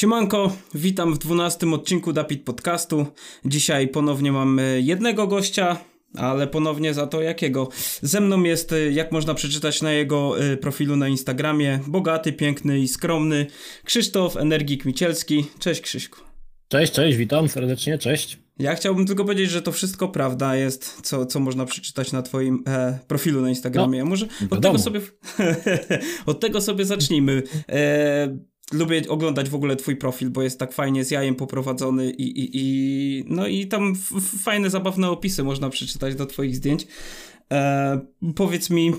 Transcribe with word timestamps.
Siemanko, 0.00 0.52
witam 0.74 1.14
w 1.14 1.18
12 1.18 1.70
odcinku 1.70 2.12
Dapit 2.12 2.44
Podcastu. 2.44 3.06
Dzisiaj 3.44 3.88
ponownie 3.88 4.32
mamy 4.32 4.80
jednego 4.84 5.26
gościa, 5.26 5.76
ale 6.16 6.46
ponownie 6.46 6.94
za 6.94 7.06
to 7.06 7.22
jakiego. 7.22 7.68
Ze 8.02 8.20
mną 8.20 8.42
jest, 8.42 8.72
y, 8.72 8.92
jak 8.92 9.12
można 9.12 9.34
przeczytać 9.34 9.82
na 9.82 9.92
jego 9.92 10.44
y, 10.44 10.56
profilu 10.56 10.96
na 10.96 11.08
Instagramie, 11.08 11.80
bogaty, 11.86 12.32
piękny 12.32 12.78
i 12.78 12.88
skromny 12.88 13.46
Krzysztof 13.84 14.36
Energik 14.36 14.84
Micielski. 14.84 15.44
Cześć 15.58 15.80
Krzyśku. 15.80 16.20
Cześć, 16.68 16.92
cześć, 16.92 17.16
witam 17.16 17.48
serdecznie, 17.48 17.98
cześć. 17.98 18.38
Ja 18.58 18.74
chciałbym 18.74 19.06
tylko 19.06 19.24
powiedzieć, 19.24 19.50
że 19.50 19.62
to 19.62 19.72
wszystko 19.72 20.08
prawda 20.08 20.56
jest, 20.56 21.00
co, 21.02 21.26
co 21.26 21.40
można 21.40 21.64
przeczytać 21.64 22.12
na 22.12 22.22
twoim 22.22 22.62
e, 22.66 22.98
profilu 23.08 23.40
na 23.40 23.48
Instagramie. 23.48 23.98
No, 23.98 24.06
może 24.06 24.26
od 24.50 24.62
tego, 24.62 24.78
sobie, 24.78 25.00
od 26.26 26.40
tego 26.40 26.60
sobie 26.60 26.84
zacznijmy. 26.84 27.42
E, 27.68 28.49
lubię 28.72 29.02
oglądać 29.08 29.48
w 29.48 29.54
ogóle 29.54 29.76
twój 29.76 29.96
profil, 29.96 30.30
bo 30.30 30.42
jest 30.42 30.58
tak 30.58 30.72
fajnie 30.72 31.04
z 31.04 31.10
jajem 31.10 31.34
poprowadzony 31.34 32.10
i, 32.10 32.22
i, 32.22 32.50
i 32.52 33.24
no 33.28 33.46
i 33.46 33.66
tam 33.66 33.94
fajne, 34.44 34.70
zabawne 34.70 35.10
opisy 35.10 35.44
można 35.44 35.70
przeczytać 35.70 36.14
do 36.14 36.26
twoich 36.26 36.56
zdjęć. 36.56 36.86
E, 37.52 38.00
powiedz 38.36 38.70
mi, 38.70 38.92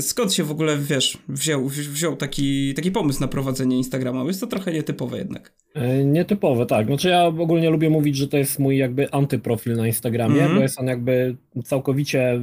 skąd 0.00 0.34
się 0.34 0.44
w 0.44 0.50
ogóle, 0.50 0.78
wiesz, 0.78 1.18
wziął, 1.28 1.68
wziął 1.68 2.16
taki, 2.16 2.74
taki 2.74 2.90
pomysł 2.90 3.20
na 3.20 3.28
prowadzenie 3.28 3.76
Instagrama? 3.76 4.24
Jest 4.24 4.40
to 4.40 4.46
trochę 4.46 4.72
nietypowe 4.72 5.18
jednak. 5.18 5.52
E, 5.74 6.04
nietypowe, 6.04 6.66
tak. 6.66 6.86
Znaczy 6.86 7.08
ja 7.08 7.24
ogólnie 7.24 7.70
lubię 7.70 7.90
mówić, 7.90 8.16
że 8.16 8.28
to 8.28 8.36
jest 8.36 8.58
mój 8.58 8.78
jakby 8.78 9.10
antyprofil 9.10 9.76
na 9.76 9.86
Instagramie, 9.86 10.40
mm 10.40 10.52
-hmm. 10.52 10.56
bo 10.56 10.62
jest 10.62 10.80
on 10.80 10.86
jakby 10.86 11.36
całkowicie 11.64 12.40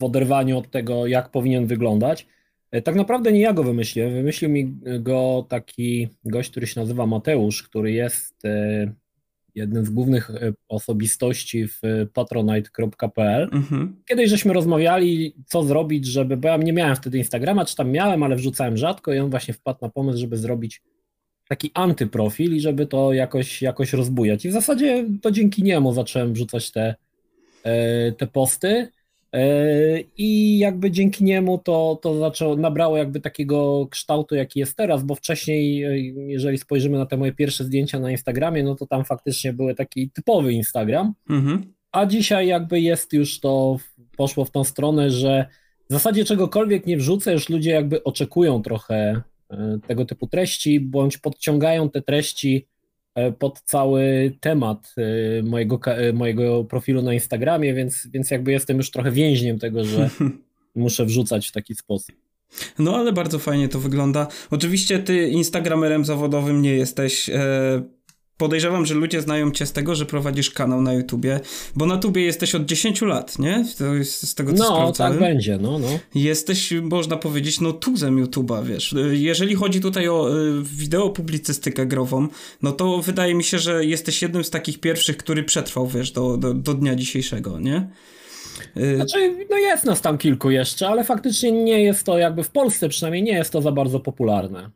w 0.00 0.04
oderwaniu 0.04 0.58
od 0.58 0.70
tego, 0.70 1.06
jak 1.06 1.30
powinien 1.30 1.66
wyglądać. 1.66 2.26
E, 2.70 2.82
tak 2.82 2.94
naprawdę 2.94 3.32
nie 3.32 3.40
ja 3.40 3.52
go 3.52 3.64
wymyśliłem. 3.64 4.12
Wymyślił 4.12 4.50
mi 4.50 4.76
go 5.00 5.46
taki 5.48 6.08
gość, 6.24 6.50
który 6.50 6.66
się 6.66 6.80
nazywa 6.80 7.06
Mateusz, 7.06 7.62
który 7.62 7.92
jest 7.92 8.44
e, 8.44 8.92
jednym 9.54 9.84
z 9.84 9.90
głównych 9.90 10.30
e, 10.30 10.52
osobistości 10.68 11.68
w 11.68 11.80
patronite.pl. 12.14 13.48
Mhm. 13.52 13.96
Kiedyś 14.08 14.30
żeśmy 14.30 14.52
rozmawiali, 14.52 15.34
co 15.46 15.62
zrobić, 15.62 16.06
żeby, 16.06 16.36
bo 16.36 16.48
ja 16.48 16.56
nie 16.56 16.72
miałem 16.72 16.96
wtedy 16.96 17.18
Instagrama, 17.18 17.64
czy 17.64 17.76
tam 17.76 17.90
miałem, 17.90 18.22
ale 18.22 18.36
wrzucałem 18.36 18.76
rzadko 18.76 19.12
i 19.12 19.18
on 19.18 19.30
właśnie 19.30 19.54
wpadł 19.54 19.78
na 19.82 19.88
pomysł, 19.88 20.18
żeby 20.18 20.36
zrobić 20.36 20.82
taki 21.48 21.70
antyprofil 21.74 22.56
i 22.56 22.60
żeby 22.60 22.86
to 22.86 23.12
jakoś, 23.12 23.62
jakoś 23.62 23.92
rozbujać. 23.92 24.44
I 24.44 24.48
w 24.48 24.52
zasadzie 24.52 25.04
to 25.22 25.30
dzięki 25.30 25.62
niemu 25.62 25.92
zacząłem 25.92 26.32
wrzucać 26.32 26.70
te, 26.70 26.94
te 28.18 28.26
posty. 28.26 28.88
E, 29.32 30.00
I 30.16 30.58
jakby 30.58 30.90
dzięki 30.90 31.24
niemu 31.24 31.58
to, 31.58 31.98
to 32.02 32.18
zaczęło, 32.18 32.56
nabrało 32.56 32.96
jakby 32.96 33.20
takiego 33.20 33.86
kształtu, 33.90 34.34
jaki 34.34 34.60
jest 34.60 34.76
teraz, 34.76 35.02
bo 35.02 35.14
wcześniej, 35.14 35.84
e, 35.84 35.98
jeżeli 36.32 36.58
spojrzymy 36.58 36.98
na 36.98 37.06
te 37.06 37.16
moje 37.16 37.32
pierwsze 37.32 37.64
zdjęcia 37.64 37.98
na 37.98 38.10
Instagramie, 38.10 38.62
no 38.62 38.74
to 38.74 38.86
tam 38.86 39.04
faktycznie 39.04 39.52
były 39.52 39.74
taki 39.74 40.10
typowy 40.10 40.52
Instagram, 40.52 41.14
mhm. 41.30 41.72
a 41.92 42.06
dzisiaj 42.06 42.46
jakby 42.46 42.80
jest 42.80 43.12
już 43.12 43.40
to, 43.40 43.76
poszło 44.16 44.44
w 44.44 44.50
tą 44.50 44.64
stronę, 44.64 45.10
że 45.10 45.46
w 45.90 45.92
zasadzie 45.92 46.24
czegokolwiek 46.24 46.86
nie 46.86 46.96
wrzucę, 46.96 47.32
już 47.32 47.48
ludzie 47.48 47.70
jakby 47.70 48.04
oczekują 48.04 48.62
trochę 48.62 49.22
e, 49.50 49.78
tego 49.86 50.04
typu 50.04 50.26
treści, 50.26 50.80
bądź 50.80 51.18
podciągają 51.18 51.90
te 51.90 52.02
treści 52.02 52.66
pod 53.38 53.60
cały 53.60 54.32
temat 54.40 54.94
e, 54.96 55.42
mojego, 55.42 55.80
e, 55.86 56.12
mojego 56.12 56.64
profilu 56.64 57.02
na 57.02 57.14
Instagramie, 57.14 57.74
więc, 57.74 58.08
więc 58.12 58.30
jakby 58.30 58.52
jestem 58.52 58.76
już 58.76 58.90
trochę 58.90 59.10
więźniem 59.10 59.58
tego, 59.58 59.84
że 59.84 60.10
muszę 60.74 61.04
wrzucać 61.04 61.48
w 61.48 61.52
taki 61.52 61.74
sposób. 61.74 62.16
No 62.78 62.96
ale 62.96 63.12
bardzo 63.12 63.38
fajnie 63.38 63.68
to 63.68 63.80
wygląda. 63.80 64.26
Oczywiście 64.50 64.98
ty 64.98 65.28
Instagramerem 65.28 66.04
zawodowym 66.04 66.62
nie 66.62 66.74
jesteś. 66.74 67.30
Podejrzewam, 68.40 68.86
że 68.86 68.94
ludzie 68.94 69.20
znają 69.20 69.50
cię 69.50 69.66
z 69.66 69.72
tego, 69.72 69.94
że 69.94 70.06
prowadzisz 70.06 70.50
kanał 70.50 70.82
na 70.82 70.92
YouTubie, 70.92 71.40
bo 71.76 71.86
na 71.86 71.96
tubie 71.96 72.22
jesteś 72.22 72.54
od 72.54 72.64
10 72.64 73.02
lat, 73.02 73.38
nie? 73.38 73.64
Z 74.04 74.34
tego, 74.34 74.52
co 74.52 74.58
No, 74.58 74.64
sprawdzałem. 74.64 75.12
tak 75.12 75.20
będzie, 75.20 75.58
no, 75.58 75.78
no. 75.78 75.88
Jesteś, 76.14 76.72
można 76.82 77.16
powiedzieć, 77.16 77.60
no 77.60 77.72
tuzem 77.72 78.18
YouTuba, 78.18 78.62
wiesz. 78.62 78.94
Jeżeli 79.10 79.54
chodzi 79.54 79.80
tutaj 79.80 80.08
o 80.08 80.38
y, 80.38 80.62
wideo 80.62 81.10
publicystykę 81.10 81.86
grową, 81.86 82.28
no 82.62 82.72
to 82.72 83.02
wydaje 83.02 83.34
mi 83.34 83.44
się, 83.44 83.58
że 83.58 83.84
jesteś 83.84 84.22
jednym 84.22 84.44
z 84.44 84.50
takich 84.50 84.80
pierwszych, 84.80 85.16
który 85.16 85.42
przetrwał, 85.44 85.86
wiesz, 85.86 86.12
do, 86.12 86.36
do, 86.36 86.54
do 86.54 86.74
dnia 86.74 86.94
dzisiejszego, 86.94 87.60
nie? 87.60 87.90
Y, 88.76 88.96
znaczy, 88.96 89.46
no 89.50 89.56
jest 89.58 89.84
nas 89.84 90.00
tam 90.00 90.18
kilku 90.18 90.50
jeszcze, 90.50 90.88
ale 90.88 91.04
faktycznie 91.04 91.52
nie 91.52 91.82
jest 91.82 92.04
to 92.04 92.18
jakby 92.18 92.42
w 92.42 92.50
Polsce 92.50 92.88
przynajmniej 92.88 93.22
nie 93.22 93.32
jest 93.32 93.50
to 93.52 93.62
za 93.62 93.72
bardzo 93.72 94.00
popularne. 94.00 94.70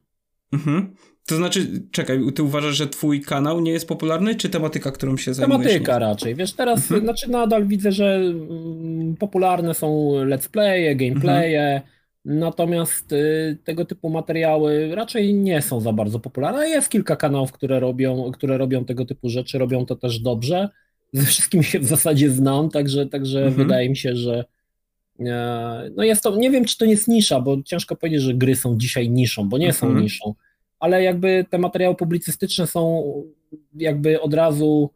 Mhm. 0.53 0.94
To 1.26 1.36
znaczy, 1.36 1.82
czekaj, 1.90 2.20
ty 2.34 2.42
uważasz, 2.42 2.76
że 2.76 2.86
twój 2.86 3.20
kanał 3.20 3.60
nie 3.60 3.72
jest 3.72 3.88
popularny, 3.88 4.34
czy 4.34 4.48
tematyka, 4.48 4.92
którą 4.92 5.16
się 5.16 5.34
zajmujesz? 5.34 5.72
Tematyka 5.72 5.98
raczej. 5.98 6.34
Wiesz, 6.34 6.52
teraz 6.52 6.80
mhm. 6.80 7.00
znaczy 7.00 7.30
nadal 7.30 7.66
widzę, 7.66 7.92
że 7.92 8.14
mm, 8.14 9.16
popularne 9.16 9.74
są 9.74 10.10
let's 10.10 10.48
playe, 10.48 10.96
gameplaye, 10.96 11.74
mhm. 11.74 11.90
natomiast 12.24 13.12
y, 13.12 13.58
tego 13.64 13.84
typu 13.84 14.10
materiały 14.10 14.94
raczej 14.94 15.34
nie 15.34 15.62
są 15.62 15.80
za 15.80 15.92
bardzo 15.92 16.20
popularne. 16.20 16.68
Jest 16.68 16.88
kilka 16.88 17.16
kanałów, 17.16 17.52
które 17.52 17.80
robią, 17.80 18.32
które 18.32 18.58
robią 18.58 18.84
tego 18.84 19.04
typu 19.04 19.28
rzeczy, 19.28 19.58
robią 19.58 19.86
to 19.86 19.96
też 19.96 20.18
dobrze. 20.18 20.68
Ze 21.12 21.22
wszystkim 21.22 21.62
się 21.62 21.80
w 21.80 21.84
zasadzie 21.84 22.30
znam, 22.30 22.70
także, 22.70 23.06
także 23.06 23.38
mhm. 23.38 23.54
wydaje 23.54 23.88
mi 23.88 23.96
się, 23.96 24.16
że 24.16 24.44
e, 25.20 25.91
no 25.96 26.04
jest 26.04 26.22
to, 26.22 26.36
nie 26.36 26.50
wiem 26.50 26.64
czy 26.64 26.78
to 26.78 26.84
jest 26.84 27.08
nisza, 27.08 27.41
bo 27.41 27.62
ciężko 27.62 27.96
powiedzieć, 27.96 28.22
że 28.22 28.34
gry 28.34 28.56
są 28.56 28.78
dzisiaj 28.78 29.10
niszą, 29.10 29.48
bo 29.48 29.58
nie 29.58 29.72
są 29.72 29.94
niszą 29.94 30.34
ale 30.78 31.02
jakby 31.02 31.44
te 31.50 31.58
materiały 31.58 31.94
publicystyczne 31.96 32.66
są 32.66 33.04
jakby 33.74 34.20
od 34.20 34.34
razu 34.34 34.90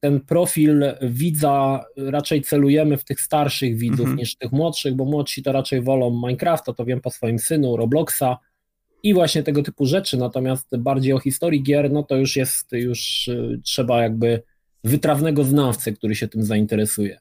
ten 0.00 0.20
profil 0.20 0.84
widza 1.02 1.84
raczej 1.96 2.42
celujemy 2.42 2.96
w 2.96 3.04
tych 3.04 3.20
starszych 3.20 3.76
widzów 3.76 4.00
mhm. 4.00 4.16
niż 4.16 4.36
tych 4.36 4.52
młodszych, 4.52 4.94
bo 4.94 5.04
młodsi 5.04 5.42
to 5.42 5.52
raczej 5.52 5.82
wolą 5.82 6.10
Minecrafta, 6.10 6.72
to 6.72 6.84
wiem 6.84 7.00
po 7.00 7.10
swoim 7.10 7.38
synu, 7.38 7.76
Robloxa 7.76 8.38
i 9.02 9.14
właśnie 9.14 9.42
tego 9.42 9.62
typu 9.62 9.86
rzeczy, 9.86 10.16
natomiast 10.16 10.76
bardziej 10.76 11.12
o 11.12 11.18
historii 11.18 11.62
gier, 11.62 11.92
no 11.92 12.02
to 12.02 12.16
już 12.16 12.36
jest, 12.36 12.72
już 12.72 13.28
y, 13.28 13.60
trzeba 13.64 14.02
jakby 14.02 14.42
wytrawnego 14.84 15.44
znawcy, 15.44 15.92
który 15.92 16.14
się 16.14 16.28
tym 16.28 16.44
zainteresuje. 16.44 17.20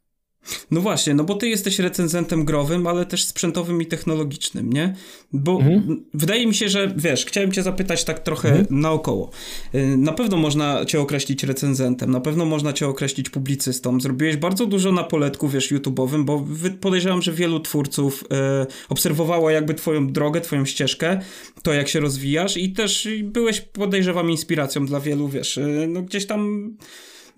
No 0.72 0.81
właśnie, 0.81 1.13
no 1.13 1.23
bo 1.23 1.35
ty 1.35 1.50
jesteś 1.50 1.79
recenzentem 1.79 2.45
growym, 2.45 2.88
ale 2.88 3.05
też 3.05 3.23
sprzętowym 3.23 3.81
i 3.81 3.85
technologicznym, 3.85 4.73
nie? 4.73 4.95
Bo 5.33 5.59
mhm. 5.59 6.05
wydaje 6.13 6.47
mi 6.47 6.55
się, 6.55 6.69
że 6.69 6.94
wiesz, 6.97 7.25
chciałem 7.25 7.51
cię 7.51 7.63
zapytać 7.63 8.03
tak 8.03 8.19
trochę 8.19 8.49
mhm. 8.49 8.81
naokoło. 8.81 9.31
Y, 9.75 9.97
na 9.97 10.13
pewno 10.13 10.38
można 10.38 10.85
cię 10.85 10.99
określić 10.99 11.44
recenzentem, 11.44 12.11
na 12.11 12.22
pewno 12.22 12.45
można 12.45 12.73
cię 12.73 12.88
określić 12.88 13.29
publicystą. 13.29 13.99
Zrobiłeś 13.99 14.38
bardzo 14.38 14.66
dużo 14.66 14.91
na 14.91 15.03
poletku, 15.03 15.49
wiesz, 15.49 15.72
YouTube'owym, 15.72 16.23
bo 16.23 16.45
podejrzewam, 16.81 17.22
że 17.22 17.33
wielu 17.33 17.59
twórców 17.59 18.23
e, 18.31 18.67
obserwowało 18.89 19.49
jakby 19.49 19.73
twoją 19.73 20.07
drogę, 20.07 20.41
twoją 20.41 20.66
ścieżkę, 20.66 21.19
to 21.63 21.73
jak 21.73 21.88
się 21.88 21.99
rozwijasz 21.99 22.57
i 22.57 22.73
też 22.73 23.07
byłeś, 23.23 23.61
podejrzewam, 23.61 24.31
inspiracją 24.31 24.85
dla 24.85 24.99
wielu, 24.99 25.28
wiesz, 25.28 25.57
e, 25.57 25.88
no 25.88 26.01
gdzieś 26.01 26.25
tam 26.25 26.72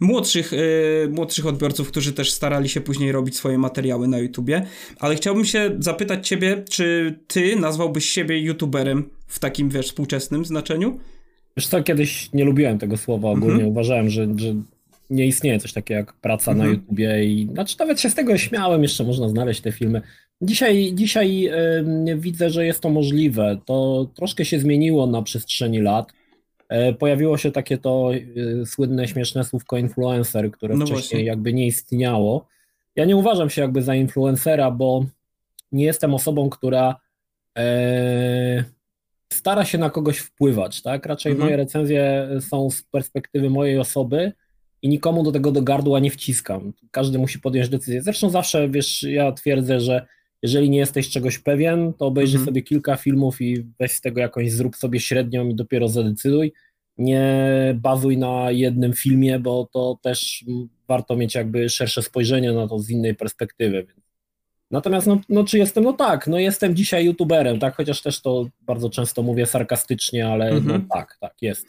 młodszych, 0.02 0.52
yy, 0.52 1.10
młodszych 1.10 1.46
odbiorców, 1.46 1.88
którzy 1.88 2.14
też 2.14 2.32
starali 2.32 2.70
się 2.70 2.82
później 2.82 3.12
robić 3.12 3.36
swoje 3.36 3.58
materiały 3.58 4.08
na 4.08 4.20
YouTubie. 4.20 4.66
Ale 5.00 5.16
chciałbym 5.16 5.46
się 5.46 5.76
zapytać 5.80 6.28
ciebie, 6.28 6.64
czy 6.70 7.16
ty 7.28 7.56
nazwałbyś 7.56 8.06
siebie 8.10 8.40
YouTuberem 8.40 9.10
w 9.28 9.40
takim, 9.40 9.70
wiesz, 9.70 9.86
współczesnym 9.86 10.46
znaczeniu? 10.46 11.00
Wiesz 11.58 11.68
co, 11.68 11.84
kiedyś 11.84 12.34
nie 12.34 12.44
lubiłem 12.44 12.80
tego 12.80 12.98
słowa 12.98 13.30
ogólnie. 13.30 13.54
Mhm. 13.54 13.70
Uważałem, 13.70 14.10
że, 14.10 14.28
że 14.36 14.56
nie 15.10 15.28
istnieje 15.28 15.60
coś 15.60 15.74
takiego 15.74 16.00
jak 16.00 16.14
praca 16.14 16.52
mhm. 16.52 16.70
na 16.70 16.76
YouTubie 16.76 17.26
i 17.26 17.48
znaczy 17.54 17.76
nawet 17.80 18.02
się 18.02 18.10
z 18.10 18.16
tego 18.16 18.38
śmiałem, 18.38 18.84
jeszcze 18.84 19.04
można 19.04 19.30
znaleźć 19.30 19.62
te 19.62 19.72
filmy. 19.72 20.02
Dzisiaj, 20.42 20.92
dzisiaj 20.94 21.40
yy, 21.42 22.18
widzę, 22.18 22.50
że 22.50 22.66
jest 22.66 22.80
to 22.80 22.90
możliwe. 22.90 23.58
To 23.66 24.08
troszkę 24.16 24.46
się 24.46 24.60
zmieniło 24.60 25.08
na 25.08 25.22
przestrzeni 25.22 25.80
lat. 25.80 26.14
E, 26.72 26.94
pojawiło 26.94 27.38
się 27.38 27.52
takie 27.52 27.78
to 27.78 28.12
e, 28.14 28.66
słynne, 28.66 29.08
śmieszne 29.08 29.44
słówko 29.44 29.78
influencer, 29.78 30.52
które 30.52 30.76
no 30.76 30.86
wcześniej 30.86 31.02
właśnie. 31.02 31.24
jakby 31.24 31.54
nie 31.54 31.68
istniało. 31.68 32.48
Ja 32.96 33.06
nie 33.06 33.16
uważam 33.16 33.50
się 33.50 33.62
jakby 33.62 33.82
za 33.82 33.96
influencera, 33.96 34.72
bo 34.72 35.06
nie 35.72 35.86
jestem 35.86 36.14
osobą, 36.14 36.50
która 36.50 36.96
e, 37.58 38.64
stara 39.34 39.66
się 39.66 39.78
na 39.78 39.90
kogoś 39.90 40.18
wpływać, 40.18 40.82
tak? 40.82 41.06
Raczej 41.06 41.32
mhm. 41.32 41.48
moje 41.48 41.58
recenzje 41.58 42.30
są 42.40 42.70
z 42.70 42.82
perspektywy 42.84 43.50
mojej 43.50 43.80
osoby 43.80 44.32
i 44.82 44.90
nikomu 44.90 45.24
do 45.24 45.32
tego 45.32 45.52
do 45.52 45.62
gardła 45.62 46.00
nie 46.00 46.12
wciskam. 46.12 46.74
Każdy 46.92 47.20
musi 47.20 47.40
podjąć 47.40 47.70
decyzję. 47.70 48.02
Zresztą 48.02 48.30
zawsze, 48.30 48.70
wiesz, 48.70 49.04
ja 49.04 49.32
twierdzę, 49.32 49.80
że 49.80 50.06
jeżeli 50.42 50.70
nie 50.70 50.78
jesteś 50.78 51.10
czegoś 51.10 51.40
pewien, 51.40 51.94
to 51.94 52.06
obejrzyj 52.06 52.36
mhm. 52.36 52.46
sobie 52.46 52.62
kilka 52.62 52.96
filmów 52.96 53.42
i 53.42 53.66
weź 53.80 53.92
z 53.92 54.02
tego 54.02 54.20
jakąś, 54.20 54.52
zrób 54.52 54.76
sobie 54.76 55.00
średnią 55.00 55.50
i 55.50 55.56
dopiero 55.56 55.88
zadecyduj. 55.88 56.54
Nie 56.98 57.32
bazuj 57.76 58.18
na 58.18 58.52
jednym 58.52 58.94
filmie, 58.94 59.40
bo 59.40 59.70
to 59.74 60.00
też 60.02 60.46
warto 60.88 61.16
mieć 61.16 61.36
jakby 61.36 61.70
szersze 61.70 62.02
spojrzenie 62.02 62.54
na 62.54 62.68
to 62.68 62.80
z 62.80 62.90
innej 62.90 63.16
perspektywy. 63.16 63.88
Natomiast, 64.72 65.08
no, 65.08 65.22
no 65.30 65.44
czy 65.44 65.58
jestem? 65.58 65.84
No 65.84 65.94
tak, 65.94 66.28
no 66.28 66.40
jestem 66.40 66.76
dzisiaj 66.76 67.06
youtuberem, 67.06 67.60
tak, 67.60 67.76
chociaż 67.76 68.02
też 68.02 68.22
to 68.22 68.46
bardzo 68.62 68.90
często 68.90 69.24
mówię 69.24 69.46
sarkastycznie, 69.46 70.28
ale 70.28 70.50
mhm. 70.50 70.68
no 70.68 70.96
tak, 70.96 71.18
tak, 71.22 71.34
jest. 71.42 71.68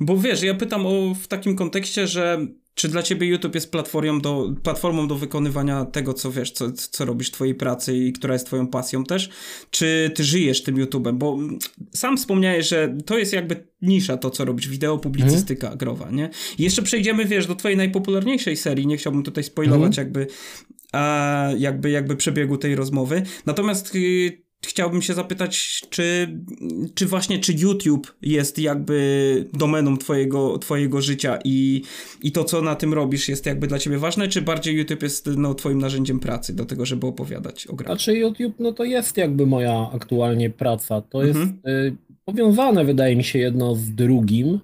Bo 0.00 0.16
wiesz, 0.16 0.42
ja 0.42 0.54
pytam 0.54 0.86
o, 0.86 1.14
w 1.14 1.28
takim 1.28 1.56
kontekście, 1.56 2.06
że 2.06 2.38
czy 2.78 2.88
dla 2.88 3.02
ciebie 3.02 3.26
YouTube 3.26 3.54
jest 3.54 3.72
platformą 3.72 4.20
do, 4.20 4.52
platformą 4.62 5.08
do 5.08 5.14
wykonywania 5.14 5.84
tego, 5.84 6.14
co 6.14 6.32
wiesz, 6.32 6.50
co, 6.50 6.72
co 6.72 7.04
robisz 7.04 7.28
w 7.28 7.32
twojej 7.32 7.54
pracy 7.54 7.96
i 7.96 8.12
która 8.12 8.32
jest 8.32 8.46
twoją 8.46 8.66
pasją 8.66 9.04
też? 9.04 9.30
Czy 9.70 10.10
ty 10.14 10.24
żyjesz 10.24 10.62
tym 10.62 10.76
YouTube'em? 10.76 11.12
Bo 11.12 11.38
sam 11.92 12.16
wspomniałeś, 12.16 12.68
że 12.68 12.96
to 13.06 13.18
jest 13.18 13.32
jakby 13.32 13.68
nisza 13.82 14.16
to, 14.16 14.30
co 14.30 14.44
robisz, 14.44 14.68
wideo, 14.68 14.98
publicystyka 14.98 15.66
mhm. 15.66 15.78
growa, 15.78 16.10
nie? 16.10 16.30
I 16.58 16.62
jeszcze 16.62 16.82
przejdziemy, 16.82 17.24
wiesz, 17.24 17.46
do 17.46 17.54
twojej 17.54 17.76
najpopularniejszej 17.76 18.56
serii, 18.56 18.86
nie 18.86 18.96
chciałbym 18.96 19.22
tutaj 19.22 19.44
spoilować 19.44 19.98
mhm. 19.98 20.06
jakby, 20.06 20.26
a, 20.92 21.50
jakby, 21.58 21.90
jakby 21.90 22.16
przebiegu 22.16 22.58
tej 22.58 22.74
rozmowy. 22.74 23.22
Natomiast 23.46 23.94
y, 23.94 24.47
chciałbym 24.66 25.02
się 25.02 25.14
zapytać, 25.14 25.82
czy, 25.90 26.38
czy 26.94 27.06
właśnie, 27.06 27.38
czy 27.38 27.52
YouTube 27.52 28.16
jest 28.22 28.58
jakby 28.58 29.48
domeną 29.52 29.96
twojego, 29.96 30.58
twojego 30.58 31.00
życia 31.00 31.38
i, 31.44 31.82
i 32.22 32.32
to, 32.32 32.44
co 32.44 32.62
na 32.62 32.74
tym 32.74 32.94
robisz 32.94 33.28
jest 33.28 33.46
jakby 33.46 33.66
dla 33.66 33.78
ciebie 33.78 33.98
ważne, 33.98 34.28
czy 34.28 34.42
bardziej 34.42 34.76
YouTube 34.76 35.02
jest 35.02 35.30
no, 35.36 35.54
twoim 35.54 35.78
narzędziem 35.78 36.20
pracy 36.20 36.56
do 36.56 36.64
tego, 36.64 36.86
żeby 36.86 37.06
opowiadać 37.06 37.66
o 37.66 37.74
grach? 37.74 37.88
Znaczy 37.88 38.18
YouTube, 38.18 38.54
no 38.58 38.72
to 38.72 38.84
jest 38.84 39.16
jakby 39.16 39.46
moja 39.46 39.90
aktualnie 39.94 40.50
praca. 40.50 41.00
To 41.00 41.24
jest 41.24 41.40
mhm. 41.40 41.76
y, 41.76 41.96
powiązane, 42.24 42.84
wydaje 42.84 43.16
mi 43.16 43.24
się, 43.24 43.38
jedno 43.38 43.74
z 43.74 43.94
drugim. 43.94 44.60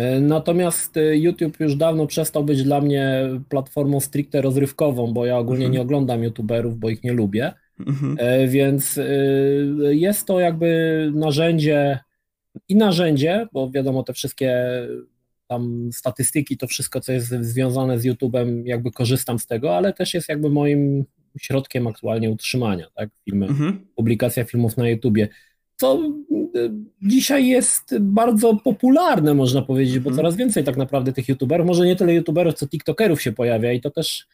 Y, 0.00 0.20
natomiast 0.20 0.96
y, 0.96 1.18
YouTube 1.18 1.60
już 1.60 1.76
dawno 1.76 2.06
przestał 2.06 2.44
być 2.44 2.62
dla 2.62 2.80
mnie 2.80 3.28
platformą 3.48 4.00
stricte 4.00 4.42
rozrywkową, 4.42 5.12
bo 5.12 5.26
ja 5.26 5.38
ogólnie 5.38 5.66
mhm. 5.66 5.72
nie 5.72 5.80
oglądam 5.80 6.22
YouTuberów, 6.22 6.78
bo 6.78 6.90
ich 6.90 7.04
nie 7.04 7.12
lubię. 7.12 7.52
Mhm. 7.80 8.16
E, 8.18 8.48
więc 8.48 8.98
e, 8.98 9.04
jest 9.94 10.26
to 10.26 10.40
jakby 10.40 11.10
narzędzie 11.14 11.98
i 12.68 12.76
narzędzie, 12.76 13.46
bo 13.52 13.70
wiadomo, 13.70 14.02
te 14.02 14.12
wszystkie 14.12 14.66
tam 15.46 15.90
statystyki, 15.92 16.56
to 16.56 16.66
wszystko, 16.66 17.00
co 17.00 17.12
jest 17.12 17.28
związane 17.28 17.98
z 17.98 18.04
YouTube'em, 18.04 18.62
jakby 18.64 18.90
korzystam 18.90 19.38
z 19.38 19.46
tego, 19.46 19.76
ale 19.76 19.92
też 19.92 20.14
jest 20.14 20.28
jakby 20.28 20.50
moim 20.50 21.04
środkiem 21.40 21.86
aktualnie 21.86 22.30
utrzymania, 22.30 22.86
tak? 22.94 23.10
Filmy, 23.24 23.46
mhm. 23.46 23.86
publikacja 23.96 24.44
filmów 24.44 24.76
na 24.76 24.88
YouTubie. 24.88 25.28
Co 25.76 26.02
e, 26.54 26.58
dzisiaj 27.02 27.46
jest 27.46 27.98
bardzo 28.00 28.56
popularne, 28.56 29.34
można 29.34 29.62
powiedzieć, 29.62 29.98
bo 29.98 30.10
mhm. 30.10 30.16
coraz 30.16 30.36
więcej 30.36 30.64
tak 30.64 30.76
naprawdę 30.76 31.12
tych 31.12 31.28
YouTuberów, 31.28 31.66
może 31.66 31.86
nie 31.86 31.96
tyle 31.96 32.14
YouTuberów, 32.14 32.54
co 32.54 32.68
TikTokerów 32.68 33.22
się 33.22 33.32
pojawia 33.32 33.72
i 33.72 33.80
to 33.80 33.90
też 33.90 34.26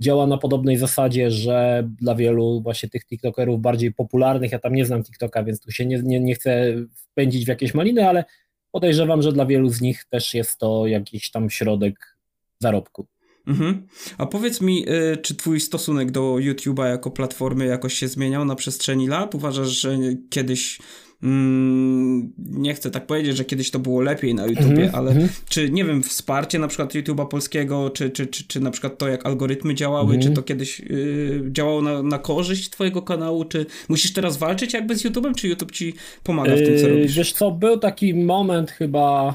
działa 0.00 0.26
na 0.26 0.38
podobnej 0.38 0.76
zasadzie, 0.76 1.30
że 1.30 1.88
dla 2.00 2.14
wielu 2.14 2.60
właśnie 2.60 2.88
tych 2.88 3.06
TikTokerów 3.06 3.60
bardziej 3.60 3.92
popularnych, 3.92 4.52
ja 4.52 4.58
tam 4.58 4.74
nie 4.74 4.86
znam 4.86 5.04
TikToka, 5.04 5.44
więc 5.44 5.60
tu 5.60 5.70
się 5.70 5.86
nie, 5.86 6.02
nie, 6.02 6.20
nie 6.20 6.34
chcę 6.34 6.74
wpędzić 6.94 7.44
w 7.44 7.48
jakieś 7.48 7.74
maliny, 7.74 8.08
ale 8.08 8.24
podejrzewam, 8.72 9.22
że 9.22 9.32
dla 9.32 9.46
wielu 9.46 9.68
z 9.68 9.80
nich 9.80 10.04
też 10.10 10.34
jest 10.34 10.58
to 10.58 10.86
jakiś 10.86 11.30
tam 11.30 11.50
środek 11.50 12.16
zarobku. 12.60 13.06
Mhm. 13.46 13.86
A 14.18 14.26
powiedz 14.26 14.60
mi, 14.60 14.88
y, 14.88 15.16
czy 15.16 15.34
twój 15.34 15.60
stosunek 15.60 16.10
do 16.10 16.20
YouTube'a 16.20 16.84
jako 16.84 17.10
platformy 17.10 17.66
jakoś 17.66 17.94
się 17.94 18.08
zmieniał 18.08 18.44
na 18.44 18.54
przestrzeni 18.54 19.08
lat? 19.08 19.34
Uważasz, 19.34 19.68
że 19.68 19.98
kiedyś 20.30 20.78
Mm, 21.22 22.32
nie 22.38 22.74
chcę 22.74 22.90
tak 22.90 23.06
powiedzieć, 23.06 23.36
że 23.36 23.44
kiedyś 23.44 23.70
to 23.70 23.78
było 23.78 24.00
lepiej 24.00 24.34
na 24.34 24.46
YouTubie, 24.46 24.66
mm 24.66 24.88
-hmm. 24.88 24.96
ale 24.96 25.10
mm 25.10 25.26
-hmm. 25.26 25.42
czy, 25.48 25.70
nie 25.70 25.84
wiem, 25.84 26.02
wsparcie 26.02 26.58
na 26.58 26.68
przykład 26.68 26.94
YouTube'a 26.94 27.28
polskiego, 27.28 27.90
czy, 27.90 28.10
czy, 28.10 28.26
czy, 28.26 28.44
czy 28.44 28.60
na 28.60 28.70
przykład 28.70 28.98
to, 28.98 29.08
jak 29.08 29.26
algorytmy 29.26 29.74
działały, 29.74 30.16
-hmm. 30.16 30.22
czy 30.22 30.30
to 30.30 30.42
kiedyś 30.42 30.80
y, 30.80 31.42
działało 31.52 31.82
na, 31.82 32.02
na 32.02 32.18
korzyść 32.18 32.70
twojego 32.70 33.02
kanału, 33.02 33.44
czy 33.44 33.66
musisz 33.88 34.12
teraz 34.12 34.36
walczyć 34.36 34.74
jakby 34.74 34.96
z 34.96 35.04
YouTube'em, 35.04 35.34
czy 35.34 35.48
YouTube 35.48 35.72
ci 35.72 35.94
pomaga 36.22 36.56
w 36.56 36.58
tym, 36.58 36.78
co 36.78 36.86
yy, 36.86 36.94
robisz? 36.94 37.16
Wiesz 37.16 37.32
co, 37.32 37.50
był 37.50 37.78
taki 37.78 38.14
moment 38.14 38.70
chyba 38.70 39.34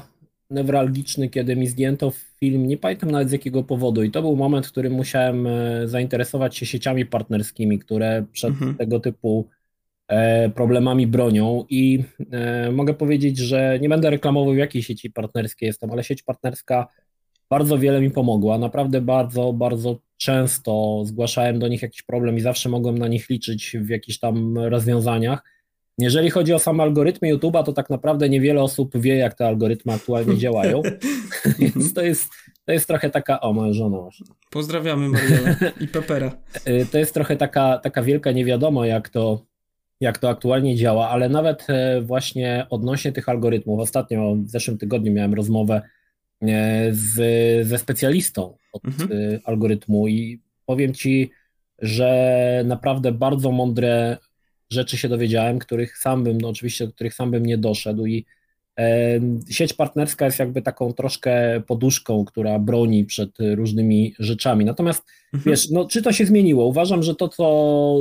newralgiczny, 0.50 1.28
kiedy 1.28 1.56
mi 1.56 1.66
zdjęto 1.66 2.12
film, 2.40 2.66
nie 2.66 2.76
pamiętam 2.76 3.10
nawet 3.10 3.28
z 3.28 3.32
jakiego 3.32 3.62
powodu 3.62 4.02
i 4.02 4.10
to 4.10 4.22
był 4.22 4.36
moment, 4.36 4.66
w 4.66 4.70
którym 4.72 4.92
musiałem 4.92 5.46
e, 5.46 5.88
zainteresować 5.88 6.56
się 6.56 6.66
sieciami 6.66 7.06
partnerskimi, 7.06 7.78
które 7.78 8.24
przed 8.32 8.50
mhm. 8.50 8.74
tego 8.74 9.00
typu 9.00 9.48
problemami 10.54 11.06
bronią 11.06 11.64
i 11.70 12.04
e, 12.30 12.72
mogę 12.72 12.94
powiedzieć, 12.94 13.38
że 13.38 13.78
nie 13.80 13.88
będę 13.88 14.10
reklamował 14.10 14.54
w 14.54 14.56
jakiej 14.56 14.82
sieci 14.82 15.10
partnerskiej 15.10 15.66
jestem, 15.66 15.90
ale 15.90 16.04
sieć 16.04 16.22
partnerska 16.22 16.86
bardzo 17.50 17.78
wiele 17.78 18.00
mi 18.00 18.10
pomogła. 18.10 18.58
Naprawdę 18.58 19.00
bardzo, 19.00 19.52
bardzo 19.52 19.98
często 20.16 21.02
zgłaszałem 21.04 21.58
do 21.58 21.68
nich 21.68 21.82
jakiś 21.82 22.02
problem 22.02 22.36
i 22.36 22.40
zawsze 22.40 22.68
mogłem 22.68 22.98
na 22.98 23.08
nich 23.08 23.30
liczyć 23.30 23.76
w 23.80 23.88
jakichś 23.88 24.18
tam 24.18 24.58
rozwiązaniach. 24.58 25.42
Jeżeli 25.98 26.30
chodzi 26.30 26.52
o 26.54 26.58
same 26.58 26.82
algorytmy 26.82 27.34
YouTube'a, 27.34 27.64
to 27.64 27.72
tak 27.72 27.90
naprawdę 27.90 28.28
niewiele 28.28 28.62
osób 28.62 28.98
wie, 28.98 29.16
jak 29.16 29.34
te 29.34 29.46
algorytmy 29.46 29.92
aktualnie 29.92 30.38
działają. 30.44 30.82
Więc 31.58 31.94
to 31.94 32.02
jest, 32.02 32.30
to 32.64 32.72
jest 32.72 32.86
trochę 32.86 33.10
taka. 33.10 33.40
O, 33.40 33.52
moja 33.52 33.72
żona. 33.72 33.98
Pozdrawiamy 34.50 35.08
Mariela 35.08 35.56
i 35.80 35.88
Pepera. 35.88 36.32
E, 36.64 36.86
to 36.86 36.98
jest 36.98 37.14
trochę 37.14 37.36
taka, 37.36 37.78
taka 37.78 38.02
wielka 38.02 38.32
niewiadoma, 38.32 38.86
jak 38.86 39.08
to, 39.08 39.44
jak 40.02 40.18
to 40.18 40.28
aktualnie 40.28 40.76
działa, 40.76 41.08
ale 41.08 41.28
nawet 41.28 41.66
e, 41.68 42.00
właśnie 42.00 42.66
odnośnie 42.70 43.12
tych 43.12 43.28
algorytmów, 43.28 43.80
ostatnio 43.80 44.36
w 44.36 44.48
zeszłym 44.48 44.78
tygodniu 44.78 45.12
miałem 45.12 45.34
rozmowę 45.34 45.82
e, 46.42 46.88
z, 46.92 47.14
ze 47.66 47.78
specjalistą 47.78 48.56
od 48.72 48.84
mhm. 48.84 49.10
E, 49.12 49.40
algorytmu 49.44 50.08
i 50.08 50.40
powiem 50.66 50.94
Ci, 50.94 51.30
że 51.78 52.62
naprawdę 52.66 53.12
bardzo 53.12 53.52
mądre 53.52 54.16
rzeczy 54.70 54.96
się 54.96 55.08
dowiedziałem, 55.08 55.58
których 55.58 55.98
sam 55.98 56.24
bym, 56.24 56.40
no 56.40 56.48
oczywiście, 56.48 56.86
do 56.86 56.92
których 56.92 57.14
sam 57.14 57.30
bym 57.30 57.46
nie 57.46 57.58
doszedł 57.58 58.06
i 58.06 58.26
Sieć 59.50 59.72
partnerska 59.72 60.24
jest 60.24 60.38
jakby 60.38 60.62
taką 60.62 60.92
troszkę 60.92 61.62
poduszką, 61.66 62.24
która 62.24 62.58
broni 62.58 63.04
przed 63.04 63.30
różnymi 63.54 64.14
rzeczami. 64.18 64.64
Natomiast 64.64 65.04
mhm. 65.34 65.52
wiesz, 65.52 65.70
no, 65.70 65.86
czy 65.86 66.02
to 66.02 66.12
się 66.12 66.26
zmieniło? 66.26 66.66
Uważam, 66.66 67.02
że 67.02 67.14
to, 67.14 67.28
co 67.28 67.98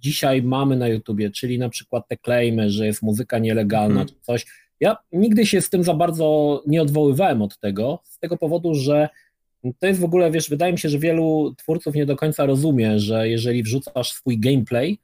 dzisiaj 0.00 0.42
mamy 0.42 0.76
na 0.76 0.88
YouTubie, 0.88 1.30
czyli 1.30 1.58
na 1.58 1.68
przykład 1.68 2.08
te 2.08 2.16
claimy, 2.24 2.70
że 2.70 2.86
jest 2.86 3.02
muzyka 3.02 3.38
nielegalna 3.38 4.00
mhm. 4.00 4.08
czy 4.08 4.14
coś, 4.20 4.46
ja 4.80 4.96
nigdy 5.12 5.46
się 5.46 5.60
z 5.60 5.70
tym 5.70 5.84
za 5.84 5.94
bardzo 5.94 6.62
nie 6.66 6.82
odwoływałem 6.82 7.42
od 7.42 7.58
tego, 7.58 7.98
z 8.04 8.18
tego 8.18 8.36
powodu, 8.36 8.74
że 8.74 9.08
to 9.78 9.86
jest 9.86 10.00
w 10.00 10.04
ogóle, 10.04 10.30
wiesz, 10.30 10.50
wydaje 10.50 10.72
mi 10.72 10.78
się, 10.78 10.88
że 10.88 10.98
wielu 10.98 11.54
twórców 11.58 11.94
nie 11.94 12.06
do 12.06 12.16
końca 12.16 12.46
rozumie, 12.46 12.98
że 12.98 13.28
jeżeli 13.28 13.62
wrzucasz 13.62 14.12
swój 14.12 14.38
gameplay, 14.38 14.98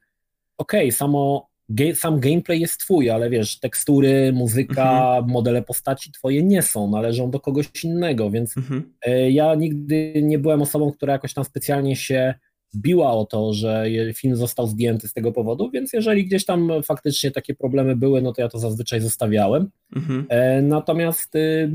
okej, 0.57 0.87
okay, 0.87 0.91
samo 0.91 1.49
sam 1.95 2.19
gameplay 2.19 2.59
jest 2.59 2.79
twój, 2.79 3.09
ale 3.09 3.29
wiesz, 3.29 3.59
tekstury, 3.59 4.33
muzyka, 4.33 4.91
mhm. 4.91 5.27
modele 5.27 5.61
postaci 5.61 6.11
twoje 6.11 6.43
nie 6.43 6.61
są, 6.61 6.89
należą 6.89 7.31
do 7.31 7.39
kogoś 7.39 7.83
innego, 7.83 8.31
więc 8.31 8.57
mhm. 8.57 8.93
E, 9.05 9.31
ja 9.31 9.55
nigdy 9.55 10.13
nie 10.23 10.39
byłem 10.39 10.61
osobą, 10.61 10.91
która 10.91 11.13
jakoś 11.13 11.33
tam 11.33 11.43
specjalnie 11.43 11.95
się 11.95 12.33
biła 12.75 13.11
o 13.11 13.25
to, 13.25 13.53
że 13.53 13.85
film 14.15 14.35
został 14.35 14.67
zdjęty 14.67 15.07
z 15.07 15.13
tego 15.13 15.31
powodu, 15.31 15.69
więc 15.71 15.93
jeżeli 15.93 16.25
gdzieś 16.25 16.45
tam 16.45 16.69
faktycznie 16.83 17.31
takie 17.31 17.55
problemy 17.55 17.95
były, 17.95 18.21
no 18.21 18.33
to 18.33 18.41
ja 18.41 18.49
to 18.49 18.59
zazwyczaj 18.59 19.01
zostawiałem. 19.01 19.69
Mhm. 19.95 20.25
E, 20.29 20.61
natomiast 20.61 21.35
y, 21.35 21.71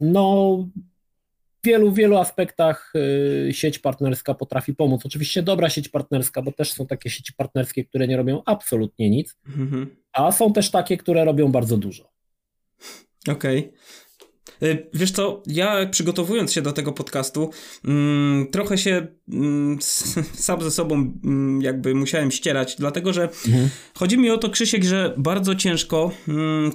no 0.00 0.56
wielu, 1.64 1.92
wielu 1.92 2.16
aspektach 2.16 2.92
y, 3.48 3.52
sieć 3.52 3.78
partnerska 3.78 4.34
potrafi 4.34 4.74
pomóc. 4.74 5.06
Oczywiście 5.06 5.42
dobra 5.42 5.70
sieć 5.70 5.88
partnerska, 5.88 6.42
bo 6.42 6.52
też 6.52 6.72
są 6.72 6.86
takie 6.86 7.10
sieci 7.10 7.32
partnerskie, 7.32 7.84
które 7.84 8.08
nie 8.08 8.16
robią 8.16 8.42
absolutnie 8.46 9.10
nic, 9.10 9.36
mhm. 9.46 9.96
a 10.12 10.32
są 10.32 10.52
też 10.52 10.70
takie, 10.70 10.96
które 10.96 11.24
robią 11.24 11.52
bardzo 11.52 11.76
dużo. 11.76 12.12
Okej. 13.28 13.58
Okay. 13.58 13.72
Y, 14.62 14.86
wiesz 14.94 15.10
co, 15.10 15.42
ja 15.46 15.86
przygotowując 15.86 16.52
się 16.52 16.62
do 16.62 16.72
tego 16.72 16.92
podcastu, 16.92 17.50
mm, 17.84 18.46
trochę 18.46 18.78
się 18.78 19.06
mm, 19.32 19.78
sam 20.34 20.62
ze 20.62 20.70
sobą 20.70 20.94
mm, 21.24 21.62
jakby 21.62 21.94
musiałem 21.94 22.30
ścierać, 22.30 22.76
dlatego 22.78 23.12
że 23.12 23.22
mhm. 23.22 23.68
chodzi 23.94 24.18
mi 24.18 24.30
o 24.30 24.38
to, 24.38 24.50
Krzysiek, 24.50 24.84
że 24.84 25.14
bardzo 25.16 25.54
ciężko 25.54 26.10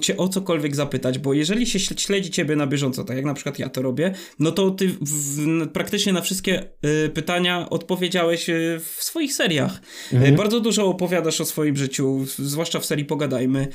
cię 0.00 0.16
o 0.16 0.28
cokolwiek 0.28 0.76
zapytać, 0.76 1.18
bo 1.18 1.34
jeżeli 1.34 1.66
się 1.66 1.78
śledzi 1.78 2.30
ciebie 2.30 2.56
na 2.56 2.66
bieżąco, 2.66 3.04
tak 3.04 3.16
jak 3.16 3.26
na 3.26 3.34
przykład 3.34 3.58
ja 3.58 3.68
to 3.68 3.82
robię, 3.82 4.14
no 4.38 4.52
to 4.52 4.70
ty 4.70 4.88
w, 4.88 5.68
praktycznie 5.72 6.12
na 6.12 6.20
wszystkie 6.20 6.64
y, 7.06 7.08
pytania 7.08 7.70
odpowiedziałeś 7.70 8.50
y, 8.50 8.80
w 8.84 9.02
swoich 9.02 9.34
seriach. 9.34 9.80
Y, 10.12 10.16
mhm. 10.16 10.36
bardzo 10.36 10.60
dużo 10.60 10.86
opowiadasz 10.86 11.40
o 11.40 11.44
swoim 11.44 11.76
życiu, 11.76 12.24
zwłaszcza 12.38 12.80
w 12.80 12.86
serii 12.86 13.04
Pogadajmy. 13.04 13.68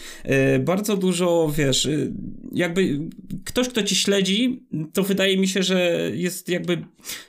Bardzo 0.59 0.97
dużo, 0.97 1.53
wiesz, 1.57 1.89
jakby 2.51 2.99
ktoś, 3.45 3.69
kto 3.69 3.82
ci 3.83 3.95
śledzi, 3.95 4.63
to 4.93 5.03
wydaje 5.03 5.37
mi 5.37 5.47
się, 5.47 5.63
że 5.63 5.99
jest 6.13 6.49
jakby 6.49 6.85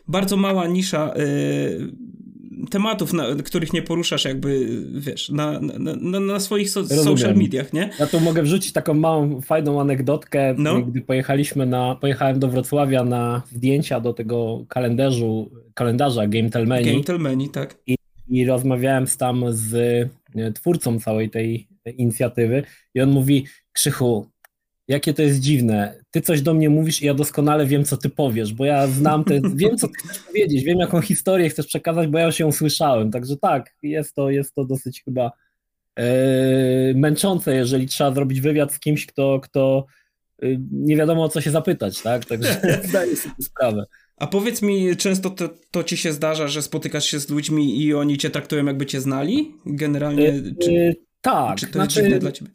bardzo 0.09 0.37
mała 0.37 0.67
nisza 0.67 1.15
y, 1.17 2.15
tematów, 2.71 3.13
na, 3.13 3.25
których 3.45 3.73
nie 3.73 3.83
poruszasz 3.83 4.25
jakby, 4.25 4.83
wiesz, 4.95 5.29
na, 5.29 5.61
na, 5.61 6.21
na 6.21 6.41
swoich 6.41 6.71
so, 6.71 6.87
social 6.87 7.35
mediach, 7.35 7.73
nie? 7.73 7.91
Ja 8.01 8.07
tu 8.07 8.21
mogę 8.21 8.43
wrzucić 8.43 8.73
taką 8.73 8.95
małą, 8.95 9.41
fajną 9.41 9.81
anegdotkę, 9.81 10.55
no. 10.59 10.83
gdy 10.83 11.01
pojechaliśmy 11.01 11.67
na, 11.67 11.95
pojechałem 11.95 12.39
do 12.39 12.49
Wrocławia 12.49 13.05
na 13.05 13.43
zdjęcia 13.47 14.01
do 14.01 14.13
tego 14.13 14.65
kalendarzu, 14.69 15.51
kalendarza 15.75 16.27
Game 16.27 16.51
Telmeni. 16.51 16.93
Game 16.93 17.05
Telmeni, 17.05 17.49
tak. 17.49 17.77
I 17.87 17.97
i 18.29 18.47
rozmawiałem 18.47 19.07
tam 19.19 19.45
z 19.49 20.09
twórcą 20.55 21.01
całej 21.01 21.31
tej 21.31 21.69
inicjatywy 21.97 22.63
i 22.95 23.01
on 23.01 23.11
mówi, 23.11 23.47
Krzychu, 23.73 24.31
jakie 24.89 25.15
to 25.15 25.23
jest 25.23 25.41
dziwne. 25.41 26.01
Ty 26.11 26.21
coś 26.21 26.43
do 26.43 26.55
mnie 26.55 26.71
mówisz 26.71 27.03
i 27.03 27.07
ja 27.07 27.15
doskonale 27.15 27.67
wiem, 27.67 27.85
co 27.85 27.97
ty 27.97 28.11
powiesz, 28.11 28.53
bo 28.55 28.65
ja 28.65 28.87
znam 28.87 29.25
te, 29.25 29.41
wiem, 29.55 29.77
co 29.77 29.89
ty 29.89 29.95
chcesz 29.95 30.19
powiedzieć, 30.19 30.65
wiem, 30.65 30.79
jaką 30.79 31.01
historię 31.01 31.49
chcesz 31.49 31.67
przekazać, 31.67 32.09
bo 32.09 32.19
ja 32.19 32.27
już 32.27 32.39
ją 32.39 32.53
słyszałem. 32.53 33.11
Także 33.11 33.37
tak, 33.37 33.75
jest 33.83 34.15
to, 34.15 34.31
jest 34.31 34.55
to 34.55 34.65
dosyć 34.65 35.03
chyba 35.05 35.33
e, 35.97 36.05
męczące, 36.95 37.55
jeżeli 37.55 37.87
trzeba 37.87 38.15
zrobić 38.15 38.41
wywiad 38.41 38.73
z 38.73 38.81
kimś, 38.81 39.07
kto, 39.07 39.41
kto 39.41 39.87
e, 40.43 40.47
nie 40.73 40.97
wiadomo 40.97 41.25
o 41.25 41.29
co 41.29 41.41
się 41.41 41.51
zapytać, 41.51 42.03
tak? 42.03 42.25
Także 42.25 42.61
zdaję 42.89 43.17
sobie 43.17 43.35
sprawę. 43.43 43.85
A 44.17 44.27
powiedz 44.27 44.63
mi, 44.63 44.97
często 44.97 45.31
to, 45.31 45.49
to 45.71 45.85
ci 45.85 45.97
się 45.97 46.13
zdarza, 46.13 46.49
że 46.49 46.63
spotykasz 46.63 47.05
się 47.05 47.21
z 47.21 47.31
ludźmi 47.31 47.83
i 47.83 47.95
oni 47.95 48.19
cię 48.19 48.31
traktują 48.31 48.67
jakby 48.67 48.87
cię 48.87 49.01
znali? 49.01 49.55
Generalnie? 49.67 50.29
E, 50.29 50.43
czy, 50.63 50.97
tak. 51.21 51.59
Czy 51.59 51.67
to 51.67 51.73
znaczy, 51.73 51.99
jest 51.99 52.07
dziwne 52.07 52.19
dla 52.19 52.33
ciebie? 52.33 52.51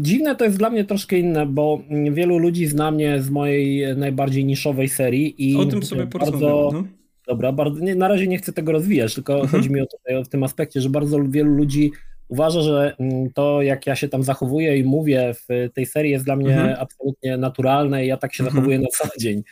Dziwne 0.00 0.36
to 0.36 0.44
jest 0.44 0.58
dla 0.58 0.70
mnie 0.70 0.84
troszkę 0.84 1.18
inne, 1.18 1.46
bo 1.46 1.82
wielu 2.10 2.38
ludzi 2.38 2.66
zna 2.66 2.90
mnie 2.90 3.22
z 3.22 3.30
mojej 3.30 3.96
najbardziej 3.96 4.44
niszowej 4.44 4.88
serii 4.88 5.50
i 5.50 5.56
o 5.56 5.64
tym 5.64 5.82
sobie 5.82 6.06
bardzo. 6.06 6.70
No. 6.72 6.84
Dobra, 7.26 7.52
bardzo, 7.52 7.80
nie, 7.80 7.94
na 7.94 8.08
razie 8.08 8.26
nie 8.26 8.38
chcę 8.38 8.52
tego 8.52 8.72
rozwijać, 8.72 9.14
tylko 9.14 9.32
mhm. 9.32 9.50
chodzi 9.50 9.70
mi 9.70 9.80
o 9.80 9.86
tutaj 9.86 10.24
w 10.24 10.28
tym 10.28 10.42
aspekcie, 10.42 10.80
że 10.80 10.90
bardzo 10.90 11.18
wielu 11.28 11.50
ludzi 11.50 11.92
uważa, 12.28 12.62
że 12.62 12.96
mm, 12.98 13.32
to 13.32 13.62
jak 13.62 13.86
ja 13.86 13.96
się 13.96 14.08
tam 14.08 14.22
zachowuję 14.22 14.78
i 14.78 14.84
mówię 14.84 15.34
w 15.34 15.68
tej 15.74 15.86
serii 15.86 16.12
jest 16.12 16.24
dla 16.24 16.36
mnie 16.36 16.54
mhm. 16.54 16.76
absolutnie 16.80 17.36
naturalne 17.36 18.04
i 18.04 18.08
ja 18.08 18.16
tak 18.16 18.34
się 18.34 18.44
mhm. 18.44 18.54
zachowuję 18.54 18.78
na 18.78 18.88
co 18.88 19.08
dzień. 19.20 19.42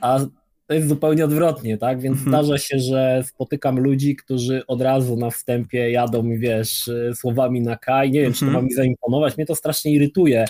A 0.00 0.20
to 0.66 0.74
jest 0.74 0.88
zupełnie 0.88 1.24
odwrotnie, 1.24 1.78
tak? 1.78 2.00
Więc 2.00 2.18
mhm. 2.18 2.28
zdarza 2.28 2.58
się, 2.58 2.78
że 2.78 3.22
spotykam 3.26 3.80
ludzi, 3.80 4.16
którzy 4.16 4.66
od 4.66 4.80
razu 4.80 5.16
na 5.16 5.30
wstępie 5.30 5.90
jadą 5.90 6.30
wiesz, 6.38 6.90
słowami 7.14 7.60
na 7.60 7.76
kaj. 7.76 8.10
Nie 8.10 8.20
wiem, 8.20 8.32
czy 8.32 8.40
to 8.40 8.46
mhm. 8.46 8.64
ma 8.64 8.68
mi 8.68 8.74
zaimponować. 8.74 9.36
Mnie 9.36 9.46
to 9.46 9.54
strasznie 9.54 9.92
irytuje, 9.92 10.44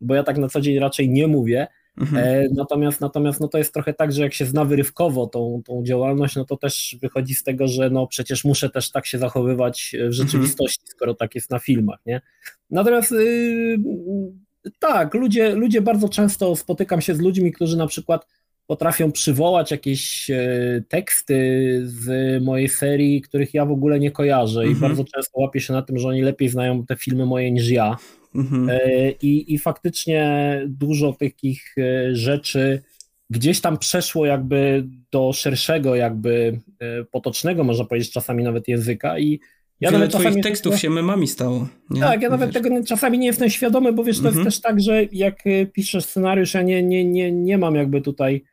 bo 0.00 0.14
ja 0.14 0.22
tak 0.22 0.38
na 0.38 0.48
co 0.48 0.60
dzień 0.60 0.78
raczej 0.78 1.10
nie 1.10 1.26
mówię. 1.26 1.66
Mhm. 2.00 2.24
E, 2.24 2.48
natomiast 2.54 3.00
natomiast 3.00 3.40
no 3.40 3.48
to 3.48 3.58
jest 3.58 3.74
trochę 3.74 3.94
tak, 3.94 4.12
że 4.12 4.22
jak 4.22 4.34
się 4.34 4.46
zna 4.46 4.64
wyrywkowo 4.64 5.26
tą, 5.26 5.62
tą 5.64 5.82
działalność, 5.84 6.36
no 6.36 6.44
to 6.44 6.56
też 6.56 6.96
wychodzi 7.02 7.34
z 7.34 7.42
tego, 7.42 7.68
że 7.68 7.90
no 7.90 8.06
przecież 8.06 8.44
muszę 8.44 8.70
też 8.70 8.90
tak 8.90 9.06
się 9.06 9.18
zachowywać 9.18 9.90
w 9.92 9.94
mhm. 9.94 10.12
rzeczywistości, 10.12 10.86
skoro 10.86 11.14
tak 11.14 11.34
jest 11.34 11.50
na 11.50 11.58
filmach, 11.58 11.98
nie? 12.06 12.20
Natomiast 12.70 13.10
yy, 13.10 13.78
tak, 14.78 15.14
ludzie, 15.14 15.54
ludzie 15.54 15.80
bardzo 15.80 16.08
często 16.08 16.56
spotykam 16.56 17.00
się 17.00 17.14
z 17.14 17.20
ludźmi, 17.20 17.52
którzy 17.52 17.76
na 17.76 17.86
przykład 17.86 18.26
potrafią 18.66 19.12
przywołać 19.12 19.70
jakieś 19.70 20.30
e, 20.30 20.82
teksty 20.88 21.36
z 21.84 22.42
mojej 22.42 22.68
serii, 22.68 23.20
których 23.20 23.54
ja 23.54 23.66
w 23.66 23.72
ogóle 23.72 24.00
nie 24.00 24.10
kojarzę 24.10 24.64
i 24.64 24.68
mhm. 24.68 24.80
bardzo 24.80 25.04
często 25.14 25.40
łapię 25.40 25.60
się 25.60 25.72
na 25.72 25.82
tym, 25.82 25.98
że 25.98 26.08
oni 26.08 26.22
lepiej 26.22 26.48
znają 26.48 26.86
te 26.86 26.96
filmy 26.96 27.26
moje 27.26 27.50
niż 27.50 27.70
ja. 27.70 27.96
Mhm. 28.34 28.70
E, 28.70 29.10
I, 29.10 29.54
I 29.54 29.58
faktycznie 29.58 30.62
dużo 30.68 31.12
takich 31.12 31.74
e, 31.78 32.14
rzeczy 32.16 32.82
gdzieś 33.30 33.60
tam 33.60 33.78
przeszło 33.78 34.26
jakby 34.26 34.86
do 35.12 35.32
szerszego, 35.32 35.94
jakby 35.94 36.60
potocznego, 37.10 37.64
można 37.64 37.84
powiedzieć, 37.84 38.10
czasami 38.10 38.44
nawet 38.44 38.68
języka 38.68 39.18
i 39.18 39.40
ja 39.80 39.90
Wiele 39.90 40.06
nawet 40.06 40.20
twoich 40.20 40.42
tekstów 40.42 40.78
się 40.78 40.90
memami 40.90 41.28
stało. 41.28 41.68
Nie? 41.90 42.00
Tak, 42.00 42.22
ja 42.22 42.30
nawet 42.30 42.50
wiesz. 42.52 42.62
tego 42.62 42.84
czasami 42.84 43.18
nie 43.18 43.26
jestem 43.26 43.50
świadomy, 43.50 43.92
bo 43.92 44.04
wiesz, 44.04 44.20
to 44.20 44.28
mhm. 44.28 44.44
jest 44.44 44.56
też 44.56 44.62
tak, 44.62 44.80
że 44.80 45.04
jak 45.12 45.42
piszesz 45.72 46.04
scenariusz, 46.04 46.54
ja 46.54 46.62
nie, 46.62 46.82
nie, 46.82 47.04
nie, 47.04 47.32
nie 47.32 47.58
mam 47.58 47.74
jakby 47.74 48.00
tutaj 48.00 48.44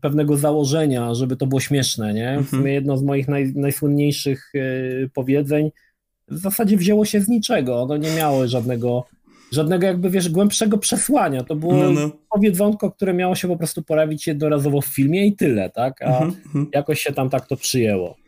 pewnego 0.00 0.36
założenia, 0.36 1.14
żeby 1.14 1.36
to 1.36 1.46
było 1.46 1.60
śmieszne, 1.60 2.14
nie? 2.14 2.26
W 2.26 2.38
mhm. 2.38 2.46
sumie 2.46 2.72
jedno 2.72 2.96
z 2.96 3.02
moich 3.02 3.28
naj, 3.28 3.52
najsłynniejszych 3.54 4.52
e, 4.54 4.60
powiedzeń 5.14 5.70
w 6.30 6.38
zasadzie 6.38 6.76
wzięło 6.76 7.04
się 7.04 7.20
z 7.20 7.28
niczego, 7.28 7.82
ono 7.82 7.96
nie 7.96 8.14
miało 8.14 8.48
żadnego, 8.48 9.04
żadnego 9.52 9.86
jakby, 9.86 10.10
wiesz, 10.10 10.28
głębszego 10.28 10.78
przesłania, 10.78 11.44
to 11.44 11.56
było 11.56 11.76
no, 11.76 11.90
no. 11.90 12.10
powiedzonko, 12.30 12.90
które 12.90 13.14
miało 13.14 13.34
się 13.34 13.48
po 13.48 13.56
prostu 13.56 13.82
pojawić 13.82 14.26
jednorazowo 14.26 14.80
w 14.80 14.86
filmie 14.86 15.26
i 15.26 15.36
tyle, 15.36 15.70
tak? 15.70 16.02
A 16.02 16.06
mhm, 16.06 16.32
mhm. 16.46 16.66
jakoś 16.74 17.00
się 17.00 17.12
tam 17.12 17.30
tak 17.30 17.46
to 17.46 17.56
przyjęło 17.56 18.19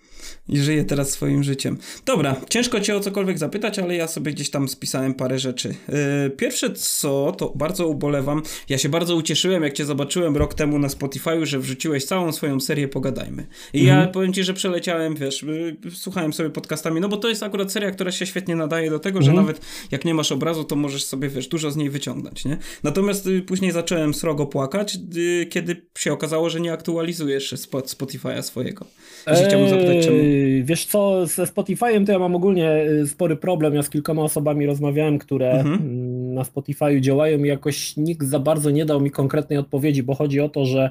i 0.49 0.59
żyje 0.59 0.85
teraz 0.85 1.11
swoim 1.11 1.45
życiem. 1.45 1.79
Dobra, 2.07 2.37
ciężko 2.49 2.81
cię 2.81 2.97
o 2.97 3.01
cokolwiek 3.01 3.39
zapytać, 3.39 3.79
ale 3.79 3.97
ja 3.97 4.09
sobie 4.09 4.33
gdzieś 4.33 4.51
tam 4.51 4.69
spisałem 4.69 5.15
parę 5.15 5.39
rzeczy. 5.39 5.75
Yy, 5.89 6.31
pierwsze 6.31 6.73
co, 6.73 7.33
to 7.39 7.53
bardzo 7.57 7.89
ubolewam. 7.89 8.43
Ja 8.69 8.79
się 8.79 8.89
bardzo 8.89 9.17
ucieszyłem, 9.17 9.62
jak 9.62 9.73
cię 9.73 9.85
zobaczyłem 9.85 10.37
rok 10.37 10.55
temu 10.55 10.79
na 10.79 10.89
Spotify'u, 10.89 11.45
że 11.45 11.59
wrzuciłeś 11.59 12.05
całą 12.05 12.33
swoją 12.33 12.61
serię 12.61 12.89
Pogadajmy. 12.89 13.47
I 13.73 13.81
mhm. 13.81 14.01
ja 14.01 14.07
powiem 14.07 14.33
ci, 14.33 14.45
że 14.45 14.55
przeleciałem, 14.55 15.15
wiesz, 15.15 15.43
yy, 15.43 15.91
słuchałem 15.91 16.33
sobie 16.33 16.51
podcastami, 16.51 17.01
no 17.01 17.09
bo 17.09 17.17
to 17.17 17.29
jest 17.29 17.43
akurat 17.43 17.73
seria, 17.73 17.91
która 17.91 18.12
się 18.12 18.27
świetnie 18.27 18.57
nadaje 18.57 18.91
do 18.91 18.99
tego, 18.99 19.19
mhm. 19.19 19.37
że 19.37 19.43
nawet 19.43 19.61
jak 19.91 20.05
nie 20.05 20.15
masz 20.15 20.33
obrazu, 20.33 20.65
to 20.65 20.77
możesz 20.77 21.05
sobie, 21.05 21.29
wiesz, 21.29 21.49
dużo 21.49 21.71
z 21.71 21.77
niej 21.77 21.91
wyciągnąć, 21.91 22.45
nie? 22.45 22.57
Natomiast 22.83 23.27
yy, 23.27 23.43
później 23.43 23.73
zacząłem 23.73 24.15
srogo 24.15 24.47
płakać, 24.47 24.99
y, 25.17 25.47
kiedy 25.47 25.87
się 25.99 26.12
okazało, 26.12 26.51
że 26.51 26.61
nie 26.61 26.73
aktualizujesz 26.73 27.53
Spotify'a 27.53 28.43
swojego. 28.43 28.87
I 29.33 29.37
się 29.37 29.45
chciałbym 29.45 29.69
zapytać, 29.69 30.05
czemu? 30.05 30.22
Yy, 30.23 30.62
wiesz 30.64 30.87
co, 30.87 31.26
ze 31.26 31.45
Spotify'em 31.45 32.07
to 32.07 32.12
ja 32.12 32.19
mam 32.19 32.35
ogólnie 32.35 32.64
yy, 32.64 33.07
spory 33.07 33.37
problem. 33.37 33.75
Ja 33.75 33.83
z 33.83 33.91
kilkoma 33.91 34.23
osobami 34.23 34.67
rozmawiałem, 34.67 35.19
które 35.19 35.52
mhm. 35.52 35.75
Mm, 35.75 36.35
na 36.35 36.43
Spotify'u 36.43 37.00
działają 37.00 37.45
i 37.45 37.49
jakoś 37.49 37.97
nikt 37.97 38.26
za 38.26 38.38
bardzo 38.38 38.71
nie 38.71 38.85
dał 38.85 39.00
mi 39.00 39.11
konkretnej 39.11 39.59
odpowiedzi, 39.59 40.02
bo 40.02 40.14
chodzi 40.14 40.41
o 40.41 40.49
to, 40.49 40.64
że 40.64 40.91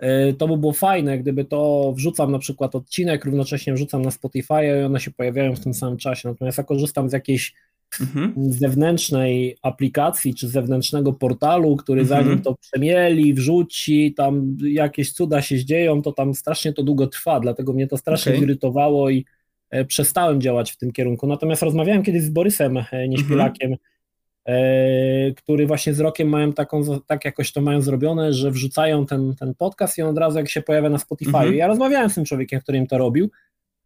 yy, 0.00 0.34
to 0.38 0.48
by 0.48 0.56
było 0.56 0.72
fajne, 0.72 1.18
gdyby 1.18 1.44
to 1.44 1.92
wrzucam 1.96 2.32
na 2.32 2.38
przykład 2.38 2.74
odcinek, 2.74 3.24
równocześnie 3.24 3.72
wrzucam 3.74 4.02
na 4.02 4.10
Spotify 4.10 4.66
i 4.80 4.84
one 4.84 5.00
się 5.00 5.10
pojawiają 5.10 5.56
w 5.56 5.60
tym 5.60 5.74
samym 5.74 5.98
czasie. 5.98 6.28
Natomiast 6.28 6.58
ja 6.58 6.64
korzystam 6.64 7.08
z 7.10 7.12
jakiejś 7.12 7.54
mhm. 8.00 8.52
zewnętrznej 8.52 9.56
aplikacji 9.62 10.34
czy 10.34 10.48
zewnętrznego 10.48 11.12
portalu, 11.12 11.76
który 11.76 12.00
mhm. 12.00 12.24
zanim 12.24 12.42
to 12.42 12.54
przemieli, 12.54 13.34
wrzuci, 13.34 14.14
tam 14.14 14.56
jakieś 14.62 15.12
cuda 15.12 15.42
się 15.42 15.64
dzieją, 15.64 16.02
to 16.02 16.12
tam 16.12 16.34
strasznie 16.34 16.72
to 16.72 16.82
długo 16.82 17.06
trwa, 17.06 17.40
dlatego 17.40 17.72
mnie 17.72 17.86
to 17.86 17.96
strasznie 17.96 18.32
okay. 18.32 18.44
irytowało 18.44 19.10
i 19.10 19.24
e, 19.70 19.84
przestałem 19.84 20.40
działać 20.40 20.72
w 20.72 20.76
tym 20.76 20.92
kierunku. 20.92 21.26
Natomiast 21.26 21.62
rozmawiałem 21.62 22.02
kiedyś 22.02 22.22
z 22.22 22.30
Borysem 22.30 22.84
e, 22.92 23.08
Nieśpielakiem, 23.08 23.72
mhm. 23.72 23.78
e, 24.46 25.34
który 25.34 25.66
właśnie 25.66 25.94
z 25.94 26.00
rokiem 26.00 26.28
mają 26.28 26.52
taką, 26.52 26.82
tak 27.06 27.24
jakoś 27.24 27.52
to 27.52 27.60
mają 27.60 27.80
zrobione, 27.80 28.32
że 28.32 28.50
wrzucają 28.50 29.06
ten, 29.06 29.34
ten 29.34 29.54
podcast 29.54 29.98
i 29.98 30.02
on 30.02 30.08
od 30.08 30.18
razu 30.18 30.38
jak 30.38 30.48
się 30.48 30.62
pojawia 30.62 30.90
na 30.90 30.98
Spotify. 30.98 31.30
Mhm. 31.30 31.54
Ja 31.54 31.66
rozmawiałem 31.66 32.10
z 32.10 32.14
tym 32.14 32.24
człowiekiem, 32.24 32.60
który 32.60 32.78
im 32.78 32.86
to 32.86 32.98
robił 32.98 33.30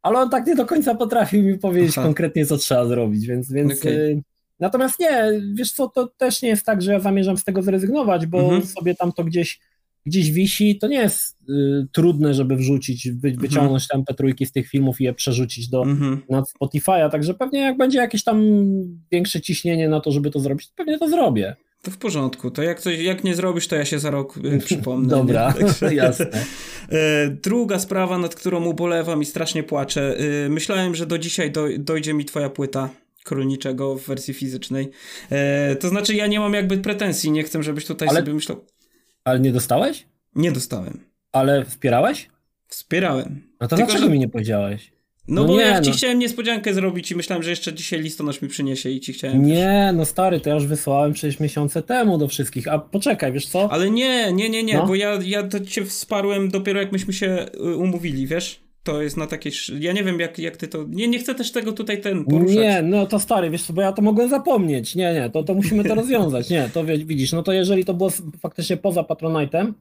ale 0.02 0.18
on 0.18 0.30
tak 0.30 0.46
nie 0.46 0.54
do 0.54 0.66
końca 0.66 0.94
potrafił 0.94 1.42
mi 1.42 1.58
powiedzieć 1.58 1.98
Aha. 1.98 2.06
konkretnie, 2.06 2.46
co 2.46 2.56
trzeba 2.56 2.86
zrobić, 2.86 3.26
więc, 3.26 3.52
więc 3.52 3.80
okay. 3.80 4.22
natomiast 4.60 5.00
nie, 5.00 5.40
wiesz 5.54 5.72
co, 5.72 5.88
to 5.88 6.06
też 6.06 6.42
nie 6.42 6.48
jest 6.48 6.66
tak, 6.66 6.82
że 6.82 6.92
ja 6.92 7.00
zamierzam 7.00 7.36
z 7.36 7.44
tego 7.44 7.62
zrezygnować, 7.62 8.26
bo 8.26 8.40
mhm. 8.40 8.66
sobie 8.66 8.94
tam 8.94 9.12
to 9.12 9.24
gdzieś 9.24 9.60
gdzieś 10.06 10.30
wisi, 10.30 10.78
to 10.78 10.88
nie 10.88 10.96
jest 10.96 11.38
y, 11.50 11.86
trudne, 11.92 12.34
żeby 12.34 12.56
wrzucić, 12.56 13.10
wy, 13.10 13.28
mhm. 13.28 13.48
wyciągnąć 13.48 13.88
tam 13.88 14.04
te 14.04 14.14
trójki 14.14 14.46
z 14.46 14.52
tych 14.52 14.68
filmów 14.68 15.00
i 15.00 15.04
je 15.04 15.14
przerzucić 15.14 15.68
do 15.68 15.82
mhm. 15.82 16.22
na 16.28 16.42
Spotify'a, 16.42 17.10
także 17.10 17.34
pewnie 17.34 17.60
jak 17.60 17.76
będzie 17.76 17.98
jakieś 17.98 18.24
tam 18.24 18.42
większe 19.12 19.40
ciśnienie 19.40 19.88
na 19.88 20.00
to, 20.00 20.12
żeby 20.12 20.30
to 20.30 20.40
zrobić, 20.40 20.68
to 20.68 20.74
pewnie 20.76 20.98
to 20.98 21.08
zrobię. 21.08 21.56
To 21.82 21.90
w 21.90 21.96
porządku. 21.96 22.50
To 22.50 22.62
jak, 22.62 22.80
coś, 22.80 22.98
jak 22.98 23.24
nie 23.24 23.34
zrobisz, 23.34 23.68
to 23.68 23.76
ja 23.76 23.84
się 23.84 23.98
za 23.98 24.10
rok 24.10 24.36
y, 24.36 24.58
przypomnę. 24.66 25.08
Dobra, 25.08 25.54
jasne. 25.92 26.26
E, 26.88 27.28
druga 27.28 27.78
sprawa, 27.78 28.18
nad 28.18 28.34
którą 28.34 28.64
ubolewam 28.64 29.22
i 29.22 29.24
strasznie 29.24 29.62
płaczę. 29.62 30.16
E, 30.18 30.48
myślałem, 30.48 30.94
że 30.94 31.06
do 31.06 31.18
dzisiaj 31.18 31.50
do, 31.50 31.66
dojdzie 31.78 32.14
mi 32.14 32.24
twoja 32.24 32.50
płyta 32.50 32.88
królniczego 33.24 33.96
w 33.98 34.06
wersji 34.06 34.34
fizycznej. 34.34 34.90
E, 35.30 35.76
to 35.76 35.88
znaczy, 35.88 36.14
ja 36.14 36.26
nie 36.26 36.40
mam 36.40 36.54
jakby 36.54 36.78
pretensji, 36.78 37.30
nie 37.30 37.42
chcę, 37.42 37.62
żebyś 37.62 37.86
tutaj 37.86 38.08
ale, 38.08 38.20
sobie 38.20 38.34
myślał. 38.34 38.64
Ale 39.24 39.40
nie 39.40 39.52
dostałeś? 39.52 40.06
Nie 40.34 40.52
dostałem. 40.52 41.00
Ale 41.32 41.64
wspierałeś? 41.64 42.30
Wspierałem. 42.68 43.42
No 43.60 43.68
to 43.68 43.76
Tylko, 43.76 43.90
dlaczego 43.92 44.06
że... 44.06 44.12
mi 44.12 44.18
nie 44.18 44.28
powiedziałeś? 44.28 44.92
No, 45.30 45.42
no 45.42 45.48
bo 45.48 45.56
nie, 45.56 45.62
ja 45.62 45.80
ci 45.80 45.90
no. 45.90 45.96
chciałem 45.96 46.18
niespodziankę 46.18 46.74
zrobić 46.74 47.10
i 47.10 47.16
myślałem, 47.16 47.42
że 47.42 47.50
jeszcze 47.50 47.72
dzisiaj 47.72 48.00
listonosz 48.00 48.42
mi 48.42 48.48
przyniesie 48.48 48.90
i 48.90 49.00
ci 49.00 49.12
chciałem... 49.12 49.46
Nie, 49.46 49.92
no 49.94 50.04
stary, 50.04 50.40
to 50.40 50.48
ja 50.48 50.54
już 50.54 50.66
wysłałem 50.66 51.12
przecież 51.12 51.40
miesiące 51.40 51.82
temu 51.82 52.18
do 52.18 52.28
wszystkich, 52.28 52.68
a 52.68 52.78
poczekaj, 52.78 53.32
wiesz 53.32 53.46
co? 53.46 53.72
Ale 53.72 53.90
nie, 53.90 54.32
nie, 54.32 54.48
nie, 54.50 54.62
nie, 54.62 54.74
no. 54.74 54.86
bo 54.86 54.94
ja, 54.94 55.18
ja 55.24 55.42
to 55.42 55.60
cię 55.60 55.84
wsparłem 55.84 56.48
dopiero 56.48 56.80
jak 56.80 56.92
myśmy 56.92 57.12
się 57.12 57.46
y, 57.54 57.76
umówili, 57.76 58.26
wiesz? 58.26 58.60
To 58.82 59.02
jest 59.02 59.16
na 59.16 59.26
takiej. 59.26 59.52
Ja 59.80 59.92
nie 59.92 60.04
wiem, 60.04 60.20
jak, 60.20 60.38
jak 60.38 60.56
ty 60.56 60.68
to. 60.68 60.84
Nie, 60.88 61.08
nie 61.08 61.18
chcę 61.18 61.34
też 61.34 61.52
tego 61.52 61.72
tutaj 61.72 62.00
ten 62.00 62.24
poruszać. 62.24 62.56
Nie, 62.56 62.82
no 62.82 63.06
to 63.06 63.18
stary, 63.18 63.50
wiesz 63.50 63.62
co, 63.62 63.72
bo 63.72 63.82
ja 63.82 63.92
to 63.92 64.02
mogłem 64.02 64.28
zapomnieć. 64.28 64.94
Nie, 64.94 65.14
nie, 65.14 65.30
to, 65.30 65.42
to 65.42 65.54
musimy 65.54 65.84
to 65.84 65.94
rozwiązać. 65.94 66.50
Nie, 66.50 66.70
to 66.74 66.84
widzisz, 66.84 67.32
no 67.32 67.42
to 67.42 67.52
jeżeli 67.52 67.84
to 67.84 67.94
było 67.94 68.10
faktycznie 68.40 68.76
poza 68.76 69.02
Patronite'em. 69.02 69.72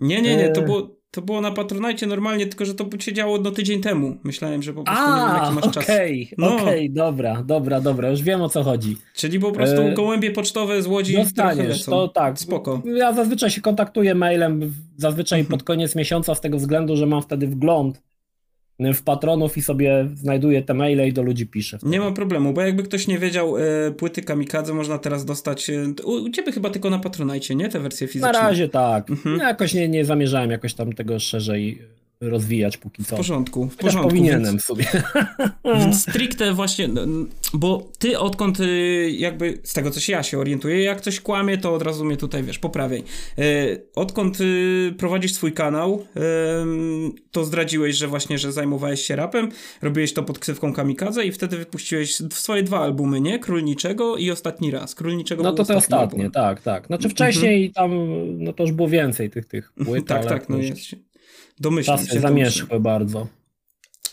Nie, 0.00 0.22
nie, 0.22 0.36
nie, 0.36 0.48
to 0.48 0.60
y, 0.60 0.64
było, 0.64 0.97
to 1.10 1.22
było 1.22 1.40
na 1.40 1.50
Patronite 1.50 2.06
normalnie, 2.06 2.46
tylko 2.46 2.64
że 2.64 2.74
to 2.74 2.86
się 2.98 3.12
działo 3.12 3.38
no 3.38 3.50
tydzień 3.50 3.80
temu. 3.80 4.16
Myślałem, 4.24 4.62
że 4.62 4.74
po 4.74 4.84
prostu 4.84 5.04
A, 5.04 5.28
nie 5.28 5.34
wiem, 5.34 5.42
jaki 5.42 5.54
masz 5.54 5.74
czas. 5.74 5.84
Okej, 5.84 6.30
okay, 6.32 6.50
no. 6.50 6.56
okej, 6.56 6.64
okay, 6.64 6.88
dobra, 6.90 7.42
dobra, 7.42 7.80
dobra, 7.80 8.10
już 8.10 8.22
wiem 8.22 8.42
o 8.42 8.48
co 8.48 8.62
chodzi. 8.62 8.96
Czyli 9.14 9.40
po 9.40 9.52
prostu 9.52 9.82
e... 9.82 9.94
gołębie 9.94 10.30
pocztowe 10.30 10.82
z 10.82 10.86
Łodzi 10.86 11.16
Dostaniesz, 11.16 11.84
to 11.84 12.08
tak. 12.08 12.38
Spoko. 12.38 12.82
Ja 12.84 13.12
zazwyczaj 13.12 13.50
się 13.50 13.60
kontaktuję 13.60 14.14
mailem, 14.14 14.74
zazwyczaj 14.96 15.40
mhm. 15.40 15.58
pod 15.58 15.66
koniec 15.66 15.96
miesiąca 15.96 16.34
z 16.34 16.40
tego 16.40 16.58
względu, 16.58 16.96
że 16.96 17.06
mam 17.06 17.22
wtedy 17.22 17.46
wgląd 17.46 18.07
w 18.78 19.02
patronów 19.02 19.56
i 19.56 19.62
sobie 19.62 20.08
znajduję 20.14 20.62
te 20.62 20.74
maile 20.74 21.08
i 21.08 21.12
do 21.12 21.22
ludzi 21.22 21.46
piszę. 21.46 21.78
Wtedy. 21.78 21.92
Nie 21.92 22.00
ma 22.00 22.12
problemu, 22.12 22.52
bo 22.52 22.60
jakby 22.60 22.82
ktoś 22.82 23.06
nie 23.06 23.18
wiedział, 23.18 23.58
e, 23.58 23.90
płyty 23.90 24.22
Kamikadze 24.22 24.74
można 24.74 24.98
teraz 24.98 25.24
dostać, 25.24 25.70
e, 25.70 26.04
u, 26.04 26.10
u, 26.10 26.30
ciebie 26.30 26.52
chyba 26.52 26.70
tylko 26.70 26.90
na 26.90 26.98
Patronite, 26.98 27.54
nie? 27.54 27.68
Te 27.68 27.80
wersje 27.80 28.06
fizyczne. 28.06 28.32
Na 28.32 28.40
razie 28.42 28.68
tak. 28.68 29.10
Mhm. 29.10 29.38
jakoś 29.38 29.74
nie, 29.74 29.88
nie 29.88 30.04
zamierzałem 30.04 30.50
jakoś 30.50 30.74
tam 30.74 30.92
tego 30.92 31.18
szerzej 31.18 31.82
rozwijać 32.20 32.76
póki 32.76 33.04
co. 33.04 33.16
W 33.16 33.18
porządku, 33.18 33.68
w 33.68 33.76
porządku. 33.76 34.08
powinienem 34.08 34.44
więc, 34.44 34.64
sobie. 34.64 34.84
Więc 35.78 36.02
stricte 36.02 36.54
właśnie, 36.54 36.88
bo 37.54 37.88
ty 37.98 38.18
odkąd 38.18 38.60
y, 38.60 39.10
jakby, 39.10 39.58
z 39.62 39.72
tego 39.72 39.90
co 39.90 40.00
się 40.00 40.12
ja 40.12 40.22
się 40.22 40.38
orientuję, 40.38 40.82
jak 40.82 41.00
coś 41.00 41.20
kłamie, 41.20 41.58
to 41.58 41.74
od 41.74 41.82
razu 41.82 42.04
mnie 42.04 42.16
tutaj, 42.16 42.42
wiesz, 42.42 42.58
poprawiaj. 42.58 43.02
Y, 43.38 43.86
odkąd 43.94 44.40
y, 44.40 44.94
prowadzisz 44.98 45.32
swój 45.32 45.52
kanał, 45.52 46.04
to 47.30 47.44
zdradziłeś, 47.44 47.96
że 47.96 48.08
właśnie, 48.08 48.38
że 48.38 48.52
zajmowałeś 48.52 49.02
się 49.02 49.16
rapem, 49.16 49.48
robiłeś 49.82 50.12
to 50.12 50.22
pod 50.22 50.38
ksywką 50.38 50.72
Kamikadze 50.72 51.24
i 51.24 51.32
wtedy 51.32 51.56
wypuściłeś 51.56 52.14
swoje 52.32 52.62
dwa 52.62 52.80
albumy, 52.80 53.20
nie? 53.20 53.38
Królniczego 53.38 54.16
i 54.16 54.30
Ostatni 54.30 54.70
Raz. 54.70 54.94
Królniczego 54.94 55.42
No 55.42 55.52
to 55.52 55.64
te 55.64 55.76
ostatnie, 55.76 56.18
album. 56.18 56.30
tak, 56.30 56.62
tak. 56.62 56.86
Znaczy 56.86 57.08
wcześniej 57.08 57.66
mhm. 57.66 57.90
tam, 57.90 57.98
no 58.44 58.52
to 58.52 58.62
już 58.62 58.72
było 58.72 58.88
więcej 58.88 59.30
tych, 59.30 59.46
tych 59.46 59.72
płyt, 59.84 60.06
Tak, 60.06 60.26
tak, 60.26 60.48
no 60.48 60.58
jest 60.58 60.96
Domyślam 61.60 61.98
Czasy 61.98 62.10
się. 62.10 62.20
zamierzchłe 62.20 62.80
bardzo. 62.80 63.26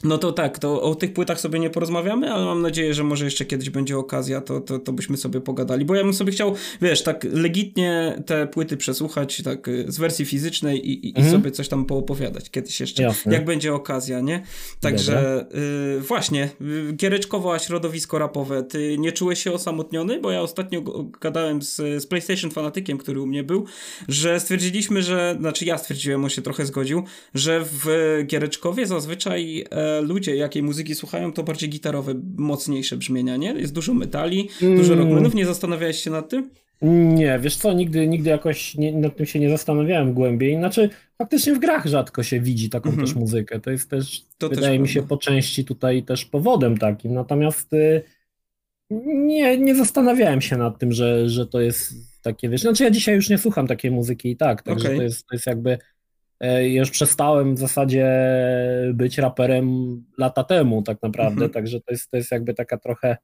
No 0.04 0.18
to 0.18 0.32
tak, 0.32 0.60
to 0.60 0.82
o 0.82 0.96
tych 0.96 1.14
płytach 1.14 1.40
sobie 1.40 1.60
nie 1.60 1.70
porozmawiamy, 1.70 2.32
ale 2.32 2.46
mam 2.46 2.62
nadzieję, 2.62 2.94
że 2.94 3.04
może 3.04 3.26
jeszcze 3.26 3.46
kiedyś 3.46 3.70
będzie 3.70 3.98
okazja, 3.98 4.42
to, 4.42 4.62
to, 4.62 4.80
to 4.80 4.94
byśmy 4.94 5.18
sobie 5.18 5.42
pogadali, 5.42 5.86
bo 5.86 5.96
ja 5.96 6.04
bym 6.04 6.14
sobie 6.14 6.32
chciał, 6.32 6.56
wiesz, 6.82 7.04
tak 7.04 7.28
legitnie 7.32 8.22
te 8.26 8.48
płyty 8.48 8.78
przesłuchać, 8.78 9.42
tak 9.44 9.68
y, 9.68 9.86
z 9.88 9.98
wersji 9.98 10.26
fizycznej 10.26 10.90
i, 10.90 11.08
i, 11.08 11.10
mhm. 11.10 11.32
sobie 11.32 11.52
coś 11.52 11.68
tam 11.68 11.86
poopowiadać 11.86 12.50
kiedyś 12.50 12.80
jeszcze, 12.80 13.04
Jasne. 13.04 13.34
jak 13.34 13.46
będzie 13.46 13.74
okazja, 13.74 14.20
nie? 14.20 14.44
Także 14.80 15.46
y, 15.98 16.02
właśnie, 16.02 16.50
y, 16.62 16.94
giereczkowo, 16.94 17.54
a 17.54 17.60
środowisko 17.60 18.20
rapowe, 18.20 18.64
ty 18.64 18.98
nie 18.98 19.12
czułeś 19.12 19.44
się 19.44 19.52
osamotniony? 19.52 20.20
Bo 20.20 20.32
ja 20.32 20.42
ostatnio 20.42 20.82
gadałem 21.22 21.62
z, 21.62 21.76
z 21.76 22.06
PlayStation 22.06 22.52
fanatykiem, 22.52 22.98
który 22.98 23.22
u 23.22 23.28
mnie 23.28 23.44
był, 23.44 23.66
że 24.08 24.40
stwierdziliśmy, 24.40 25.04
że, 25.04 25.36
znaczy 25.40 25.66
ja 25.66 25.78
stwierdziłem, 25.78 26.24
on 26.24 26.30
się 26.30 26.42
trochę 26.42 26.66
zgodził, 26.66 27.04
że 27.34 27.62
w 27.66 27.86
Giereczkowie 28.26 28.88
zazwyczaj 28.88 29.66
e, 29.72 29.85
ludzie 30.02 30.36
jakiej 30.36 30.64
muzyki 30.64 30.96
słuchają, 30.96 31.34
to 31.34 31.44
bardziej 31.44 31.70
gitarowe, 31.70 32.14
mocniejsze 32.38 32.98
brzmienia, 32.98 33.38
nie? 33.38 33.54
Jest 33.54 33.74
dużo 33.74 33.94
metali, 33.94 34.50
mm. 34.62 34.78
dużo 34.78 34.96
rockmanów. 34.96 35.36
Nie 35.36 35.46
zastanawiałeś 35.46 36.04
się 36.04 36.12
nad 36.12 36.30
tym? 36.30 36.50
Nie, 36.82 37.40
wiesz 37.40 37.56
co, 37.56 37.74
nigdy, 37.74 38.08
nigdy 38.08 38.30
jakoś 38.30 38.76
nie, 38.76 38.92
nad 38.92 39.16
tym 39.16 39.26
się 39.26 39.40
nie 39.40 39.50
zastanawiałem 39.50 40.14
głębiej. 40.14 40.56
Znaczy, 40.56 40.90
faktycznie 41.18 41.56
w 41.56 41.60
grach 41.60 41.86
rzadko 41.86 42.24
się 42.24 42.40
widzi 42.40 42.70
taką 42.70 42.90
mm 42.90 43.02
-hmm. 43.02 43.06
też 43.06 43.16
muzykę. 43.16 43.60
To 43.60 43.72
jest 43.72 43.90
też, 43.90 44.26
to 44.38 44.50
wydaje 44.50 44.80
też 44.80 44.82
mi 44.82 44.94
się, 44.94 45.04
po 45.04 45.18
części 45.18 45.66
tutaj 45.66 46.04
też 46.04 46.26
powodem 46.26 46.78
takim. 46.78 47.14
Natomiast 47.14 47.74
y, 47.74 48.04
nie, 49.16 49.58
nie 49.58 49.76
zastanawiałem 49.76 50.42
się 50.42 50.58
nad 50.58 50.80
tym, 50.80 50.92
że, 50.92 51.30
że 51.30 51.48
to 51.48 51.62
jest 51.62 51.94
takie, 52.22 52.50
wiesz, 52.50 52.62
znaczy 52.62 52.84
ja 52.84 52.92
dzisiaj 52.92 53.16
już 53.16 53.30
nie 53.30 53.38
słucham 53.38 53.68
takiej 53.68 53.92
muzyki 53.92 54.32
i 54.32 54.38
tak, 54.38 54.62
także 54.62 54.88
okay. 54.88 54.98
to, 54.98 55.04
jest, 55.04 55.28
to 55.28 55.36
jest 55.36 55.48
jakby 55.48 55.78
już 56.68 56.92
przestałem 56.92 57.56
w 57.56 57.60
zasadzie 57.60 58.08
być 58.94 59.18
raperem 59.18 59.98
lata 60.18 60.44
temu 60.44 60.82
tak 60.82 61.02
naprawdę, 61.02 61.46
mhm. 61.46 61.52
także 61.52 61.82
to 61.82 61.92
jest, 61.92 62.12
to 62.12 62.18
jest 62.18 62.32
jakby 62.32 62.54
taka 62.54 62.78
trochę 62.78 63.18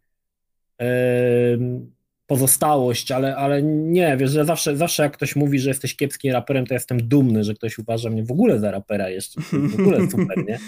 pozostałość, 2.31 3.11
ale, 3.11 3.35
ale 3.35 3.63
nie, 3.63 4.17
wiesz, 4.17 4.31
że 4.31 4.45
zawsze, 4.45 4.77
zawsze 4.77 5.03
jak 5.03 5.13
ktoś 5.13 5.35
mówi, 5.35 5.59
że 5.59 5.69
jesteś 5.69 5.95
kiepskim 5.95 6.33
raperem, 6.33 6.65
to 6.65 6.73
jestem 6.73 7.07
dumny, 7.07 7.43
że 7.43 7.53
ktoś 7.53 7.77
uważa 7.77 8.09
mnie 8.09 8.23
w 8.23 8.31
ogóle 8.31 8.59
za 8.59 8.71
rapera 8.71 9.09
jeszcze, 9.09 9.41
w 9.41 9.79
ogóle 9.79 9.97
super, 10.11 10.45
nie? 10.47 10.59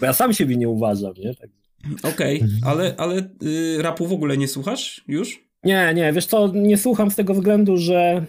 Bo 0.00 0.06
ja 0.06 0.12
sam 0.12 0.32
siebie 0.32 0.56
nie 0.56 0.68
uważam, 0.68 1.12
nie? 1.16 1.34
Tak. 1.34 1.50
Okej, 2.14 2.36
okay, 2.36 2.48
ale, 2.64 2.94
ale 2.98 3.28
y, 3.42 3.82
rapu 3.82 4.06
w 4.06 4.12
ogóle 4.12 4.36
nie 4.36 4.48
słuchasz 4.48 5.04
już? 5.08 5.49
Nie, 5.64 5.92
nie, 5.94 6.12
wiesz 6.12 6.26
co, 6.26 6.48
nie 6.54 6.76
słucham 6.76 7.10
z 7.10 7.16
tego 7.16 7.34
względu, 7.34 7.76
że 7.76 8.26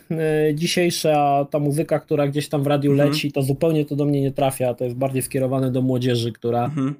y, 0.50 0.56
dzisiejsza 0.56 1.48
ta 1.52 1.60
muzyka, 1.60 2.00
która 2.00 2.28
gdzieś 2.28 2.50
tam 2.50 2.64
w 2.64 2.68
radiu 2.68 2.92
mhm. 2.92 3.10
leci, 3.10 3.32
to 3.32 3.42
zupełnie 3.42 3.86
to 3.86 3.96
do 3.96 4.06
mnie 4.06 4.22
nie 4.22 4.32
trafia, 4.32 4.74
to 4.74 4.84
jest 4.84 4.96
bardziej 4.96 5.22
skierowane 5.22 5.72
do 5.72 5.82
młodzieży, 5.82 6.32
która 6.32 6.66
mhm. 6.66 6.96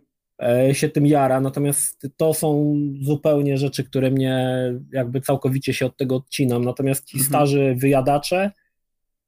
y, 0.70 0.76
się 0.76 0.90
tym 0.90 1.08
jara, 1.08 1.42
natomiast 1.42 2.08
to 2.18 2.34
są 2.34 2.76
zupełnie 3.02 3.58
rzeczy, 3.58 3.84
które 3.84 4.12
mnie 4.12 4.56
jakby 4.92 5.22
całkowicie 5.22 5.74
się 5.74 5.86
od 5.86 5.98
tego 5.98 6.16
odcinam, 6.16 6.66
natomiast 6.66 7.06
ci 7.06 7.18
mhm. 7.18 7.30
starzy 7.30 7.76
wyjadacze, 7.78 8.52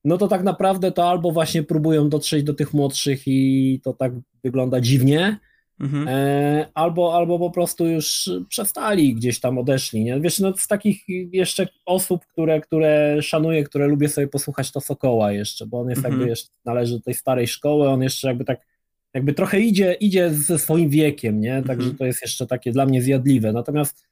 no 0.05 0.17
to 0.17 0.27
tak 0.27 0.43
naprawdę 0.43 0.91
to 0.91 1.09
albo 1.09 1.31
właśnie 1.31 1.63
próbują 1.63 2.09
dotrzeć 2.09 2.43
do 2.43 2.53
tych 2.53 2.73
młodszych 2.73 3.23
i 3.25 3.79
to 3.83 3.93
tak 3.93 4.13
wygląda 4.43 4.81
dziwnie, 4.81 5.37
Mhm. 5.79 6.07
E, 6.07 6.67
albo, 6.73 7.15
albo 7.15 7.39
po 7.39 7.51
prostu 7.51 7.87
już 7.87 8.29
przestali, 8.49 9.15
gdzieś 9.15 9.39
tam 9.39 9.57
odeszli. 9.57 10.03
Nie? 10.03 10.19
Wiesz, 10.19 10.39
no 10.39 10.57
z 10.57 10.67
takich 10.67 11.03
jeszcze 11.31 11.67
osób, 11.85 12.25
które, 12.25 12.61
które 12.61 13.21
szanuję, 13.21 13.63
które 13.63 13.87
lubię 13.87 14.09
sobie 14.09 14.27
posłuchać, 14.27 14.71
to 14.71 14.81
Sokoła 14.81 15.31
jeszcze, 15.31 15.65
bo 15.65 15.79
on 15.79 15.89
jest 15.89 15.99
mhm. 15.99 16.13
jakby 16.13 16.29
jeszcze, 16.29 16.49
należy 16.65 16.93
do 16.93 17.01
tej 17.01 17.13
starej 17.13 17.47
szkoły, 17.47 17.89
on 17.89 18.01
jeszcze 18.01 18.27
jakby 18.27 18.45
tak, 18.45 18.59
jakby 19.13 19.33
trochę 19.33 19.59
idzie, 19.59 19.93
idzie 19.93 20.29
ze 20.29 20.59
swoim 20.59 20.89
wiekiem, 20.89 21.41
nie? 21.41 21.63
Także 21.67 21.89
mhm. 21.89 21.97
to 21.97 22.05
jest 22.05 22.21
jeszcze 22.21 22.47
takie 22.47 22.71
dla 22.71 22.85
mnie 22.85 23.01
zjadliwe. 23.01 23.53
Natomiast 23.53 24.07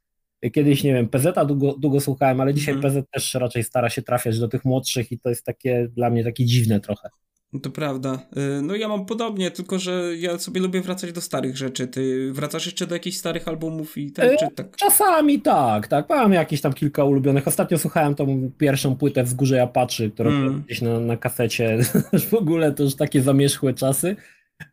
kiedyś, 0.54 0.84
nie 0.84 0.94
wiem, 0.94 1.10
PZ 1.10 1.48
długo, 1.48 1.76
długo 1.80 2.02
słuchałem, 2.02 2.42
ale 2.42 2.54
dzisiaj 2.54 2.76
PZ 2.82 3.10
też 3.12 3.34
raczej 3.34 3.64
stara 3.64 3.90
się 3.90 4.02
trafiać 4.02 4.40
do 4.40 4.48
tych 4.48 4.66
młodszych 4.66 5.12
i 5.12 5.20
to 5.20 5.30
jest 5.30 5.46
takie 5.46 5.88
dla 5.96 6.10
mnie 6.10 6.24
takie 6.24 6.46
dziwne 6.46 6.80
trochę. 6.80 7.10
No 7.54 7.60
to 7.60 7.70
prawda. 7.70 8.20
Y, 8.60 8.62
no 8.62 8.76
ja 8.76 8.88
mam 8.88 9.06
podobnie, 9.06 9.52
tylko 9.52 9.80
że 9.80 10.18
ja 10.18 10.40
sobie 10.40 10.62
lubię 10.62 10.82
wracać 10.82 11.12
do 11.12 11.22
starych 11.22 11.58
rzeczy. 11.58 11.88
Ty 11.88 12.32
wracasz 12.34 12.66
jeszcze 12.66 12.88
do 12.88 12.96
jakichś 12.96 13.18
starych 13.18 13.48
albumów 13.48 13.98
i 13.98 14.12
tak, 14.12 14.38
czy 14.40 14.48
tak? 14.56 14.76
Czasami 14.78 15.42
tak, 15.42 15.88
tak. 15.88 16.10
Mam 16.10 16.34
jakieś 16.34 16.62
tam 16.62 16.74
kilka 16.74 17.04
ulubionych. 17.04 17.48
Ostatnio 17.48 17.78
słuchałem 17.78 18.16
tą 18.16 18.52
pierwszą 18.58 18.96
płytę 18.96 19.24
Wzgórze 19.24 19.62
Apaczy, 19.62 20.12
którą 20.12 20.30
mm. 20.30 20.64
gdzieś 20.66 20.82
na, 20.82 21.00
na 21.00 21.18
kasecie. 21.18 21.78
w 22.32 22.34
ogóle 22.34 22.72
to 22.72 22.84
już 22.84 22.96
takie 22.96 23.22
zamierzchłe 23.22 23.74
czasy. 23.74 24.16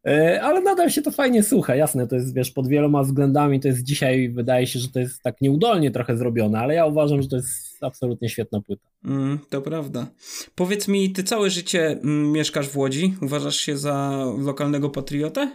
E, 0.06 0.42
ale 0.42 0.60
nadal 0.60 0.90
się 0.90 1.02
to 1.02 1.10
fajnie 1.10 1.42
słucha, 1.42 1.74
jasne, 1.74 2.06
to 2.06 2.16
jest, 2.16 2.34
wiesz, 2.34 2.50
pod 2.50 2.68
wieloma 2.68 3.02
względami, 3.02 3.60
to 3.60 3.68
jest 3.68 3.82
dzisiaj, 3.82 4.28
wydaje 4.28 4.66
się, 4.66 4.78
że 4.78 4.88
to 4.88 5.00
jest 5.00 5.22
tak 5.22 5.40
nieudolnie 5.40 5.90
trochę 5.90 6.16
zrobione, 6.16 6.58
ale 6.58 6.74
ja 6.74 6.86
uważam, 6.86 7.22
że 7.22 7.28
to 7.28 7.36
jest 7.36 7.67
absolutnie 7.86 8.28
świetna 8.28 8.60
płyta. 8.60 8.88
Mm, 9.04 9.38
to 9.50 9.62
prawda. 9.62 10.06
Powiedz 10.54 10.88
mi, 10.88 11.12
ty 11.12 11.24
całe 11.24 11.50
życie 11.50 11.86
mm, 11.86 12.32
mieszkasz 12.32 12.68
w 12.68 12.76
Łodzi, 12.76 13.14
uważasz 13.22 13.56
się 13.56 13.76
za 13.76 14.24
lokalnego 14.38 14.90
patriotę? 14.90 15.50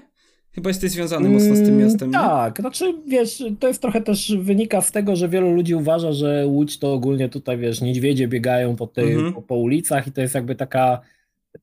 Chyba 0.52 0.70
jesteś 0.70 0.92
związany 0.92 1.30
mocno 1.30 1.56
z 1.56 1.60
tym 1.60 1.68
mm, 1.68 1.80
miastem. 1.80 2.10
Nie? 2.10 2.14
Tak, 2.14 2.60
znaczy 2.60 2.94
wiesz, 3.08 3.44
to 3.60 3.68
jest 3.68 3.82
trochę 3.82 4.02
też 4.02 4.38
wynika 4.38 4.82
z 4.82 4.92
tego, 4.92 5.16
że 5.16 5.30
wielu 5.30 5.54
ludzi 5.54 5.76
uważa, 5.76 6.12
że 6.12 6.48
Łódź 6.48 6.80
to 6.80 6.94
ogólnie 6.94 7.30
tutaj, 7.30 7.58
wiesz, 7.58 7.82
niedźwiedzie 7.82 8.28
biegają 8.28 8.76
po, 8.76 8.88
tej, 8.88 9.14
mm 9.14 9.26
-hmm. 9.26 9.34
po, 9.34 9.42
po 9.42 9.56
ulicach 9.56 10.08
i 10.08 10.12
to 10.12 10.22
jest 10.22 10.36
jakby 10.36 10.56
taka 10.56 11.02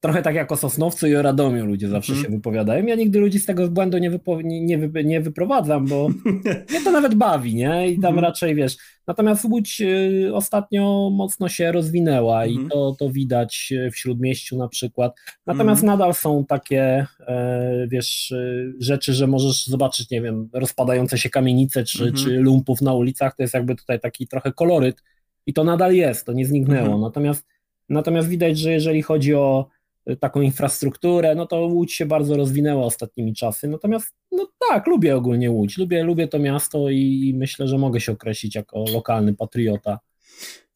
trochę 0.00 0.22
tak 0.22 0.34
jak 0.34 0.52
o 0.52 0.56
Sosnowcu 0.56 1.06
i 1.06 1.16
o 1.16 1.22
Radomiu 1.22 1.66
ludzie 1.66 1.88
zawsze 1.88 2.12
mm. 2.12 2.24
się 2.24 2.30
wypowiadają. 2.30 2.86
Ja 2.86 2.94
nigdy 2.94 3.18
ludzi 3.18 3.38
z 3.38 3.46
tego 3.46 3.68
błędu 3.68 3.98
nie, 3.98 4.10
wypo, 4.10 4.38
nie, 4.42 4.78
wy, 4.78 5.04
nie 5.04 5.20
wyprowadzam, 5.20 5.86
bo 5.86 6.08
mnie 6.70 6.84
to 6.84 6.90
nawet 6.90 7.14
bawi, 7.14 7.54
nie? 7.54 7.90
I 7.90 8.00
tam 8.00 8.12
mm. 8.12 8.24
raczej, 8.24 8.54
wiesz, 8.54 8.76
natomiast 9.06 9.44
Łódź 9.44 9.80
y, 9.80 10.30
ostatnio 10.34 11.10
mocno 11.12 11.48
się 11.48 11.72
rozwinęła 11.72 12.42
mm. 12.42 12.50
i 12.50 12.52
mhm. 12.52 12.70
to, 12.70 12.96
to 12.98 13.10
widać 13.10 13.72
w 13.92 13.96
Śródmieściu 13.96 14.56
na 14.56 14.68
przykład. 14.68 15.12
Natomiast 15.46 15.82
mhm. 15.82 15.98
nadal 15.98 16.14
są 16.14 16.44
takie, 16.44 17.06
e, 17.20 17.86
wiesz, 17.88 18.30
y, 18.30 18.74
rzeczy, 18.80 19.12
że 19.12 19.26
możesz 19.26 19.66
zobaczyć, 19.66 20.10
nie 20.10 20.22
wiem, 20.22 20.48
rozpadające 20.52 21.18
się 21.18 21.30
kamienice 21.30 21.84
czy, 21.84 22.04
mhm. 22.04 22.24
czy 22.24 22.30
lumpów 22.30 22.82
na 22.82 22.94
ulicach, 22.94 23.36
to 23.36 23.42
jest 23.42 23.54
jakby 23.54 23.76
tutaj 23.76 24.00
taki 24.00 24.26
trochę 24.26 24.52
koloryt 24.52 25.02
i 25.46 25.52
to 25.52 25.64
nadal 25.64 25.94
jest, 25.94 26.26
to 26.26 26.32
nie 26.32 26.46
zniknęło. 26.46 26.98
Natomiast, 26.98 27.46
natomiast 27.88 28.28
widać, 28.28 28.58
że 28.58 28.72
jeżeli 28.72 29.02
chodzi 29.02 29.34
o 29.34 29.68
taką 30.16 30.40
infrastrukturę, 30.40 31.34
no 31.34 31.46
to 31.46 31.56
Łódź 31.56 31.92
się 31.92 32.06
bardzo 32.06 32.36
rozwinęła 32.36 32.84
ostatnimi 32.84 33.34
czasy. 33.34 33.68
Natomiast 33.68 34.14
no 34.32 34.48
tak, 34.68 34.86
lubię 34.86 35.16
ogólnie 35.16 35.50
Łódź, 35.50 35.78
lubię, 35.78 36.04
lubię 36.04 36.28
to 36.28 36.38
miasto 36.38 36.90
i 36.90 37.34
myślę, 37.36 37.68
że 37.68 37.78
mogę 37.78 38.00
się 38.00 38.12
określić 38.12 38.54
jako 38.54 38.84
lokalny 38.92 39.34
patriota. 39.34 39.98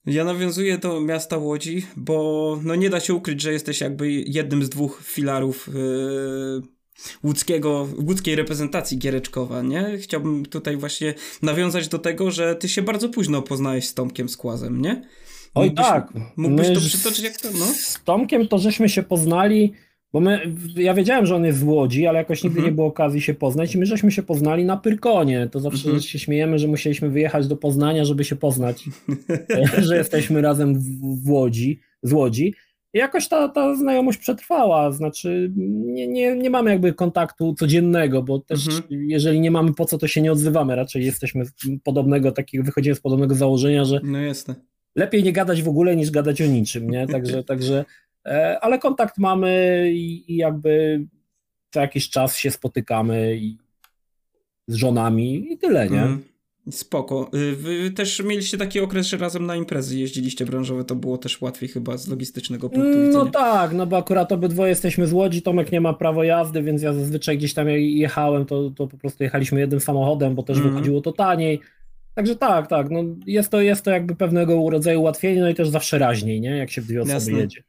Ja 0.07 0.25
nawiązuję 0.25 0.79
do 0.79 1.01
miasta 1.01 1.37
Łodzi, 1.37 1.87
bo 1.97 2.59
no 2.63 2.75
nie 2.75 2.91
da 2.91 3.01
się 3.01 3.15
ukryć, 3.15 3.41
że 3.41 3.53
jesteś 3.53 3.81
jakby 3.81 4.13
jednym 4.13 4.65
z 4.65 4.69
dwóch 4.69 5.03
filarów 5.05 5.71
yy, 5.75 6.63
łódzkiego, 7.25 7.89
łódzkiej 8.07 8.37
reprezentacji 8.37 8.99
Giereczkowa, 8.99 9.63
nie? 9.63 9.99
Chciałbym 9.99 10.47
tutaj 10.47 10.77
właśnie 10.77 11.15
nawiązać 11.43 11.89
do 11.89 11.99
tego, 11.99 12.31
że 12.31 12.57
ty 12.57 12.69
się 12.69 12.83
bardzo 12.83 13.09
późno 13.09 13.43
poznałeś 13.43 13.89
z 13.89 13.95
Tomkiem 13.95 14.29
Skłazem, 14.29 14.81
nie? 14.81 15.09
Oj 15.55 15.67
mógłbyś, 15.67 15.87
tak. 15.87 16.13
Mógłbyś 16.37 16.69
my 16.69 16.75
to 16.75 16.81
przytoczyć 16.81 17.25
jak 17.25 17.41
to, 17.41 17.49
no? 17.51 17.67
Z 17.67 18.03
Tomkiem 18.05 18.49
to 18.49 18.59
żeśmy 18.59 18.89
się 18.89 19.03
poznali, 19.03 19.73
bo 20.13 20.21
my, 20.21 20.55
ja 20.77 20.95
wiedziałem, 20.95 21.27
że 21.27 21.37
on 21.37 21.45
jest 21.45 21.59
z 21.59 21.63
Łodzi, 21.63 22.07
ale 22.07 22.19
jakoś 22.19 22.45
nigdy 22.45 22.59
mhm. 22.59 22.73
nie 22.73 22.77
było 22.77 22.87
okazji 22.87 23.21
się 23.21 23.35
poznać 23.35 23.75
i 23.75 23.79
my 23.79 23.87
żeśmy 23.87 24.11
się 24.11 24.23
poznali 24.23 24.65
na 24.65 24.77
Pyrkonie. 24.77 25.49
To 25.53 25.61
zawsze 25.61 25.85
mhm. 25.85 26.03
się 26.03 26.19
śmiejemy, 26.19 26.59
że 26.59 26.69
musieliśmy 26.69 27.11
wyjechać 27.11 27.49
do 27.49 27.57
Poznania, 27.57 28.05
żeby 28.05 28.25
się 28.25 28.37
poznać, 28.37 28.85
że 29.87 29.97
jesteśmy 29.97 30.41
razem 30.41 30.81
w, 30.81 30.85
w 31.25 31.31
Łodzi, 31.31 31.81
z 32.03 32.13
Łodzi. 32.13 32.55
jakoś 32.93 33.29
ta, 33.29 33.49
ta 33.49 33.77
znajomość 33.77 34.19
przetrwała, 34.19 34.93
znaczy 34.93 35.53
nie, 35.57 36.07
nie, 36.07 36.37
nie 36.37 36.51
mamy 36.51 36.71
jakby 36.71 36.93
kontaktu 36.93 37.55
codziennego, 37.55 38.23
bo 38.23 38.39
też 38.39 38.67
mhm. 38.67 38.85
jeżeli 39.09 39.41
nie 39.41 39.51
mamy 39.51 39.75
po 39.75 39.85
co, 39.85 39.99
to 39.99 40.09
się 40.09 40.23
nie 40.23 40.33
odzywamy, 40.33 40.77
raczej 40.77 41.05
jesteśmy 41.05 41.45
podobnego, 41.85 42.33
takiego, 42.33 42.65
wychodzimy 42.65 42.95
z 42.95 43.01
podobnego 43.01 43.35
założenia, 43.35 43.85
że 43.85 44.01
no. 44.49 44.55
Lepiej 44.97 45.23
nie 45.23 45.33
gadać 45.33 45.63
w 45.63 45.69
ogóle 45.69 45.97
niż 45.97 46.11
gadać 46.11 46.43
o 46.43 46.47
niczym, 46.47 46.91
nie, 46.91 47.07
także, 47.07 47.45
także 47.51 47.85
e, 48.27 48.59
ale 48.61 48.79
kontakt 48.79 49.19
mamy 49.19 49.83
i, 49.95 50.37
jakby 50.37 51.05
co 51.71 51.81
jakiś 51.81 52.11
czas 52.11 52.37
się 52.37 52.51
spotykamy 52.51 53.37
i 53.37 53.59
z 54.69 54.75
żonami 54.75 55.53
i 55.53 55.59
tyle, 55.59 55.91
nie? 55.91 56.03
Mhm. 56.03 56.23
Spoko. 56.71 57.31
Y, 57.35 57.57
wy 57.57 57.91
też 57.91 58.23
mieliście 58.23 58.59
taki 58.59 58.81
okres, 58.81 59.07
że 59.07 59.17
razem 59.17 59.47
na 59.47 59.57
imprezy 59.57 59.99
jeździliście 59.99 60.47
branżowe, 60.47 60.85
to 60.85 60.95
było 60.95 61.19
też 61.19 61.41
łatwiej 61.41 61.69
chyba 61.69 61.97
z 61.97 62.09
logistycznego 62.09 62.71
punktu 62.71 62.91
no 62.91 62.97
widzenia. 62.97 63.25
No 63.25 63.31
tak, 63.31 63.73
no 63.73 63.87
bo 63.87 63.97
akurat 63.97 64.33
obydwoje 64.33 64.69
jesteśmy 64.69 65.07
z 65.07 65.13
Łodzi, 65.13 65.43
Tomek 65.43 65.73
nie 65.73 65.81
ma 65.81 65.93
prawa 65.93 66.25
jazdy, 66.25 66.63
więc 66.63 66.83
ja 66.83 66.93
zazwyczaj 66.93 67.39
gdzieś 67.39 67.55
tam 67.55 67.69
jechałem, 67.71 68.47
to, 68.47 68.71
to 68.71 68.87
po 68.87 68.97
prostu 68.97 69.23
jechaliśmy 69.23 69.61
jednym 69.61 69.81
samochodem, 69.81 70.35
bo 70.35 70.43
też 70.43 70.59
mm. 70.59 70.71
wychodziło 70.71 71.01
to 71.01 71.13
taniej. 71.13 71.61
Także 72.15 72.37
tak, 72.37 72.69
tak, 72.69 72.91
no 72.91 73.05
jest 73.27 73.51
to, 73.51 73.61
jest 73.61 73.85
to 73.85 73.91
jakby 73.91 74.17
pewnego 74.17 74.71
rodzaju 74.71 75.01
ułatwienie, 75.01 75.41
no 75.41 75.49
i 75.49 75.55
też 75.55 75.69
zawsze 75.69 75.99
raźniej, 75.99 76.41
nie? 76.41 76.57
Jak 76.57 76.71
się 76.71 76.81
w 76.83 76.87
dwie 76.87 77.01
osoby 77.01 77.15
Jasne. 77.15 77.39
jedzie. 77.39 77.63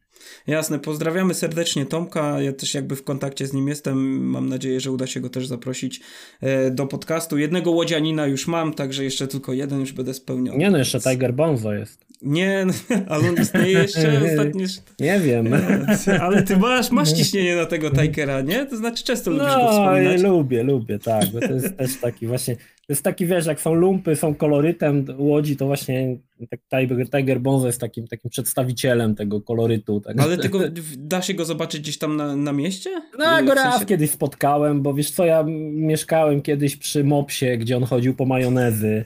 Jasne, 0.48 0.80
pozdrawiamy 0.80 1.34
serdecznie 1.34 1.86
Tomka. 1.86 2.42
Ja 2.42 2.54
też 2.54 2.74
jakby 2.74 2.96
w 2.96 3.04
kontakcie 3.04 3.48
z 3.48 3.54
nim 3.54 3.68
jestem. 3.68 3.98
Mam 4.26 4.50
nadzieję, 4.50 4.80
że 4.80 4.92
uda 4.92 5.08
się 5.08 5.20
go 5.20 5.30
też 5.30 5.48
zaprosić 5.48 6.02
e, 6.42 6.72
do 6.72 6.88
podcastu. 6.88 7.38
Jednego 7.38 7.72
łodzianina 7.72 8.28
już 8.28 8.48
mam, 8.48 8.74
także 8.74 9.04
jeszcze 9.04 9.28
tylko 9.28 9.54
jeden 9.54 9.80
już 9.80 9.94
będę 9.94 10.14
spełniony. 10.14 10.58
Nie 10.58 10.72
no, 10.72 10.78
jeszcze 10.78 11.00
Tiger 11.00 11.34
Bonzo 11.34 11.74
jest. 11.74 12.06
Nie, 12.22 12.66
ale 13.10 13.30
on 13.30 13.36
istnieje 13.42 13.72
jeszcze 13.72 14.22
ostatnio. 14.32 14.66
Nie 15.00 15.20
wiem. 15.20 15.48
Ale 16.22 16.44
ty 16.44 16.58
masz, 16.58 16.92
masz 16.92 17.12
ciśnienie 17.14 17.56
na 17.56 17.66
tego 17.66 17.90
Tigera, 17.92 18.42
nie? 18.42 18.66
To 18.66 18.78
znaczy 18.78 19.04
często 19.04 19.32
lubisz 19.32 19.48
no, 19.48 19.60
go 19.60 19.72
wspominać. 19.72 20.22
lubię, 20.22 20.64
lubię, 20.64 21.00
tak. 21.00 21.26
Bo 21.26 21.40
to 21.40 21.54
jest 21.54 21.76
też 21.78 21.98
taki 22.02 22.28
właśnie 22.28 22.56
to 22.88 22.94
jest 22.94 23.04
taki, 23.04 23.26
wiesz, 23.26 23.46
jak 23.46 23.62
są 23.62 23.74
lumpy, 23.74 24.16
są 24.16 24.36
kolorytem 24.36 25.06
Łodzi, 25.18 25.58
to 25.58 25.66
właśnie 25.66 26.18
Tiger, 26.70 27.10
Tiger 27.10 27.40
Bonzo 27.40 27.68
jest 27.68 27.82
takim, 27.82 28.08
takim 28.08 28.32
przedstawicielem 28.32 29.16
tego 29.16 29.42
kolorytu. 29.42 30.02
Tak. 30.02 30.22
Ale 30.22 30.38
tylko 30.38 30.60
da 30.98 31.22
się 31.22 31.34
go 31.34 31.46
zobaczyć 31.46 31.82
gdzieś 31.82 31.98
tam 31.98 32.18
na, 32.18 32.36
na 32.36 32.54
mieście? 32.54 32.90
No, 33.18 33.26
ja 33.26 33.44
go 33.44 33.54
raz 33.54 33.74
sensie... 33.74 33.86
kiedyś 33.86 34.12
spotkałem, 34.12 34.82
bo 34.82 34.94
wiesz 34.94 35.12
co, 35.12 35.26
ja 35.26 35.44
mieszkałem 35.72 36.42
kiedyś 36.42 36.76
przy 36.76 37.04
Mopsie, 37.04 37.58
gdzie 37.58 37.78
on 37.78 37.84
chodził 37.84 38.16
po 38.16 38.26
majonezy. 38.26 39.06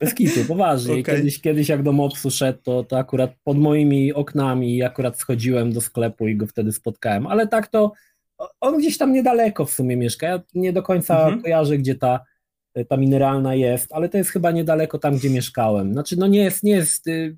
Bez 0.00 0.14
kitu, 0.14 0.40
poważnie. 0.48 0.92
Okay. 1.00 1.16
Kiedyś, 1.16 1.40
kiedyś 1.40 1.68
jak 1.68 1.82
do 1.82 1.92
Mopsu 1.92 2.30
szedł, 2.30 2.58
to, 2.62 2.84
to 2.84 2.98
akurat 2.98 3.34
pod 3.44 3.58
moimi 3.58 4.12
oknami 4.12 4.82
akurat 4.82 5.18
schodziłem 5.18 5.72
do 5.72 5.80
sklepu 5.80 6.28
i 6.28 6.36
go 6.36 6.46
wtedy 6.46 6.72
spotkałem. 6.72 7.26
Ale 7.26 7.48
tak 7.48 7.66
to 7.66 7.92
on 8.60 8.78
gdzieś 8.78 8.98
tam 8.98 9.12
niedaleko 9.12 9.64
w 9.64 9.70
sumie 9.70 9.96
mieszka. 9.96 10.26
Ja 10.26 10.40
nie 10.54 10.72
do 10.72 10.82
końca 10.82 11.22
mhm. 11.22 11.42
kojarzę, 11.42 11.78
gdzie 11.78 11.94
ta 11.94 12.20
ta 12.88 12.96
mineralna 12.96 13.54
jest, 13.54 13.92
ale 13.92 14.08
to 14.08 14.18
jest 14.18 14.30
chyba 14.30 14.50
niedaleko 14.50 14.98
tam, 14.98 15.16
gdzie 15.16 15.30
mieszkałem. 15.30 15.92
Znaczy, 15.92 16.16
no 16.18 16.26
nie 16.26 16.42
jest, 16.42 16.62
nie 16.62 16.72
jest, 16.72 17.06
y, 17.06 17.36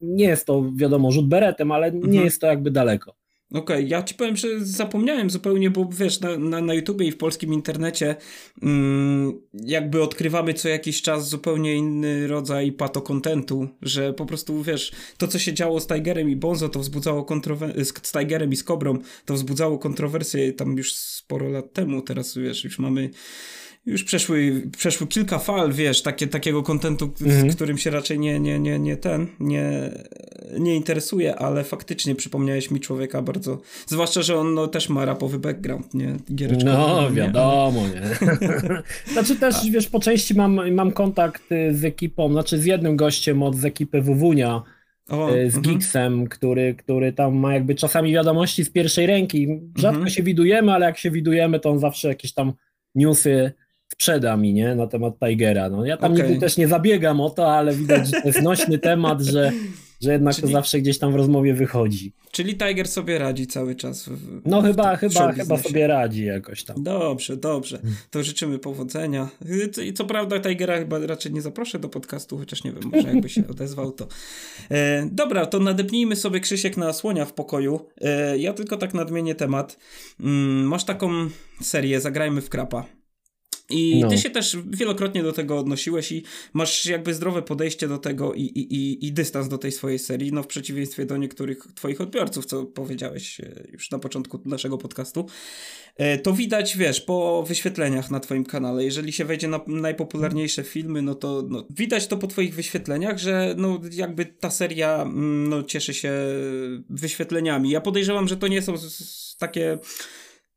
nie 0.00 0.24
jest 0.24 0.46
to 0.46 0.72
wiadomo 0.76 1.10
rzut 1.10 1.28
beretem, 1.28 1.72
ale 1.72 1.92
nie 1.92 2.04
mhm. 2.04 2.24
jest 2.24 2.40
to 2.40 2.46
jakby 2.46 2.70
daleko. 2.70 3.14
Okej, 3.50 3.76
okay, 3.76 3.82
ja 3.82 4.02
ci 4.02 4.14
powiem, 4.14 4.36
że 4.36 4.48
zapomniałem 4.60 5.30
zupełnie, 5.30 5.70
bo 5.70 5.88
wiesz, 5.92 6.20
na, 6.20 6.38
na, 6.38 6.60
na 6.60 6.74
YouTubie 6.74 7.06
i 7.06 7.12
w 7.12 7.16
polskim 7.16 7.52
internecie 7.52 8.16
mm, 8.62 9.40
jakby 9.52 10.02
odkrywamy 10.02 10.54
co 10.54 10.68
jakiś 10.68 11.02
czas 11.02 11.28
zupełnie 11.28 11.74
inny 11.74 12.26
rodzaj 12.26 12.72
patokontentu, 12.72 13.68
że 13.82 14.12
po 14.12 14.26
prostu 14.26 14.62
wiesz, 14.62 14.92
to 15.18 15.28
co 15.28 15.38
się 15.38 15.54
działo 15.54 15.80
z 15.80 15.86
Tigerem 15.86 16.30
i 16.30 16.36
Bonzo 16.36 16.68
to 16.68 16.80
wzbudzało 16.80 17.24
kontrowersje, 17.24 17.84
z 17.84 18.12
Tigerem 18.12 18.52
i 18.52 18.56
z 18.56 18.64
Kobrą 18.64 18.98
to 19.24 19.34
wzbudzało 19.34 19.78
kontrowersje 19.78 20.52
tam 20.52 20.76
już 20.76 20.94
sporo 20.94 21.48
lat 21.48 21.72
temu, 21.72 22.02
teraz 22.02 22.38
wiesz, 22.38 22.64
już 22.64 22.78
mamy 22.78 23.10
już 23.86 24.04
przeszły, 24.04 24.62
przeszły 24.76 25.06
kilka 25.06 25.38
fal, 25.38 25.72
wiesz, 25.72 26.02
takie, 26.02 26.26
takiego 26.26 26.62
kontentu, 26.62 27.10
mhm. 27.20 27.50
z 27.50 27.54
którym 27.54 27.78
się 27.78 27.90
raczej 27.90 28.18
nie, 28.18 28.40
nie, 28.40 28.58
nie, 28.58 28.78
nie 28.78 28.96
ten, 28.96 29.26
nie, 29.40 29.90
nie 30.58 30.76
interesuje, 30.76 31.36
ale 31.36 31.64
faktycznie 31.64 32.14
przypomniałeś 32.14 32.70
mi 32.70 32.80
człowieka 32.80 33.22
bardzo, 33.22 33.60
zwłaszcza, 33.86 34.22
że 34.22 34.38
on 34.38 34.54
no, 34.54 34.66
też 34.68 34.88
ma 34.88 35.04
rapowy 35.04 35.38
background, 35.38 35.94
nie? 35.94 36.16
Giereczko, 36.34 36.70
no, 36.70 37.10
nie, 37.10 37.16
wiadomo, 37.16 37.82
nie. 37.88 38.32
znaczy 39.12 39.36
też, 39.36 39.54
A. 39.56 39.70
wiesz, 39.70 39.88
po 39.88 40.00
części 40.00 40.34
mam, 40.34 40.74
mam 40.74 40.92
kontakt 40.92 41.52
y, 41.52 41.74
z 41.74 41.84
ekipą, 41.84 42.32
znaczy 42.32 42.58
z 42.58 42.64
jednym 42.64 42.96
gościem 42.96 43.42
od 43.42 43.56
z 43.56 43.64
ekipy 43.64 44.02
Wuwunia, 44.02 44.62
o, 45.08 45.34
y, 45.34 45.50
z 45.50 45.56
mhm. 45.56 45.74
Geeksem, 45.74 46.26
który, 46.28 46.74
który 46.74 47.12
tam 47.12 47.36
ma 47.36 47.54
jakby 47.54 47.74
czasami 47.74 48.12
wiadomości 48.12 48.64
z 48.64 48.70
pierwszej 48.70 49.06
ręki. 49.06 49.48
Rzadko 49.76 49.96
mhm. 49.96 50.10
się 50.10 50.22
widujemy, 50.22 50.72
ale 50.72 50.86
jak 50.86 50.98
się 50.98 51.10
widujemy, 51.10 51.60
to 51.60 51.70
on 51.70 51.78
zawsze 51.78 52.08
jakieś 52.08 52.32
tam 52.32 52.52
newsy 52.94 53.52
sprzeda 53.94 54.36
mi, 54.36 54.52
nie, 54.52 54.74
na 54.74 54.86
temat 54.86 55.14
Tigera. 55.18 55.70
No, 55.70 55.84
ja 55.84 55.96
tam 55.96 56.12
okay. 56.12 56.24
nigdy 56.24 56.40
też 56.40 56.56
nie 56.56 56.68
zabiegam 56.68 57.20
o 57.20 57.30
to, 57.30 57.54
ale 57.54 57.74
widać, 57.74 58.06
że 58.06 58.20
to 58.20 58.28
jest 58.28 58.42
nośny 58.42 58.78
temat, 58.90 59.22
że, 59.22 59.52
że 60.00 60.12
jednak 60.12 60.34
czyli, 60.34 60.48
to 60.48 60.52
zawsze 60.52 60.80
gdzieś 60.80 60.98
tam 60.98 61.12
w 61.12 61.14
rozmowie 61.14 61.54
wychodzi. 61.54 62.12
Czyli 62.30 62.56
Tiger 62.56 62.88
sobie 62.88 63.18
radzi 63.18 63.46
cały 63.46 63.74
czas. 63.74 64.08
W, 64.08 64.42
no 64.44 64.62
w 64.62 64.64
chyba, 64.64 64.96
chyba, 64.96 65.32
chyba 65.32 65.58
sobie 65.58 65.86
radzi 65.86 66.24
jakoś 66.24 66.64
tam. 66.64 66.82
Dobrze, 66.82 67.36
dobrze. 67.36 67.78
To 68.10 68.22
życzymy 68.22 68.58
powodzenia. 68.58 69.28
I 69.82 69.92
co 69.92 70.04
prawda 70.04 70.40
Tigera 70.40 70.78
chyba 70.78 70.98
raczej 70.98 71.32
nie 71.32 71.42
zaproszę 71.42 71.78
do 71.78 71.88
podcastu, 71.88 72.38
chociaż 72.38 72.64
nie 72.64 72.72
wiem, 72.72 72.82
może 72.92 73.08
jakby 73.08 73.28
się 73.28 73.48
odezwał 73.50 73.92
to. 73.92 74.06
E, 74.70 75.08
dobra, 75.12 75.46
to 75.46 75.58
nadepnijmy 75.58 76.16
sobie 76.16 76.40
Krzysiek 76.40 76.76
na 76.76 76.92
słonia 76.92 77.24
w 77.24 77.32
pokoju. 77.32 77.80
E, 78.00 78.38
ja 78.38 78.52
tylko 78.52 78.76
tak 78.76 78.94
nadmienię 78.94 79.34
temat. 79.34 79.78
Mm, 80.20 80.68
masz 80.68 80.84
taką 80.84 81.10
serię 81.60 82.00
Zagrajmy 82.00 82.40
w 82.40 82.48
krapa. 82.48 82.84
I 83.70 84.00
no. 84.00 84.10
ty 84.10 84.18
się 84.18 84.30
też 84.30 84.56
wielokrotnie 84.66 85.22
do 85.22 85.32
tego 85.32 85.58
odnosiłeś 85.58 86.12
i 86.12 86.22
masz 86.52 86.86
jakby 86.86 87.14
zdrowe 87.14 87.42
podejście 87.42 87.88
do 87.88 87.98
tego 87.98 88.34
i, 88.34 88.42
i, 88.42 89.06
i, 89.06 89.12
dystans 89.12 89.48
do 89.48 89.58
tej 89.58 89.72
swojej 89.72 89.98
serii, 89.98 90.32
no 90.32 90.42
w 90.42 90.46
przeciwieństwie 90.46 91.06
do 91.06 91.16
niektórych 91.16 91.66
twoich 91.74 92.00
odbiorców, 92.00 92.46
co 92.46 92.64
powiedziałeś 92.64 93.40
e, 93.40 93.64
już 93.72 93.90
na 93.90 93.98
początku 93.98 94.40
naszego 94.44 94.78
podcastu. 94.78 95.26
E, 95.96 96.18
to 96.18 96.32
widać, 96.32 96.76
wiesz, 96.76 97.00
po 97.00 97.42
wyświetleniach 97.42 98.10
na 98.10 98.20
twoim 98.20 98.44
kanale. 98.44 98.84
Jeżeli 98.84 99.12
się 99.12 99.24
wejdzie 99.24 99.48
na 99.48 99.60
najpopularniejsze 99.66 100.62
filmy, 100.62 101.02
no 101.02 101.14
to 101.14 101.44
no, 101.48 101.66
widać 101.70 102.06
to 102.06 102.16
po 102.16 102.26
twoich 102.26 102.54
wyświetleniach, 102.54 103.18
że 103.18 103.54
no 103.58 103.80
jakby 103.92 104.26
ta 104.26 104.50
seria 104.50 105.02
mm, 105.02 105.48
no, 105.48 105.62
cieszy 105.62 105.94
się 105.94 106.12
wyświetleniami. 106.90 107.70
Ja 107.70 107.80
podejrzewam, 107.80 108.28
że 108.28 108.36
to 108.36 108.48
nie 108.48 108.62
są 108.62 108.74
takie 109.38 109.78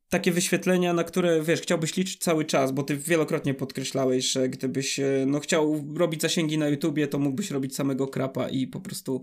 takie 0.09 0.31
wyświetlenia, 0.31 0.93
na 0.93 1.03
które, 1.03 1.43
wiesz, 1.43 1.61
chciałbyś 1.61 1.95
liczyć 1.95 2.19
cały 2.19 2.45
czas, 2.45 2.71
bo 2.71 2.83
ty 2.83 2.97
wielokrotnie 2.97 3.53
podkreślałeś, 3.53 4.31
że 4.31 4.49
gdybyś, 4.49 4.99
e, 4.99 5.25
no, 5.27 5.39
chciał 5.39 5.85
robić 5.95 6.21
zasięgi 6.21 6.57
na 6.57 6.67
YouTubie, 6.67 7.07
to 7.07 7.19
mógłbyś 7.19 7.51
robić 7.51 7.75
samego 7.75 8.07
krapa 8.07 8.49
i 8.49 8.67
po 8.67 8.79
prostu... 8.79 9.21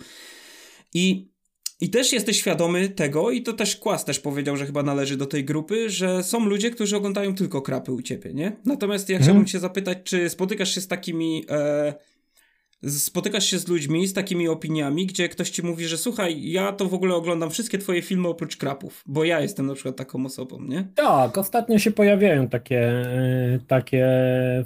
I 0.94 1.35
i 1.81 1.90
też 1.90 2.12
jesteś 2.12 2.38
świadomy 2.38 2.88
tego, 2.88 3.31
i 3.31 3.42
to 3.42 3.53
też 3.53 3.77
Kłas 3.77 4.05
też 4.05 4.20
powiedział, 4.20 4.57
że 4.57 4.66
chyba 4.66 4.83
należy 4.83 5.16
do 5.16 5.27
tej 5.27 5.44
grupy, 5.44 5.90
że 5.90 6.23
są 6.23 6.47
ludzie, 6.47 6.70
którzy 6.70 6.97
oglądają 6.97 7.35
tylko 7.35 7.62
krapy 7.62 7.92
u 7.92 8.03
ciebie, 8.03 8.35
nie? 8.35 8.57
Natomiast 8.64 9.09
ja 9.09 9.18
hmm. 9.18 9.25
chciałbym 9.25 9.47
się 9.47 9.59
zapytać, 9.59 9.99
czy 10.05 10.31
spotykasz 10.31 10.75
się 10.75 10.81
z 10.81 10.88
takimi 10.88 11.44
e, 11.51 11.94
spotykasz 12.90 13.44
się 13.44 13.59
z 13.59 13.68
ludźmi 13.68 14.07
z 14.07 14.12
takimi 14.12 14.49
opiniami, 14.49 15.07
gdzie 15.07 15.29
ktoś 15.29 15.51
ci 15.51 15.62
mówi, 15.62 15.87
że 15.87 15.99
słuchaj, 15.99 16.51
ja 16.51 16.73
to 16.73 16.85
w 16.85 16.94
ogóle 16.94 17.14
oglądam 17.14 17.51
wszystkie 17.51 17.79
twoje 17.79 18.03
filmy 18.03 18.29
oprócz 18.29 18.57
krapów, 18.57 19.03
bo 19.07 19.25
ja 19.25 19.40
jestem 19.40 19.66
na 19.66 19.75
przykład 19.75 19.97
taką 19.97 20.27
osobą, 20.27 20.62
nie? 20.62 20.88
Tak, 20.94 21.38
ostatnio 21.38 21.79
się 21.79 21.90
pojawiają 21.90 22.49
takie, 22.49 22.81
e, 22.81 23.59
takie 23.66 24.09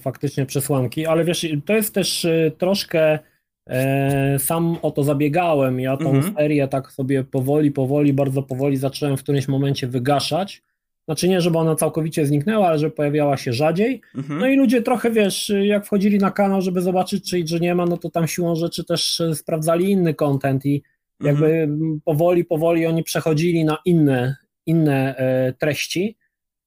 faktycznie 0.01 0.47
przesłanki, 0.47 1.07
ale 1.07 1.25
wiesz, 1.25 1.47
to 1.67 1.73
jest 1.73 1.95
też 1.95 2.25
e, 2.25 2.51
troszkę 2.59 3.19
e, 3.67 4.39
sam 4.39 4.77
o 4.83 4.91
to 4.91 5.03
zabiegałem. 5.03 5.81
Ja 5.81 5.97
tą 5.97 6.11
mhm. 6.11 6.35
serię 6.35 6.69
tak 6.69 6.93
sobie 6.93 7.25
powoli, 7.25 7.71
powoli, 7.71 8.13
bardzo 8.13 8.43
powoli 8.43 8.77
zacząłem 8.77 9.17
w 9.17 9.23
którymś 9.23 9.49
momencie 9.49 9.87
wygaszać 9.87 10.63
znaczy 11.09 11.29
nie, 11.29 11.41
żeby 11.41 11.59
ona 11.59 11.75
całkowicie 11.75 12.27
zniknęła, 12.27 12.69
ale 12.69 12.79
żeby 12.79 12.95
pojawiała 12.95 13.37
się 13.37 13.53
rzadziej. 13.53 14.01
Mhm. 14.15 14.41
No 14.41 14.47
i 14.47 14.57
ludzie 14.57 14.83
trochę, 14.83 15.11
wiesz, 15.11 15.53
jak 15.63 15.87
wchodzili 15.87 16.19
na 16.19 16.31
kanał, 16.31 16.63
żeby 16.63 16.81
zobaczyć, 16.81 17.31
czy, 17.31 17.45
czy 17.45 17.61
nie 17.61 17.75
ma, 17.75 17.87
no 17.87 17.97
to 17.97 18.11
tam 18.11 18.27
siłą 18.27 18.55
rzeczy 18.55 18.85
też 18.85 19.21
e, 19.21 19.35
sprawdzali 19.35 19.91
inny 19.91 20.15
content 20.15 20.67
i 20.67 20.83
jakby 21.21 21.47
mhm. 21.47 22.01
powoli, 22.05 22.45
powoli 22.45 22.87
oni 22.87 23.03
przechodzili 23.03 23.65
na 23.65 23.79
inne, 23.85 24.37
inne 24.67 25.17
e, 25.17 25.53
treści. 25.53 26.17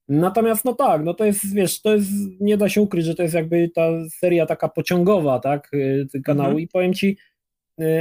Natomiast 0.09 0.65
no 0.65 0.73
tak, 0.73 1.03
no 1.03 1.13
to 1.13 1.25
jest, 1.25 1.53
wiesz, 1.53 1.81
to 1.81 1.95
jest, 1.95 2.09
nie 2.39 2.57
da 2.57 2.69
się 2.69 2.81
ukryć, 2.81 3.05
że 3.05 3.15
to 3.15 3.23
jest 3.23 3.35
jakby 3.35 3.69
ta 3.69 3.87
seria 4.09 4.45
taka 4.45 4.69
pociągowa, 4.69 5.39
tak, 5.39 5.71
e, 6.15 6.21
kanału 6.21 6.49
mhm. 6.49 6.63
i 6.63 6.67
powiem 6.67 6.93
Ci, 6.93 7.17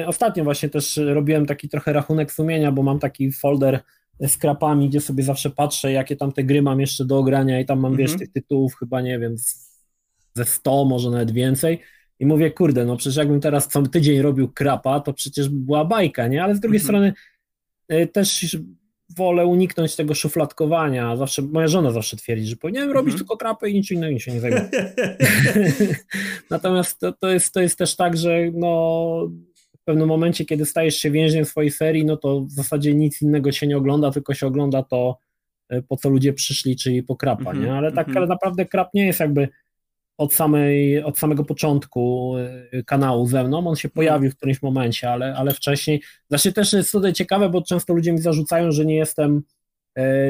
ostatnio 0.06 0.44
właśnie 0.44 0.68
też 0.68 0.96
robiłem 0.96 1.46
taki 1.46 1.68
trochę 1.68 1.92
rachunek 1.92 2.32
sumienia, 2.32 2.72
bo 2.72 2.82
mam 2.82 2.98
taki 2.98 3.32
folder 3.32 3.80
z 4.28 4.36
krapami, 4.36 4.88
gdzie 4.88 5.00
sobie 5.00 5.22
zawsze 5.22 5.50
patrzę, 5.50 5.92
jakie 5.92 6.16
tam 6.16 6.32
te 6.32 6.44
gry 6.44 6.62
mam 6.62 6.80
jeszcze 6.80 7.04
do 7.04 7.18
ogrania 7.18 7.60
i 7.60 7.66
tam 7.66 7.80
mam, 7.80 7.92
mhm. 7.92 8.08
wiesz, 8.08 8.18
tych 8.18 8.32
tytułów 8.32 8.74
chyba, 8.74 9.00
nie 9.00 9.18
wiem, 9.18 9.36
ze 10.34 10.44
100, 10.44 10.84
może 10.84 11.10
nawet 11.10 11.30
więcej. 11.30 11.80
I 12.18 12.26
mówię, 12.26 12.50
kurde, 12.50 12.84
no 12.84 12.96
przecież 12.96 13.16
jakbym 13.16 13.40
teraz 13.40 13.68
co 13.68 13.82
tydzień 13.82 14.22
robił 14.22 14.48
krapa, 14.48 15.00
to 15.00 15.12
przecież 15.12 15.48
była 15.48 15.84
bajka, 15.84 16.26
nie? 16.26 16.44
Ale 16.44 16.54
z 16.54 16.60
drugiej 16.60 16.80
mhm. 16.80 16.86
strony 16.86 17.12
y, 18.02 18.06
też 18.06 18.56
wolę 19.16 19.46
uniknąć 19.46 19.96
tego 19.96 20.14
szufladkowania. 20.14 21.16
Zawsze, 21.16 21.42
moja 21.42 21.68
żona 21.68 21.90
zawsze 21.90 22.16
twierdzi, 22.16 22.46
że 22.46 22.56
powinienem 22.56 22.90
robić 22.90 23.12
mhm. 23.12 23.18
tylko 23.18 23.36
trapy 23.36 23.70
i 23.70 23.74
nic 23.74 23.90
innego 23.90 24.18
się 24.18 24.32
nie 24.32 24.40
zajmuje. 24.40 24.70
Natomiast 26.50 26.98
to, 26.98 27.12
to, 27.12 27.28
jest, 27.28 27.54
to 27.54 27.60
jest 27.60 27.78
też 27.78 27.96
tak, 27.96 28.16
że 28.16 28.38
no, 28.52 29.28
pewnym 29.90 30.08
momencie, 30.08 30.44
kiedy 30.44 30.66
stajesz 30.66 30.94
się 30.94 31.10
więźniem 31.10 31.44
swojej 31.44 31.70
serii, 31.70 32.04
no 32.04 32.16
to 32.16 32.40
w 32.40 32.50
zasadzie 32.50 32.94
nic 32.94 33.22
innego 33.22 33.52
się 33.52 33.66
nie 33.66 33.76
ogląda, 33.76 34.10
tylko 34.10 34.34
się 34.34 34.46
ogląda 34.46 34.82
to, 34.82 35.18
y, 35.72 35.82
po 35.82 35.96
co 35.96 36.08
ludzie 36.08 36.32
przyszli, 36.32 36.76
czyli 36.76 37.02
po 37.02 37.16
krapa, 37.16 37.52
nie? 37.52 37.72
Ale 37.72 37.92
tak 37.92 38.08
mm 38.08 38.24
-hmm. 38.24 38.28
naprawdę 38.28 38.66
krap 38.66 38.94
nie 38.94 39.06
jest 39.06 39.20
jakby 39.20 39.48
od, 40.18 40.34
samej, 40.34 41.02
od 41.02 41.18
samego 41.18 41.44
początku 41.44 42.34
y, 42.74 42.84
kanału 42.84 43.26
ze 43.26 43.44
mną. 43.44 43.58
On 43.58 43.76
się 43.76 43.88
mhm. 43.88 43.94
pojawił 43.94 44.30
w 44.30 44.36
którymś 44.36 44.62
momencie, 44.62 45.10
ale, 45.10 45.34
ale 45.34 45.54
wcześniej. 45.54 46.02
Znaczy 46.28 46.52
też 46.52 46.72
jest 46.72 46.92
tutaj 46.92 47.12
ciekawe, 47.12 47.48
bo 47.48 47.62
często 47.62 47.94
ludzie 47.94 48.12
mi 48.12 48.18
zarzucają, 48.18 48.72
że 48.72 48.84
nie 48.84 48.96
jestem, 48.96 49.36
e, 49.36 49.42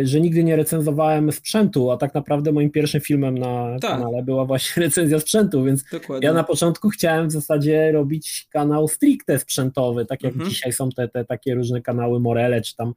że 0.02 0.20
nigdy 0.20 0.44
nie 0.44 0.56
recenzowałem 0.56 1.32
sprzętu, 1.32 1.90
a 1.90 1.96
tak 1.96 2.14
naprawdę 2.14 2.52
moim 2.52 2.70
pierwszym 2.70 3.00
filmem 3.00 3.38
na 3.38 3.76
tak. 3.80 3.90
kanale 3.90 4.22
była 4.22 4.44
właśnie 4.44 4.82
recenzja 4.86 5.20
sprzętu, 5.20 5.64
więc 5.64 5.84
Dokładnie. 5.92 6.26
ja 6.26 6.32
na 6.34 6.44
początku 6.44 6.88
chciałem 6.88 7.28
w 7.28 7.32
zasadzie 7.32 7.92
robić 7.92 8.46
kanał 8.50 8.88
stricte 8.88 9.38
sprzętowy, 9.38 10.06
tak 10.06 10.22
jak 10.22 10.32
mhm. 10.32 10.50
dzisiaj 10.50 10.72
są 10.72 10.90
te, 10.90 11.08
te 11.08 11.24
takie 11.24 11.54
różne 11.54 11.82
kanały 11.82 12.20
Morele, 12.20 12.60
czy 12.60 12.76
tam 12.76 12.94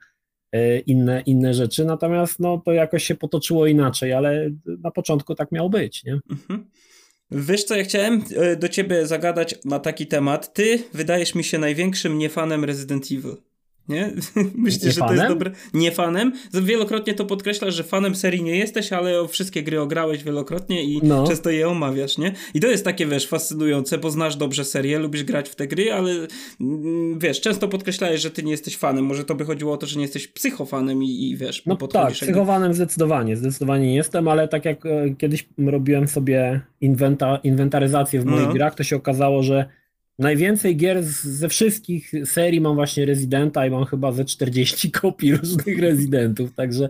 e, 0.51 0.79
inne, 0.79 1.21
inne 1.21 1.53
rzeczy, 1.53 1.85
natomiast 1.85 2.39
no, 2.39 2.61
to 2.65 2.71
jakoś 2.71 3.03
się 3.03 3.15
potoczyło 3.15 3.67
inaczej, 3.67 4.13
ale 4.13 4.49
na 4.65 4.91
początku 4.91 5.35
tak 5.35 5.51
miało 5.51 5.69
być, 5.69 6.03
nie? 6.03 6.19
Mhm. 6.31 6.65
Wiesz 7.31 7.63
co, 7.63 7.75
ja 7.75 7.83
chciałem 7.83 8.23
e, 8.35 8.55
do 8.55 8.69
ciebie 8.69 9.07
zagadać 9.07 9.55
na 9.65 9.79
taki 9.79 10.07
temat. 10.07 10.53
Ty 10.53 10.83
wydajesz 10.93 11.35
mi 11.35 11.43
się 11.43 11.57
największym 11.57 12.17
niefanem 12.17 12.65
Resident 12.65 13.05
Evil. 13.05 13.35
Nie? 13.89 14.13
Myślę, 14.55 14.91
że 14.91 15.01
to 15.01 15.13
jest 15.13 15.27
dobre. 15.27 15.51
Nie 15.73 15.91
fanem. 15.91 16.33
Wielokrotnie 16.53 17.13
to 17.13 17.25
podkreślasz, 17.25 17.75
że 17.75 17.83
fanem 17.83 18.15
serii 18.15 18.43
nie 18.43 18.57
jesteś, 18.57 18.93
ale 18.93 19.27
wszystkie 19.27 19.63
gry 19.63 19.81
ograłeś 19.81 20.23
wielokrotnie 20.23 20.83
i 20.83 20.99
no. 21.03 21.27
często 21.27 21.49
je 21.49 21.69
omawiasz, 21.69 22.17
nie? 22.17 22.33
I 22.53 22.59
to 22.59 22.67
jest 22.67 22.85
takie, 22.85 23.05
wiesz, 23.05 23.27
fascynujące, 23.27 23.97
bo 23.97 24.11
znasz 24.11 24.35
dobrze 24.35 24.65
serię, 24.65 24.99
lubisz 24.99 25.23
grać 25.23 25.49
w 25.49 25.55
te 25.55 25.67
gry, 25.67 25.93
ale 25.93 26.11
mm, 26.61 27.19
wiesz, 27.19 27.41
często 27.41 27.67
podkreślałeś, 27.67 28.21
że 28.21 28.31
ty 28.31 28.43
nie 28.43 28.51
jesteś 28.51 28.77
fanem. 28.77 29.05
Może 29.05 29.23
to 29.23 29.35
by 29.35 29.45
chodziło 29.45 29.73
o 29.73 29.77
to, 29.77 29.87
że 29.87 29.95
nie 29.95 30.01
jesteś 30.01 30.27
psychofanem 30.27 31.03
i, 31.03 31.29
i 31.29 31.37
wiesz, 31.37 31.65
No 31.65 31.75
tak, 31.75 32.13
psychofanem 32.13 32.73
zdecydowanie, 32.73 33.37
zdecydowanie 33.37 33.87
nie 33.87 33.95
jestem, 33.95 34.27
ale 34.27 34.47
tak 34.47 34.65
jak 34.65 34.85
e, 34.85 35.15
kiedyś 35.17 35.47
robiłem 35.57 36.07
sobie 36.07 36.61
inwenta, 36.81 37.37
inwentaryzację 37.43 38.19
w 38.21 38.25
moich 38.25 38.47
no. 38.47 38.53
grach, 38.53 38.75
to 38.75 38.83
się 38.83 38.95
okazało, 38.95 39.43
że 39.43 39.65
Najwięcej 40.19 40.77
gier 40.77 41.03
ze 41.03 41.49
wszystkich 41.49 42.11
serii 42.25 42.61
mam 42.61 42.75
właśnie 42.75 43.05
Residenta 43.05 43.65
i 43.65 43.69
mam 43.69 43.85
chyba 43.85 44.11
ze 44.11 44.25
40 44.25 44.91
kopii 45.01 45.35
różnych 45.35 45.79
Residentów, 45.79 46.55
także 46.55 46.89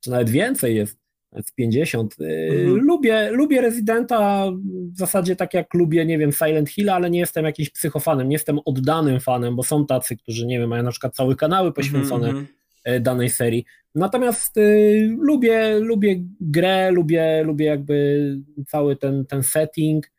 czy 0.00 0.10
nawet 0.10 0.30
więcej 0.30 0.76
jest, 0.76 0.98
nawet 1.32 1.54
50. 1.54 2.16
Y, 2.20 2.24
mhm. 2.50 2.76
Lubię, 2.76 3.30
lubię 3.30 3.60
Residenta 3.60 4.46
w 4.94 4.98
zasadzie 4.98 5.36
tak 5.36 5.54
jak 5.54 5.74
lubię, 5.74 6.06
nie 6.06 6.18
wiem, 6.18 6.32
Silent 6.32 6.70
Hill, 6.70 6.90
ale 6.90 7.10
nie 7.10 7.18
jestem 7.18 7.44
jakimś 7.44 7.70
psychofanem, 7.70 8.28
nie 8.28 8.34
jestem 8.34 8.58
oddanym 8.64 9.20
fanem, 9.20 9.56
bo 9.56 9.62
są 9.62 9.86
tacy, 9.86 10.16
którzy, 10.16 10.46
nie 10.46 10.58
wiem, 10.58 10.68
mają 10.68 10.82
na 10.82 10.90
przykład 10.90 11.14
całe 11.14 11.34
kanały 11.34 11.72
poświęcone 11.72 12.26
mhm. 12.26 12.36
mhm. 12.36 12.96
Y, 12.96 13.00
danej 13.00 13.30
serii. 13.30 13.64
Natomiast 13.94 14.56
y, 14.56 15.16
lubię, 15.20 15.78
lubię 15.78 16.16
grę, 16.40 16.90
lubię, 16.90 17.42
lubię 17.44 17.66
jakby 17.66 18.36
cały 18.66 18.96
ten, 18.96 19.26
ten 19.26 19.42
setting, 19.42 20.11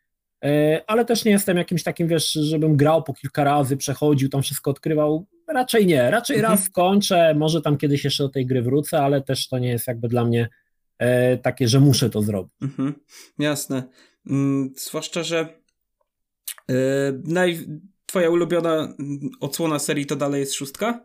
ale 0.86 1.04
też 1.04 1.24
nie 1.24 1.32
jestem 1.32 1.56
jakimś 1.56 1.82
takim, 1.82 2.08
wiesz, 2.08 2.32
żebym 2.32 2.76
grał 2.76 3.02
po 3.02 3.14
kilka 3.14 3.44
razy, 3.44 3.76
przechodził, 3.76 4.28
tam 4.28 4.42
wszystko 4.42 4.70
odkrywał. 4.70 5.26
Raczej 5.48 5.86
nie, 5.86 6.10
raczej 6.10 6.36
raz 6.40 6.50
mhm. 6.50 6.68
skończę, 6.68 7.34
może 7.34 7.62
tam 7.62 7.76
kiedyś 7.76 8.04
jeszcze 8.04 8.22
do 8.22 8.28
tej 8.28 8.46
gry 8.46 8.62
wrócę, 8.62 9.00
ale 9.00 9.22
też 9.22 9.48
to 9.48 9.58
nie 9.58 9.68
jest 9.68 9.86
jakby 9.86 10.08
dla 10.08 10.24
mnie 10.24 10.48
e, 10.98 11.38
takie, 11.38 11.68
że 11.68 11.80
muszę 11.80 12.10
to 12.10 12.22
zrobić. 12.22 12.52
Mhm. 12.62 12.94
Jasne. 13.38 13.82
Mm, 14.30 14.72
zwłaszcza, 14.76 15.22
że 15.22 15.48
e, 16.70 16.74
naj... 17.24 17.58
twoja 18.06 18.30
ulubiona 18.30 18.94
odsłona 19.40 19.78
serii 19.78 20.06
to 20.06 20.16
dalej 20.16 20.40
jest 20.40 20.54
szóstka? 20.54 21.04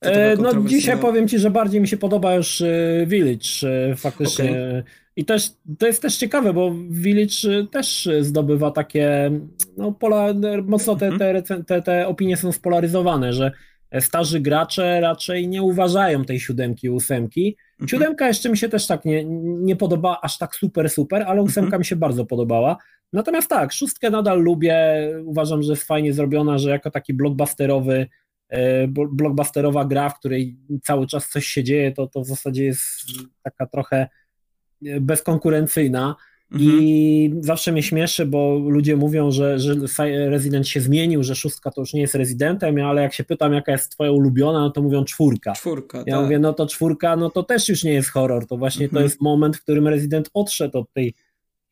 E, 0.00 0.36
no 0.36 0.62
dzisiaj 0.62 0.98
powiem 0.98 1.28
ci, 1.28 1.38
że 1.38 1.50
bardziej 1.50 1.80
mi 1.80 1.88
się 1.88 1.96
podoba 1.96 2.34
już 2.34 2.60
e, 2.60 3.04
Village 3.06 3.96
faktycznie. 3.96 4.50
Okay. 4.50 4.84
I 5.16 5.24
też, 5.24 5.50
to 5.78 5.86
jest 5.86 6.02
też 6.02 6.16
ciekawe, 6.16 6.52
bo 6.52 6.74
Village 6.90 7.66
też 7.70 8.08
zdobywa 8.20 8.70
takie, 8.70 9.30
no 9.76 9.92
pola, 9.92 10.34
mocno 10.64 10.96
te, 10.96 11.18
te, 11.18 11.42
te, 11.64 11.82
te 11.82 12.06
opinie 12.06 12.36
są 12.36 12.52
spolaryzowane, 12.52 13.32
że 13.32 13.52
starzy 14.00 14.40
gracze 14.40 15.00
raczej 15.00 15.48
nie 15.48 15.62
uważają 15.62 16.24
tej 16.24 16.40
siódemki, 16.40 16.90
ósemki. 16.90 17.56
Mhm. 17.72 17.88
Siódemka 17.88 18.28
jeszcze 18.28 18.50
mi 18.50 18.58
się 18.58 18.68
też 18.68 18.86
tak 18.86 19.04
nie, 19.04 19.24
nie 19.44 19.76
podoba 19.76 20.18
aż 20.22 20.38
tak 20.38 20.56
super, 20.56 20.90
super, 20.90 21.22
ale 21.22 21.42
ósemka 21.42 21.66
mhm. 21.66 21.80
mi 21.80 21.84
się 21.84 21.96
bardzo 21.96 22.26
podobała. 22.26 22.76
Natomiast 23.12 23.48
tak, 23.48 23.72
szóstkę 23.72 24.10
nadal 24.10 24.42
lubię, 24.42 25.08
uważam, 25.24 25.62
że 25.62 25.72
jest 25.72 25.84
fajnie 25.84 26.12
zrobiona, 26.12 26.58
że 26.58 26.70
jako 26.70 26.90
taki 26.90 27.14
blockbusterowy 27.14 28.06
e, 28.48 28.88
blockbusterowa 28.88 29.84
gra, 29.84 30.08
w 30.08 30.18
której 30.18 30.56
cały 30.82 31.06
czas 31.06 31.28
coś 31.28 31.46
się 31.46 31.64
dzieje, 31.64 31.92
to, 31.92 32.06
to 32.06 32.20
w 32.20 32.26
zasadzie 32.26 32.64
jest 32.64 32.82
taka 33.42 33.66
trochę 33.66 34.08
bezkonkurencyjna. 35.00 36.16
Mhm. 36.52 36.82
I 36.82 37.34
zawsze 37.40 37.72
mnie 37.72 37.82
śmieszy, 37.82 38.26
bo 38.26 38.58
ludzie 38.58 38.96
mówią, 38.96 39.30
że, 39.30 39.58
że 39.58 39.74
Resident 40.28 40.68
się 40.68 40.80
zmienił, 40.80 41.22
że 41.22 41.34
szóstka 41.34 41.70
to 41.70 41.80
już 41.80 41.92
nie 41.92 42.00
jest 42.00 42.14
Residentem, 42.14 42.84
ale 42.84 43.02
jak 43.02 43.14
się 43.14 43.24
pytam, 43.24 43.52
jaka 43.52 43.72
jest 43.72 43.92
twoja 43.92 44.12
ulubiona, 44.12 44.58
no 44.58 44.70
to 44.70 44.82
mówią 44.82 45.04
czwórka. 45.04 45.52
Czwórka, 45.52 45.98
Ja 46.06 46.14
tak. 46.14 46.24
mówię, 46.24 46.38
no 46.38 46.52
to 46.52 46.66
czwórka, 46.66 47.16
no 47.16 47.30
to 47.30 47.42
też 47.42 47.68
już 47.68 47.84
nie 47.84 47.92
jest 47.92 48.10
horror, 48.10 48.46
to 48.46 48.56
właśnie 48.56 48.84
mhm. 48.84 49.00
to 49.00 49.04
jest 49.04 49.20
moment, 49.20 49.56
w 49.56 49.62
którym 49.62 49.88
Resident 49.88 50.30
odszedł 50.34 50.78
od 50.78 50.92
tej, 50.92 51.14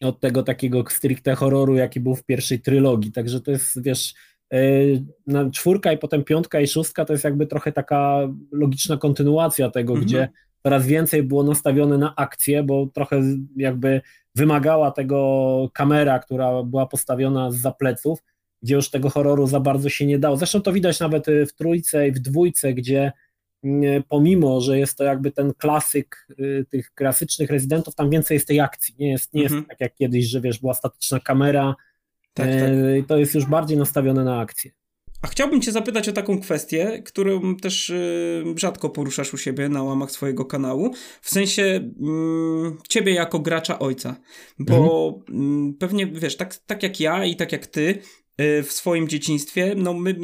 od 0.01 0.21
tego 0.21 0.43
takiego 0.43 0.85
stricte 0.91 1.35
horroru, 1.35 1.75
jaki 1.75 2.01
był 2.01 2.15
w 2.15 2.25
pierwszej 2.25 2.61
trylogii, 2.61 3.13
także 3.13 3.41
to 3.41 3.51
jest, 3.51 3.83
wiesz, 3.83 4.15
yy, 4.53 5.51
czwórka 5.53 5.93
i 5.93 5.99
potem 5.99 6.25
piątka 6.25 6.61
i 6.61 6.67
szóstka 6.67 7.05
to 7.05 7.13
jest 7.13 7.25
jakby 7.25 7.47
trochę 7.47 7.73
taka 7.73 8.29
logiczna 8.53 8.97
kontynuacja 8.97 9.71
tego, 9.71 9.93
mhm. 9.93 10.07
gdzie 10.07 10.29
coraz 10.63 10.87
więcej 10.87 11.23
było 11.23 11.43
nastawione 11.43 11.99
na 11.99 12.17
akcję, 12.17 12.63
bo 12.63 12.87
trochę 12.87 13.23
jakby 13.57 14.01
wymagała 14.35 14.91
tego 14.91 15.71
kamera, 15.73 16.19
która 16.19 16.63
była 16.63 16.87
postawiona 16.87 17.51
z 17.51 17.77
pleców, 17.79 18.23
gdzie 18.63 18.75
już 18.75 18.91
tego 18.91 19.11
horroru 19.11 19.47
za 19.47 19.61
bardzo 19.61 19.89
się 19.89 20.07
nie 20.07 20.19
dało. 20.19 20.37
Zresztą 20.37 20.63
to 20.63 20.73
widać 20.73 21.01
nawet 21.01 21.27
w 21.49 21.53
trójce 21.53 22.09
i 22.09 22.13
w 22.13 22.19
dwójce, 22.19 22.75
gdzie 22.75 23.13
mm, 23.65 24.03
pomimo, 24.09 24.61
że 24.61 24.79
jest 24.79 24.99
to 24.99 25.05
jakby 25.05 25.31
ten 25.31 25.53
klasyk 25.55 26.27
y, 26.31 26.67
tych 26.71 26.95
klasycznych 26.95 27.51
rezydentów, 27.51 27.95
tam 27.95 28.11
więcej 28.11 28.35
jest 28.35 28.49
tej 28.49 28.61
akcji. 28.61 28.95
Nie 28.99 29.11
jest, 29.11 29.35
nie 29.35 29.43
mhm. 29.43 29.61
jest 29.61 29.71
tak 29.71 29.81
jak 29.81 29.95
kiedyś, 29.95 30.27
że 30.27 30.41
wiesz, 30.41 30.59
była 30.59 30.75
statyczna 30.75 31.21
kamera. 31.21 31.75
Tak, 32.35 32.47
tak. 32.47 32.69
Y, 32.69 33.05
to 33.09 33.19
jest 33.19 33.35
już 33.35 33.47
bardziej 33.47 33.79
nastawione 33.79 34.25
na 34.25 34.41
akcję. 34.41 34.71
A 35.23 35.27
chciałbym 35.27 35.61
Cię 35.61 35.73
zapytać 35.73 36.09
o 36.09 36.13
taką 36.13 36.41
kwestię, 36.41 37.03
którą 37.05 37.57
też 37.57 37.91
y, 37.91 38.45
rzadko 38.57 38.91
poruszasz 38.91 39.35
u 39.35 39.39
siebie 39.39 39.69
na 39.69 39.83
łamach 39.83 40.11
swojego 40.11 40.45
kanału. 40.45 40.95
W 41.21 41.31
sensie 41.31 41.63
y, 41.63 42.89
Ciebie 42.89 43.15
jako 43.15 43.39
gracza 43.39 43.79
ojca. 43.79 44.17
Bo 44.59 45.15
mhm. 45.29 45.71
y, 45.71 45.79
pewnie 45.79 46.07
wiesz, 46.07 46.37
tak, 46.37 46.57
tak 46.57 46.83
jak 46.83 47.01
ja 47.01 47.25
i 47.25 47.37
tak 47.37 47.53
jak 47.53 47.67
Ty, 47.67 47.99
w 48.39 48.69
swoim 48.69 49.09
dzieciństwie, 49.09 49.75
no 49.77 49.95
my 49.95 50.15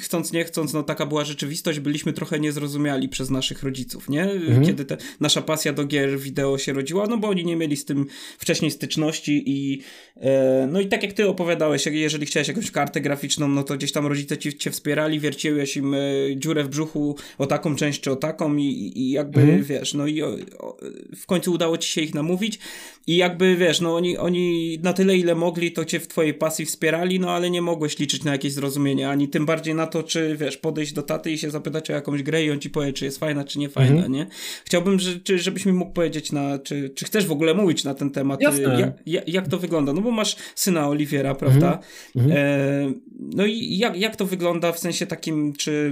chcąc 0.00 0.32
nie 0.32 0.44
chcąc, 0.44 0.72
no 0.72 0.82
taka 0.82 1.06
była 1.06 1.24
rzeczywistość, 1.24 1.80
byliśmy 1.80 2.12
trochę 2.12 2.40
niezrozumiali 2.40 3.08
przez 3.08 3.30
naszych 3.30 3.62
rodziców, 3.62 4.08
nie? 4.08 4.22
Mhm. 4.22 4.66
Kiedy 4.66 4.84
te, 4.84 4.96
nasza 5.20 5.42
pasja 5.42 5.72
do 5.72 5.84
gier 5.84 6.18
wideo 6.18 6.58
się 6.58 6.72
rodziła, 6.72 7.06
no 7.06 7.18
bo 7.18 7.28
oni 7.28 7.44
nie 7.44 7.56
mieli 7.56 7.76
z 7.76 7.84
tym 7.84 8.06
wcześniej 8.38 8.70
styczności 8.70 9.42
i 9.46 9.82
e, 10.16 10.68
no 10.72 10.80
i 10.80 10.86
tak 10.86 11.02
jak 11.02 11.12
ty 11.12 11.28
opowiadałeś, 11.28 11.86
jeżeli 11.86 12.26
chciałeś 12.26 12.48
jakąś 12.48 12.70
kartę 12.70 13.00
graficzną, 13.00 13.48
no 13.48 13.62
to 13.62 13.76
gdzieś 13.76 13.92
tam 13.92 14.06
rodzice 14.06 14.38
ci, 14.38 14.58
cię 14.58 14.70
wspierali, 14.70 15.20
wierciłeś 15.20 15.76
im 15.76 15.94
e, 15.94 15.98
dziurę 16.36 16.64
w 16.64 16.68
brzuchu 16.68 17.16
o 17.38 17.46
taką 17.46 17.76
część 17.76 18.00
czy 18.00 18.12
o 18.12 18.16
taką 18.16 18.56
i, 18.56 18.92
i 18.96 19.10
jakby 19.10 19.40
mhm. 19.40 19.62
wiesz, 19.62 19.94
no 19.94 20.06
i 20.06 20.22
o, 20.22 20.36
o, 20.58 20.76
w 21.16 21.26
końcu 21.26 21.52
udało 21.52 21.78
ci 21.78 21.88
się 21.88 22.00
ich 22.00 22.14
namówić 22.14 22.58
i 23.06 23.16
jakby 23.16 23.56
wiesz, 23.56 23.80
no 23.80 23.94
oni, 23.94 24.18
oni 24.18 24.78
na 24.82 24.92
tyle 24.92 25.16
ile 25.16 25.34
mogli, 25.34 25.72
to 25.72 25.84
cię 25.84 26.00
w 26.00 26.08
twojej 26.08 26.34
pasji 26.34 26.66
wspierali, 26.66 27.20
no 27.20 27.30
ale 27.30 27.50
nie 27.50 27.57
mogłeś 27.62 27.98
liczyć 27.98 28.24
na 28.24 28.32
jakieś 28.32 28.52
zrozumienie, 28.52 29.08
ani 29.08 29.28
tym 29.28 29.46
bardziej 29.46 29.74
na 29.74 29.86
to, 29.86 30.02
czy 30.02 30.36
wiesz, 30.36 30.56
podejść 30.56 30.92
do 30.92 31.02
taty 31.02 31.30
i 31.30 31.38
się 31.38 31.50
zapytać 31.50 31.90
o 31.90 31.92
jakąś 31.92 32.22
grę 32.22 32.44
i 32.44 32.50
on 32.50 32.60
ci 32.60 32.70
powie, 32.70 32.92
czy 32.92 33.04
jest 33.04 33.18
fajna, 33.18 33.44
czy 33.44 33.58
nie 33.58 33.68
fajna, 33.68 33.94
mhm. 33.94 34.12
nie? 34.12 34.26
Chciałbym, 34.64 34.98
że, 34.98 35.20
czy, 35.20 35.38
żebyś 35.38 35.66
mi 35.66 35.72
mógł 35.72 35.92
powiedzieć 35.92 36.32
na, 36.32 36.58
czy, 36.58 36.90
czy 36.90 37.04
chcesz 37.04 37.26
w 37.26 37.32
ogóle 37.32 37.54
mówić 37.54 37.84
na 37.84 37.94
ten 37.94 38.10
temat, 38.10 38.40
Jasne. 38.40 38.92
Jak, 39.06 39.28
jak 39.28 39.48
to 39.48 39.58
wygląda, 39.58 39.92
no 39.92 40.00
bo 40.00 40.10
masz 40.10 40.36
syna 40.54 40.88
Oliwiera, 40.88 41.34
prawda? 41.34 41.78
Mhm. 42.16 42.32
mhm. 42.32 42.32
E, 42.36 42.92
no 43.18 43.46
i 43.46 43.78
jak, 43.78 43.96
jak 43.96 44.16
to 44.16 44.26
wygląda 44.26 44.72
w 44.72 44.78
sensie 44.78 45.06
takim, 45.06 45.52
czy... 45.52 45.90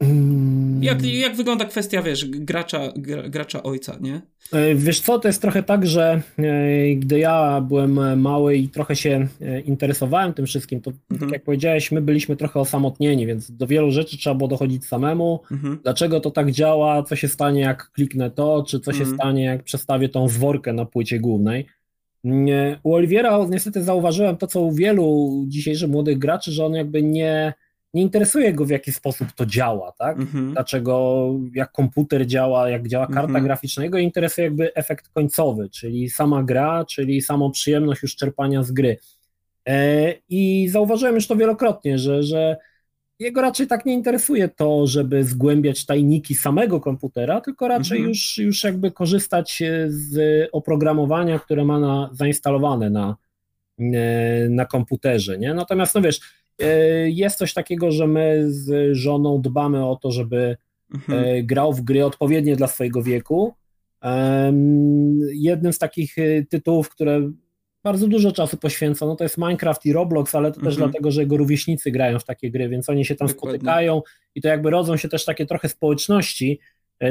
Mm 0.00 0.61
jak, 0.82 1.04
jak 1.04 1.36
wygląda 1.36 1.64
kwestia, 1.64 2.02
wiesz, 2.02 2.24
gracza, 2.24 2.92
gracza 3.28 3.62
ojca, 3.62 3.96
nie? 4.00 4.20
E, 4.52 4.74
wiesz 4.74 5.00
co, 5.00 5.18
to 5.18 5.28
jest 5.28 5.42
trochę 5.42 5.62
tak, 5.62 5.86
że 5.86 6.22
e, 6.38 6.94
gdy 6.94 7.18
ja 7.18 7.60
byłem 7.60 8.20
mały 8.20 8.56
i 8.56 8.68
trochę 8.68 8.96
się 8.96 9.28
e, 9.40 9.60
interesowałem 9.60 10.34
tym 10.34 10.46
wszystkim, 10.46 10.80
to 10.80 10.92
mhm. 11.10 11.20
tak 11.20 11.32
jak 11.32 11.44
powiedziałeś, 11.44 11.92
my 11.92 12.02
byliśmy 12.02 12.36
trochę 12.36 12.60
osamotnieni, 12.60 13.26
więc 13.26 13.50
do 13.50 13.66
wielu 13.66 13.90
rzeczy 13.90 14.18
trzeba 14.18 14.34
było 14.34 14.48
dochodzić 14.48 14.86
samemu. 14.86 15.40
Mhm. 15.50 15.78
Dlaczego 15.82 16.20
to 16.20 16.30
tak 16.30 16.50
działa, 16.50 17.02
co 17.02 17.16
się 17.16 17.28
stanie 17.28 17.60
jak 17.60 17.90
kliknę 17.90 18.30
to, 18.30 18.64
czy 18.68 18.80
co 18.80 18.90
mhm. 18.90 19.10
się 19.10 19.14
stanie 19.16 19.44
jak 19.44 19.62
przestawię 19.62 20.08
tą 20.08 20.28
zworkę 20.28 20.72
na 20.72 20.84
płycie 20.84 21.20
głównej. 21.20 21.66
U 22.82 22.94
Oliwiera 22.94 23.46
niestety 23.50 23.82
zauważyłem 23.82 24.36
to, 24.36 24.46
co 24.46 24.60
u 24.60 24.72
wielu 24.72 25.44
dzisiejszych 25.48 25.90
młodych 25.90 26.18
graczy, 26.18 26.52
że 26.52 26.66
on 26.66 26.74
jakby 26.74 27.02
nie 27.02 27.54
nie 27.94 28.02
interesuje 28.02 28.52
go 28.52 28.64
w 28.64 28.70
jaki 28.70 28.92
sposób 28.92 29.32
to 29.32 29.46
działa, 29.46 29.92
tak? 29.98 30.18
Mhm. 30.18 30.52
Dlaczego, 30.52 31.28
jak 31.54 31.72
komputer 31.72 32.26
działa, 32.26 32.68
jak 32.68 32.88
działa 32.88 33.06
karta 33.06 33.22
mhm. 33.22 33.44
graficzna, 33.44 33.84
jego 33.84 33.98
interesuje 33.98 34.44
jakby 34.44 34.74
efekt 34.74 35.08
końcowy, 35.08 35.68
czyli 35.68 36.10
sama 36.10 36.42
gra, 36.42 36.84
czyli 36.84 37.22
samą 37.22 37.50
przyjemność 37.50 38.02
już 38.02 38.16
czerpania 38.16 38.62
z 38.62 38.72
gry. 38.72 38.98
E, 39.68 40.14
I 40.28 40.68
zauważyłem 40.68 41.14
już 41.14 41.26
to 41.26 41.36
wielokrotnie, 41.36 41.98
że, 41.98 42.22
że 42.22 42.56
jego 43.18 43.42
raczej 43.42 43.66
tak 43.66 43.86
nie 43.86 43.94
interesuje 43.94 44.48
to, 44.48 44.86
żeby 44.86 45.24
zgłębiać 45.24 45.86
tajniki 45.86 46.34
samego 46.34 46.80
komputera, 46.80 47.40
tylko 47.40 47.68
raczej 47.68 47.98
mhm. 47.98 48.08
już, 48.08 48.38
już 48.38 48.64
jakby 48.64 48.90
korzystać 48.90 49.62
z 49.88 50.48
oprogramowania, 50.52 51.38
które 51.38 51.64
ma 51.64 51.80
na, 51.80 52.10
zainstalowane 52.12 52.90
na, 52.90 53.16
e, 53.78 54.48
na 54.48 54.66
komputerze. 54.66 55.38
Nie? 55.38 55.54
Natomiast, 55.54 55.94
no 55.94 56.00
wiesz, 56.00 56.20
E, 56.20 56.41
jest 57.06 57.38
coś 57.38 57.54
takiego, 57.54 57.90
że 57.90 58.06
my 58.06 58.44
z 58.46 58.96
żoną 58.96 59.42
dbamy 59.42 59.86
o 59.86 59.96
to, 59.96 60.10
żeby 60.10 60.56
mhm. 60.94 61.24
E, 61.24 61.42
grał 61.42 61.72
w 61.72 61.80
gry 61.80 62.04
odpowiednie 62.04 62.56
dla 62.56 62.66
swojego 62.66 63.02
wieku. 63.02 63.54
Jednym 65.32 65.72
z 65.72 65.78
takich 65.78 66.18
e, 66.18 66.42
tytułów, 66.44 66.88
które 66.88 67.30
bardzo 67.82 68.08
dużo 68.08 68.32
czasu 68.32 68.56
poświęca, 68.56 69.06
no 69.06 69.16
to 69.16 69.24
jest 69.24 69.38
Minecraft 69.38 69.86
i 69.86 69.92
Roblox, 69.92 70.34
ale 70.34 70.52
to 70.52 70.60
też 70.60 70.74
mhm. 70.74 70.90
dlatego, 70.90 71.10
że 71.10 71.20
jego 71.20 71.36
rówieśnicy 71.36 71.90
grają 71.90 72.18
w 72.18 72.24
takie 72.24 72.50
gry, 72.50 72.68
więc 72.68 72.88
oni 72.88 73.04
się 73.04 73.14
tam 73.14 73.28
Dokładnie. 73.28 73.58
spotykają 73.58 74.02
i 74.34 74.40
to 74.40 74.48
jakby 74.48 74.70
rodzą 74.70 74.96
się 74.96 75.08
też 75.08 75.24
takie 75.24 75.46
trochę 75.46 75.68
społeczności, 75.68 76.60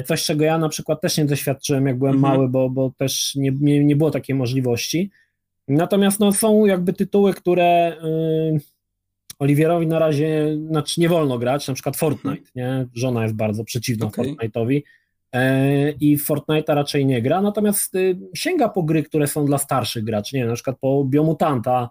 coś 0.05 0.23
czego 0.23 0.43
ja 0.43 0.57
na 0.57 0.69
przykład 0.69 1.01
też 1.01 1.17
nie 1.17 1.25
doświadczyłem, 1.25 1.87
jak 1.87 1.97
byłem 1.97 2.15
mhm. 2.15 2.33
mały, 2.33 2.49
bo, 2.49 2.69
bo 2.69 2.91
też 2.97 3.35
nie, 3.35 3.51
nie, 3.61 3.85
nie 3.85 3.95
było 3.95 4.11
takiej 4.11 4.35
możliwości. 4.35 5.11
Natomiast 5.67 6.19
no, 6.19 6.31
są 6.31 6.65
jakby 6.65 6.93
tytuły, 6.93 7.33
które 7.33 7.97
yy, 8.53 8.59
Oliwierowi 9.41 9.87
na 9.87 9.99
razie 9.99 10.57
znaczy 10.67 11.01
nie 11.01 11.09
wolno 11.09 11.37
grać, 11.37 11.67
na 11.67 11.73
przykład 11.73 11.97
Fortnite, 11.97 12.51
nie? 12.55 12.87
Żona 12.93 13.23
jest 13.23 13.35
bardzo 13.35 13.63
przeciwna 13.63 14.05
okay. 14.05 14.25
Fortnite'owi 14.25 14.81
e, 15.33 15.91
i 15.91 16.17
Fortnite'a 16.17 16.75
raczej 16.75 17.05
nie 17.05 17.21
gra, 17.21 17.41
natomiast 17.41 17.95
y, 17.95 18.19
sięga 18.33 18.69
po 18.69 18.83
gry, 18.83 19.03
które 19.03 19.27
są 19.27 19.45
dla 19.45 19.57
starszych 19.57 20.03
graczy, 20.03 20.35
nie 20.35 20.41
wiem, 20.41 20.49
na 20.49 20.55
przykład 20.55 20.77
po 20.79 21.05
Biomutanta, 21.05 21.89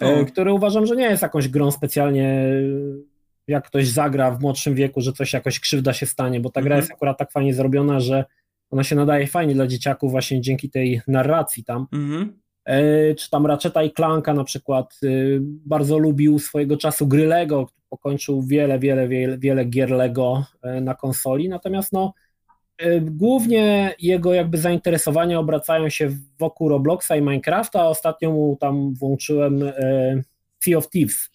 e, 0.00 0.24
który 0.24 0.52
uważam, 0.52 0.86
że 0.86 0.96
nie 0.96 1.04
jest 1.04 1.22
jakąś 1.22 1.48
grą 1.48 1.70
specjalnie 1.70 2.52
jak 3.46 3.66
ktoś 3.66 3.88
zagra 3.88 4.30
w 4.30 4.40
młodszym 4.40 4.74
wieku, 4.74 5.00
że 5.00 5.12
coś 5.12 5.32
jakoś 5.32 5.60
krzywda 5.60 5.92
się 5.92 6.06
stanie, 6.06 6.40
bo 6.40 6.50
ta 6.50 6.62
gra 6.62 6.74
mhm. 6.74 6.82
jest 6.82 6.92
akurat 6.92 7.18
tak 7.18 7.32
fajnie 7.32 7.54
zrobiona, 7.54 8.00
że 8.00 8.24
ona 8.70 8.84
się 8.84 8.96
nadaje 8.96 9.26
fajnie 9.26 9.54
dla 9.54 9.66
dzieciaków 9.66 10.10
właśnie 10.10 10.40
dzięki 10.40 10.70
tej 10.70 11.00
narracji 11.08 11.64
tam. 11.64 11.86
Mhm. 11.92 12.40
E, 12.66 13.14
czy 13.14 13.30
tam 13.30 13.46
Ratcheta 13.46 13.82
i 13.82 13.90
Clanka 13.90 14.34
na 14.34 14.44
przykład 14.44 14.98
e, 15.04 15.08
bardzo 15.40 15.98
lubił 15.98 16.38
swojego 16.38 16.76
czasu 16.76 17.06
gry 17.06 17.26
Lego, 17.26 17.68
pokończył 17.90 18.42
wiele, 18.42 18.78
wiele, 18.78 19.08
wiele, 19.08 19.38
wiele 19.38 19.64
gier 19.64 19.90
Lego 19.90 20.44
e, 20.62 20.80
na 20.80 20.94
konsoli, 20.94 21.48
natomiast 21.48 21.92
no 21.92 22.12
głównie 23.00 23.94
jego 23.98 24.34
jakby 24.34 24.58
zainteresowania 24.58 25.38
obracają 25.38 25.88
się 25.88 26.10
wokół 26.38 26.68
Robloxa 26.68 27.10
i 27.16 27.20
Minecrafta, 27.20 27.88
ostatnio 27.88 28.30
mu 28.30 28.56
tam 28.60 28.94
włączyłem 28.94 29.72
Sea 30.60 30.78
of 30.78 30.90
Thieves. 30.90 31.30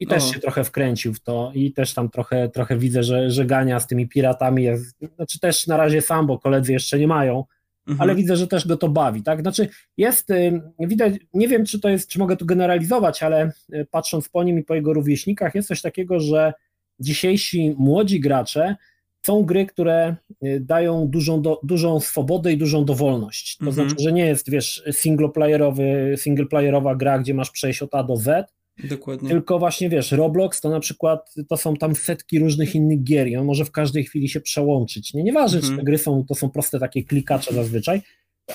I 0.00 0.06
też 0.06 0.24
o. 0.24 0.32
się 0.32 0.40
trochę 0.40 0.64
wkręcił 0.64 1.14
w 1.14 1.20
to 1.20 1.52
i 1.54 1.72
też 1.72 1.94
tam 1.94 2.10
trochę, 2.10 2.48
trochę 2.48 2.76
widzę, 2.76 3.02
że, 3.02 3.30
że 3.30 3.44
gania 3.44 3.80
z 3.80 3.86
tymi 3.86 4.08
piratami. 4.08 4.62
Jest, 4.62 4.98
znaczy 5.16 5.40
też 5.40 5.66
na 5.66 5.76
razie 5.76 6.02
sam, 6.02 6.26
bo 6.26 6.38
koledzy 6.38 6.72
jeszcze 6.72 6.98
nie 6.98 7.08
mają, 7.08 7.44
mhm. 7.88 8.00
ale 8.00 8.14
widzę, 8.14 8.36
że 8.36 8.46
też 8.46 8.66
go 8.66 8.76
to 8.76 8.88
bawi, 8.88 9.22
tak? 9.22 9.40
Znaczy 9.40 9.68
jest, 9.96 10.30
y, 10.30 10.60
widać, 10.80 11.14
nie 11.34 11.48
wiem, 11.48 11.64
czy 11.64 11.80
to 11.80 11.88
jest, 11.88 12.08
czy 12.08 12.18
mogę 12.18 12.36
tu 12.36 12.46
generalizować, 12.46 13.22
ale 13.22 13.52
y, 13.74 13.86
patrząc 13.90 14.28
po 14.28 14.44
nim 14.44 14.58
i 14.58 14.64
po 14.64 14.74
jego 14.74 14.92
rówieśnikach, 14.92 15.54
jest 15.54 15.68
coś 15.68 15.82
takiego, 15.82 16.20
że 16.20 16.52
dzisiejsi 17.00 17.74
młodzi 17.78 18.20
gracze 18.20 18.76
są 19.26 19.42
gry, 19.42 19.66
które 19.66 20.16
y, 20.44 20.60
dają 20.60 21.08
dużą, 21.08 21.42
do, 21.42 21.60
dużą 21.62 22.00
swobodę 22.00 22.52
i 22.52 22.58
dużą 22.58 22.84
dowolność. 22.84 23.56
To 23.56 23.66
mhm. 23.66 23.88
znaczy, 23.88 24.02
że 24.02 24.12
nie 24.12 24.26
jest, 24.26 24.50
wiesz, 24.50 24.82
singleplayerowy, 24.90 26.14
singleplayerowa 26.16 26.94
gra, 26.94 27.18
gdzie 27.18 27.34
masz 27.34 27.50
przejść 27.50 27.82
od 27.82 27.94
A 27.94 28.02
do 28.02 28.16
Z, 28.16 28.57
Dokładnie. 28.84 29.30
Tylko 29.30 29.58
właśnie 29.58 29.88
wiesz, 29.88 30.12
Roblox 30.12 30.60
to 30.60 30.70
na 30.70 30.80
przykład 30.80 31.34
to 31.48 31.56
są 31.56 31.76
tam 31.76 31.94
setki 31.94 32.38
różnych 32.38 32.74
innych 32.74 33.02
gier 33.02 33.28
i 33.28 33.36
on 33.36 33.46
może 33.46 33.64
w 33.64 33.70
każdej 33.70 34.04
chwili 34.04 34.28
się 34.28 34.40
przełączyć. 34.40 35.14
Nie, 35.14 35.22
nieważne, 35.22 35.58
mhm. 35.58 35.72
czy 35.72 35.78
te 35.78 35.84
gry 35.84 35.98
są, 35.98 36.24
to 36.28 36.34
są 36.34 36.50
proste 36.50 36.78
takie 36.78 37.04
klikacze 37.04 37.54
zazwyczaj, 37.54 38.02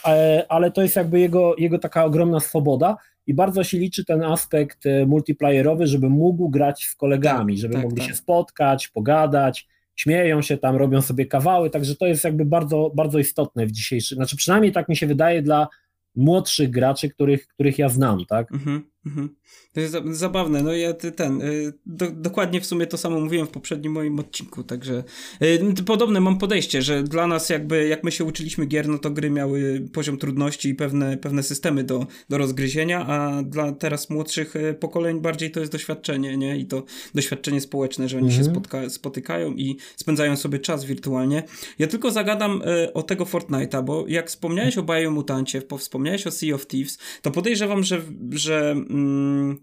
ale, 0.03 0.45
ale 0.49 0.71
to 0.71 0.81
jest 0.81 0.95
jakby 0.95 1.19
jego, 1.19 1.55
jego 1.57 1.79
taka 1.79 2.05
ogromna 2.05 2.39
swoboda 2.39 2.97
i 3.27 3.33
bardzo 3.33 3.63
się 3.63 3.77
liczy 3.77 4.05
ten 4.05 4.23
aspekt 4.23 4.85
e, 4.85 5.05
multiplayerowy, 5.05 5.87
żeby 5.87 6.09
mógł 6.09 6.49
grać 6.49 6.83
z 6.85 6.95
kolegami, 6.95 7.53
tak, 7.53 7.61
żeby 7.61 7.73
tak, 7.73 7.83
mogli 7.83 7.97
tak. 7.97 8.07
się 8.07 8.15
spotkać, 8.15 8.87
pogadać, 8.87 9.67
śmieją 9.95 10.41
się 10.41 10.57
tam, 10.57 10.75
robią 10.75 11.01
sobie 11.01 11.25
kawały, 11.25 11.69
także 11.69 11.95
to 11.95 12.05
jest 12.05 12.23
jakby 12.23 12.45
bardzo, 12.45 12.91
bardzo 12.95 13.19
istotne 13.19 13.65
w 13.65 13.71
dzisiejszym, 13.71 14.15
znaczy 14.15 14.37
przynajmniej 14.37 14.71
tak 14.71 14.89
mi 14.89 14.95
się 14.95 15.07
wydaje 15.07 15.41
dla 15.41 15.67
młodszych 16.15 16.69
graczy, 16.69 17.09
których, 17.09 17.47
których 17.47 17.79
ja 17.79 17.89
znam, 17.89 18.25
tak? 18.25 18.51
Mhm, 18.51 18.92
mhm. 19.05 19.29
To 19.73 19.79
jest 19.79 19.95
zabawne, 20.11 20.63
no 20.63 20.73
ja 20.73 20.93
ten, 20.93 21.41
y, 21.41 21.73
do, 21.85 22.11
dokładnie 22.11 22.61
w 22.61 22.65
sumie 22.65 22.87
to 22.87 22.97
samo 22.97 23.19
mówiłem 23.19 23.47
w 23.47 23.49
poprzednim 23.49 23.91
moim 23.91 24.19
odcinku, 24.19 24.63
także 24.63 25.03
y, 25.41 25.83
podobne 25.85 26.21
mam 26.21 26.37
podejście, 26.37 26.81
że 26.81 27.03
dla 27.03 27.27
nas 27.27 27.49
jakby, 27.49 27.87
jak 27.87 28.03
my 28.03 28.11
się 28.11 28.23
uczyliśmy 28.23 28.65
gier, 28.65 28.87
no 28.87 28.97
to 28.97 29.11
gry 29.11 29.29
miały 29.29 29.87
poziom 29.93 30.17
trudności 30.17 30.69
i 30.69 30.75
pewne, 30.75 31.17
pewne 31.17 31.43
systemy 31.43 31.83
do, 31.83 32.07
do 32.29 32.37
rozgryzienia, 32.37 33.07
a 33.07 33.43
dla 33.43 33.71
teraz 33.71 34.09
młodszych 34.09 34.55
y, 34.55 34.73
pokoleń 34.73 35.19
bardziej 35.19 35.51
to 35.51 35.59
jest 35.59 35.71
doświadczenie, 35.71 36.37
nie? 36.37 36.57
I 36.57 36.65
to 36.65 36.83
doświadczenie 37.15 37.61
społeczne, 37.61 38.09
że 38.09 38.17
oni 38.17 38.27
mhm. 38.27 38.45
się 38.45 38.51
spotka, 38.51 38.89
spotykają 38.89 39.53
i 39.53 39.77
spędzają 39.95 40.35
sobie 40.35 40.59
czas 40.59 40.85
wirtualnie. 40.85 41.43
Ja 41.79 41.87
tylko 41.87 42.11
zagadam 42.11 42.61
o 42.93 43.03
tego 43.03 43.25
Fortnite'a, 43.25 43.83
bo 43.83 44.05
jak 44.07 44.29
wspomniałeś 44.29 44.77
o 44.77 44.83
Biomutancie, 44.83 45.61
wspomniałeś 45.77 46.27
o 46.27 46.31
Sea 46.31 46.55
of 46.55 46.67
Thieves, 46.67 46.97
to 47.21 47.31
podejrzewam, 47.31 47.83
że, 47.83 48.01
że 48.31 48.75
mm, 48.93 49.57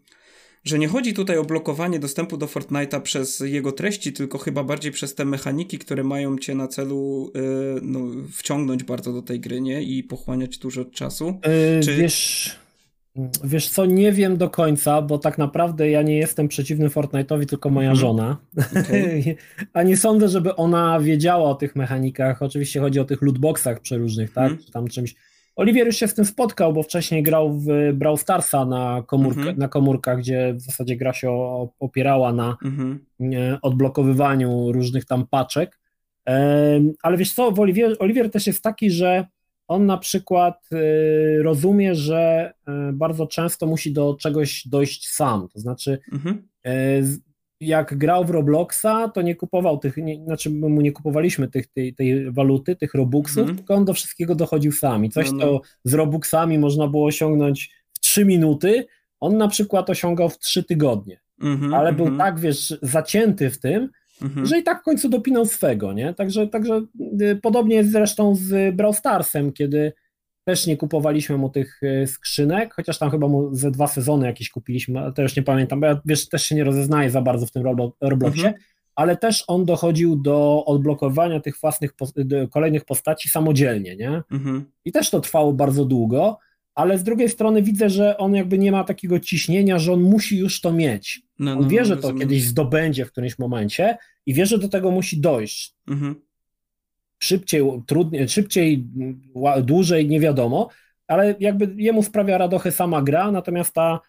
że 0.65 0.79
nie 0.79 0.89
chodzi 0.89 1.15
tutaj 1.15 1.39
o 1.39 1.45
blokowanie 1.45 1.99
dostępu 1.99 2.37
do 2.37 2.47
Fortnite'a 2.47 3.01
przez 3.01 3.41
jego 3.41 3.73
treści, 3.73 4.13
tylko 4.13 4.39
chyba 4.39 4.65
bardziej 4.65 4.93
przez 4.93 5.15
te 5.15 5.25
mechaniki, 5.25 5.79
które 5.79 6.05
mają 6.05 6.39
cię 6.39 6.55
na 6.55 6.69
celu 6.69 7.33
yy, 7.35 7.81
no, 7.83 8.01
wciągnąć 8.33 8.85
bardzo 8.85 9.13
do 9.13 9.23
tej 9.23 9.41
gry, 9.41 9.61
nie? 9.61 9.83
I 9.83 10.03
pochłaniać 10.03 10.59
dużo 10.59 10.85
czasu. 10.85 11.27
Yy, 11.27 11.83
Czy... 11.83 11.97
Wiesz, 11.97 12.57
wiesz 13.45 13.69
co, 13.69 13.87
nie 13.87 14.13
wiem 14.13 14.37
do 14.37 14.51
końca, 14.51 15.03
bo 15.03 15.19
tak 15.19 15.39
naprawdę 15.39 15.91
ja 15.91 16.03
nie 16.03 16.17
jestem 16.17 16.49
przeciwny 16.49 16.89
Fortnite'owi, 16.89 17.47
tylko 17.47 17.71
moja 17.71 17.91
mhm. 17.91 18.01
żona. 18.01 18.37
Okay. 18.71 19.37
A 19.73 19.83
nie 19.83 19.97
sądzę, 19.97 20.29
żeby 20.29 20.57
ona 20.57 21.01
wiedziała 21.01 21.51
o 21.51 21.55
tych 21.55 21.77
mechanikach. 21.77 22.43
Oczywiście 22.43 22.81
chodzi 22.81 23.01
o 23.01 23.05
tych 23.05 23.23
lootboxach 23.23 23.81
przeróżnych, 23.81 24.33
tak? 24.33 24.51
Mhm. 24.51 24.65
Czy 24.67 24.73
tam 24.73 24.89
czymś 24.89 25.15
Oliwier 25.61 25.87
już 25.87 25.97
się 25.97 26.09
z 26.09 26.15
tym 26.15 26.25
spotkał, 26.25 26.73
bo 26.73 26.83
wcześniej 26.83 27.23
grał 27.23 27.53
w 27.53 27.67
Brawl 27.93 28.17
Starsa 28.17 28.65
na, 28.65 29.03
komórkę, 29.07 29.41
mhm. 29.41 29.59
na 29.59 29.69
komórkach, 29.69 30.19
gdzie 30.19 30.55
w 30.55 30.61
zasadzie 30.61 30.97
gra 30.97 31.13
się 31.13 31.31
opierała 31.81 32.33
na 32.33 32.57
mhm. 32.65 33.01
odblokowywaniu 33.63 34.73
różnych 34.73 35.05
tam 35.05 35.27
paczek. 35.27 35.81
Ale 37.03 37.17
wiesz 37.17 37.33
co, 37.33 37.49
Oliwier, 37.49 37.97
Oliwier 37.99 38.31
też 38.31 38.47
jest 38.47 38.63
taki, 38.63 38.91
że 38.91 39.27
on 39.69 39.87
na 39.87 39.99
przykład 39.99 40.69
y, 40.73 41.43
rozumie, 41.43 41.95
że 41.95 42.53
y, 42.69 42.93
bardzo 42.93 43.27
często 43.27 43.67
musi 43.67 43.93
do 43.93 44.17
czegoś 44.21 44.69
dojść 44.69 45.09
sam. 45.09 45.49
To 45.53 45.59
znaczy, 45.59 45.99
mhm. 46.13 46.49
Jak 47.61 47.99
grał 47.99 48.25
w 48.25 48.31
Robloxa, 48.31 49.11
to 49.15 49.23
nie 49.23 49.35
kupował 49.35 49.79
tych, 49.79 49.97
nie, 49.97 50.25
znaczy 50.25 50.51
my 50.51 50.69
mu 50.69 50.81
nie 50.81 50.93
kupowaliśmy 50.93 51.49
tych, 51.49 51.67
tej, 51.67 51.95
tej 51.95 52.33
waluty, 52.33 52.77
tych 52.77 52.95
Robuxów, 52.95 53.45
mm. 53.45 53.57
tylko 53.57 53.75
on 53.75 53.85
do 53.85 53.95
wszystkiego 53.95 54.35
dochodził 54.35 54.73
sam. 54.73 55.05
I 55.05 55.11
coś, 55.11 55.31
no, 55.33 55.37
no. 55.39 55.45
to 55.45 55.61
z 55.85 55.95
Robuxami 55.95 56.59
można 56.59 56.89
było 56.89 57.07
osiągnąć 57.07 57.71
w 57.93 58.01
3 58.01 58.25
minuty, 58.25 58.87
on 59.21 59.37
na 59.37 59.49
przykład 59.49 59.91
osiągał 59.91 60.29
w 60.29 60.39
3 60.39 60.65
tygodnie. 60.65 61.21
Mm 61.43 61.61
-hmm, 61.61 61.77
ale 61.77 61.93
był 61.93 62.07
mm 62.07 62.19
-hmm. 62.19 62.23
tak, 62.23 62.41
wiesz, 62.41 62.79
zacięty 62.83 63.51
w 63.51 63.59
tym, 63.59 63.89
-hmm. 64.21 64.47
że 64.47 64.59
i 64.59 64.63
tak 64.63 64.81
w 64.81 64.85
końcu 64.85 65.09
dopinał 65.09 65.47
swego, 65.47 65.93
nie? 65.93 66.15
Także, 66.15 66.47
także 66.47 66.83
y, 67.23 67.39
podobnie 67.43 67.77
jest 67.77 67.93
zresztą 67.93 68.35
z 68.35 68.77
Brawl 68.77 68.95
Starsem, 68.95 69.53
kiedy 69.53 69.93
też 70.51 70.67
nie 70.67 70.77
kupowaliśmy 70.77 71.37
mu 71.37 71.51
tych 71.51 71.81
e, 71.83 72.07
skrzynek, 72.07 72.75
chociaż 72.75 72.99
tam 72.99 73.11
chyba 73.11 73.29
mu 73.29 73.55
ze 73.55 73.71
dwa 73.71 73.87
sezony 73.87 74.27
jakieś 74.27 74.51
kupiliśmy, 74.51 75.01
ale 75.01 75.13
to 75.13 75.23
już 75.23 75.37
nie 75.37 75.43
pamiętam, 75.43 75.81
bo 75.81 75.87
ja 75.87 76.01
wiesz, 76.05 76.29
też 76.29 76.43
się 76.43 76.55
nie 76.55 76.65
rozeznaję 76.65 77.11
za 77.11 77.23
bardzo 77.23 77.47
w 77.47 77.51
tym 77.51 77.63
Robloxie, 78.01 78.47
mhm. 78.47 78.55
ale 78.95 79.17
też 79.17 79.45
on 79.47 79.65
dochodził 79.65 80.17
do 80.17 80.65
odblokowania 80.67 81.41
tych 81.41 81.61
własnych 81.61 81.91
kolejnych 82.51 82.85
postaci 82.85 83.29
samodzielnie, 83.29 83.97
nie? 83.97 84.23
Mhm. 84.31 84.65
I 84.85 84.93
też 84.93 85.11
to 85.11 85.21
trwało 85.21 85.53
bardzo 85.53 85.85
długo, 85.85 86.39
ale 86.75 86.99
z 86.99 87.03
drugiej 87.03 87.29
strony 87.29 87.63
widzę, 87.63 87.91
że 87.91 88.19
on 88.19 88.35
jakby 88.35 88.59
nie 88.59 88.73
ma 88.73 88.85
takiego 88.85 89.21
ciśnienia, 89.21 89.79
że 89.79 89.93
on 89.93 90.01
musi 90.01 90.39
już 90.39 90.61
to 90.61 90.73
mieć. 90.73 91.23
No, 91.39 91.53
on 91.53 91.61
no, 91.61 91.69
wie, 91.69 91.85
że 91.85 91.97
to 91.97 92.15
kiedyś 92.15 92.45
zdobędzie 92.45 93.05
w 93.05 93.13
którymś 93.13 93.39
momencie 93.39 93.97
i 94.27 94.35
wie, 94.35 94.47
że 94.47 94.59
do 94.59 94.69
tego 94.69 94.91
musi 94.91 95.21
dojść. 95.21 95.75
Mhm. 95.89 96.15
Szybciej, 97.23 97.63
trudniej, 97.87 98.29
szybciej, 98.29 98.85
dłużej, 99.63 100.09
nie 100.09 100.21
wiadomo, 100.21 100.69
ale 101.07 101.35
jakby 101.41 101.75
jemu 101.77 102.03
sprawia 102.03 102.39
radochę 102.39 102.73
sama 102.73 103.03
gra, 103.03 103.33
natomiast 103.33 103.75
ta 103.75 104.01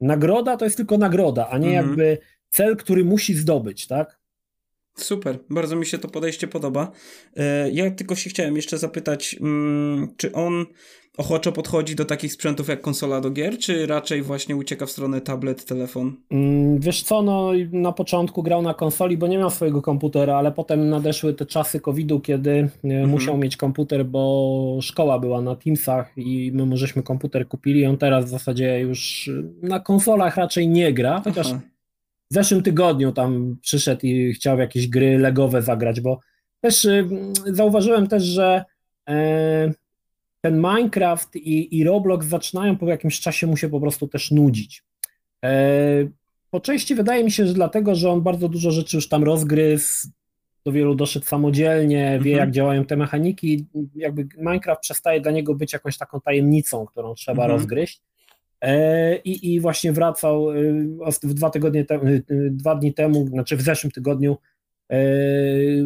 nagroda 0.00 0.56
to 0.56 0.64
jest 0.64 0.76
tylko 0.76 0.98
nagroda, 0.98 1.48
a 1.48 1.58
nie 1.58 1.68
mhm. 1.68 1.86
jakby 1.86 2.18
cel, 2.50 2.76
który 2.76 3.04
musi 3.04 3.34
zdobyć, 3.34 3.86
tak? 3.86 4.18
Super, 4.96 5.38
bardzo 5.50 5.76
mi 5.76 5.86
się 5.86 5.98
to 5.98 6.08
podejście 6.08 6.48
podoba. 6.48 6.92
E, 7.36 7.70
ja 7.70 7.90
tylko 7.90 8.14
się 8.14 8.30
chciałem 8.30 8.56
jeszcze 8.56 8.78
zapytać, 8.78 9.36
mm, 9.40 10.14
czy 10.16 10.32
on 10.32 10.66
ochoczo 11.18 11.52
podchodzi 11.52 11.94
do 11.94 12.04
takich 12.04 12.32
sprzętów 12.32 12.68
jak 12.68 12.80
konsola 12.80 13.20
do 13.20 13.30
gier, 13.30 13.58
czy 13.58 13.86
raczej 13.86 14.22
właśnie 14.22 14.56
ucieka 14.56 14.86
w 14.86 14.90
stronę 14.90 15.20
tablet, 15.20 15.64
telefon? 15.64 16.16
Mm, 16.30 16.80
wiesz 16.80 17.02
co, 17.02 17.22
no 17.22 17.50
na 17.72 17.92
początku 17.92 18.42
grał 18.42 18.62
na 18.62 18.74
konsoli, 18.74 19.16
bo 19.16 19.26
nie 19.26 19.38
miał 19.38 19.50
swojego 19.50 19.82
komputera, 19.82 20.36
ale 20.36 20.52
potem 20.52 20.88
nadeszły 20.88 21.34
te 21.34 21.46
czasy 21.46 21.80
COVID-u, 21.80 22.20
kiedy 22.20 22.50
e, 22.50 22.68
mhm. 22.84 23.08
musiał 23.08 23.38
mieć 23.38 23.56
komputer, 23.56 24.06
bo 24.06 24.78
szkoła 24.82 25.18
była 25.18 25.40
na 25.40 25.56
Teamsach 25.56 26.12
i 26.16 26.52
my 26.54 26.66
mu 26.66 26.76
żeśmy 26.76 27.02
komputer 27.02 27.48
kupili. 27.48 27.86
On 27.86 27.98
teraz 27.98 28.24
w 28.24 28.28
zasadzie 28.28 28.80
już 28.80 29.30
na 29.62 29.80
konsolach 29.80 30.36
raczej 30.36 30.68
nie 30.68 30.92
gra, 30.92 31.20
chociaż 31.24 31.46
Aha. 31.50 31.60
w 32.30 32.34
zeszłym 32.34 32.62
tygodniu 32.62 33.12
tam 33.12 33.56
przyszedł 33.62 34.06
i 34.06 34.32
chciał 34.32 34.58
jakieś 34.58 34.88
gry 34.88 35.18
legowe 35.18 35.62
zagrać, 35.62 36.00
bo 36.00 36.18
też 36.60 36.84
y, 36.84 37.08
zauważyłem 37.46 38.06
też, 38.06 38.22
że 38.22 38.64
e, 39.08 39.72
ten 40.40 40.56
Minecraft 40.56 41.36
i, 41.36 41.78
i 41.78 41.84
Roblox 41.84 42.26
zaczynają 42.26 42.76
po 42.76 42.86
jakimś 42.86 43.20
czasie 43.20 43.46
mu 43.46 43.56
się 43.56 43.68
po 43.68 43.80
prostu 43.80 44.08
też 44.08 44.30
nudzić. 44.30 44.84
E, 45.44 46.08
po 46.50 46.60
części 46.60 46.94
wydaje 46.94 47.24
mi 47.24 47.30
się, 47.30 47.46
że 47.46 47.54
dlatego, 47.54 47.94
że 47.94 48.10
on 48.10 48.22
bardzo 48.22 48.48
dużo 48.48 48.70
rzeczy 48.70 48.96
już 48.96 49.08
tam 49.08 49.24
rozgryzł, 49.24 50.08
do 50.64 50.72
wielu 50.72 50.94
doszedł 50.94 51.26
samodzielnie, 51.26 52.04
wie 52.22 52.30
mhm. 52.30 52.36
jak 52.36 52.50
działają 52.50 52.84
te 52.84 52.96
mechaniki, 52.96 53.66
jakby 53.94 54.28
Minecraft 54.36 54.80
przestaje 54.80 55.20
dla 55.20 55.32
niego 55.32 55.54
być 55.54 55.72
jakąś 55.72 55.98
taką 55.98 56.20
tajemnicą, 56.20 56.86
którą 56.86 57.14
trzeba 57.14 57.42
mhm. 57.42 57.50
rozgryźć. 57.50 58.02
E, 58.60 59.16
I, 59.16 59.54
I 59.54 59.60
właśnie 59.60 59.92
wracał 59.92 60.50
y, 60.50 60.86
w 61.22 61.34
dwa 61.34 61.50
tygodnie 61.50 61.80
y, 61.80 62.24
dwa 62.50 62.74
dni 62.74 62.94
temu, 62.94 63.26
znaczy 63.26 63.56
w 63.56 63.62
zeszłym 63.62 63.90
tygodniu 63.90 64.36
E, 64.36 64.57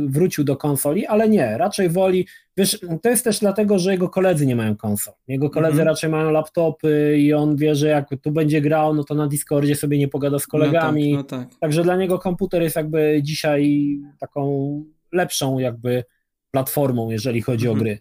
wrócił 0.07 0.45
do 0.45 0.57
konsoli, 0.57 1.07
ale 1.07 1.29
nie, 1.29 1.59
raczej 1.59 1.89
woli, 1.89 2.27
wiesz, 2.57 2.81
to 3.03 3.09
jest 3.09 3.25
też 3.25 3.39
dlatego, 3.39 3.79
że 3.79 3.93
jego 3.93 4.09
koledzy 4.09 4.47
nie 4.47 4.57
mają 4.57 4.77
konsol. 4.77 5.15
Jego 5.29 5.51
koledzy 5.51 5.73
mhm. 5.73 5.89
raczej 5.89 6.11
mają 6.11 6.31
laptopy 6.31 7.17
i 7.19 7.33
on 7.33 7.57
wie, 7.57 7.75
że 7.75 7.89
jak 7.89 8.09
tu 8.23 8.31
będzie 8.31 8.61
grał, 8.61 8.95
no 8.95 9.05
to 9.05 9.15
na 9.15 9.27
Discordzie 9.27 9.75
sobie 9.75 9.99
nie 9.99 10.09
pogada 10.09 10.39
z 10.39 10.47
kolegami. 10.47 11.13
No 11.13 11.25
tak, 11.25 11.41
no 11.41 11.47
tak. 11.47 11.59
Także 11.59 11.83
dla 11.83 11.97
niego 11.97 12.19
komputer 12.19 12.63
jest 12.63 12.77
jakby 12.77 13.21
dzisiaj 13.23 13.91
taką 14.21 14.85
lepszą 15.13 15.59
jakby 15.59 16.05
platformą, 16.51 17.11
jeżeli 17.11 17.43
chodzi 17.43 17.67
mhm. 17.67 17.79
o 17.79 17.83
gry. 17.83 17.99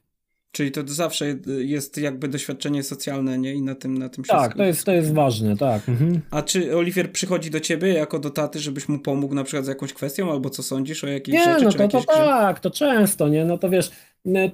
Czyli 0.51 0.71
to 0.71 0.81
zawsze 0.85 1.35
jest 1.47 1.97
jakby 1.97 2.27
doświadczenie 2.27 2.83
socjalne, 2.83 3.37
nie? 3.37 3.53
I 3.53 3.61
na 3.61 3.75
tym, 3.75 3.97
na 3.97 4.09
tym 4.09 4.25
się 4.25 4.33
Tak, 4.33 4.57
to 4.57 4.63
jest, 4.63 4.85
to 4.85 4.91
jest 4.91 5.13
ważne, 5.13 5.57
tak. 5.57 5.89
Mhm. 5.89 6.21
A 6.31 6.41
czy 6.41 6.77
Oliwier 6.77 7.11
przychodzi 7.11 7.51
do 7.51 7.59
ciebie 7.59 7.93
jako 7.93 8.19
do 8.19 8.29
taty, 8.29 8.59
żebyś 8.59 8.89
mu 8.89 8.99
pomógł 8.99 9.35
na 9.35 9.43
przykład 9.43 9.65
z 9.65 9.67
jakąś 9.67 9.93
kwestią, 9.93 10.31
albo 10.31 10.49
co 10.49 10.63
sądzisz 10.63 11.03
o 11.03 11.07
jakiejś 11.07 11.37
nie, 11.37 11.43
rzeczy? 11.59 11.77
No 11.79 11.87
to, 11.87 12.01
to 12.01 12.05
tak, 12.05 12.59
to 12.59 12.71
często, 12.71 13.27
nie? 13.27 13.45
No 13.45 13.57
to 13.57 13.69
wiesz, 13.69 13.91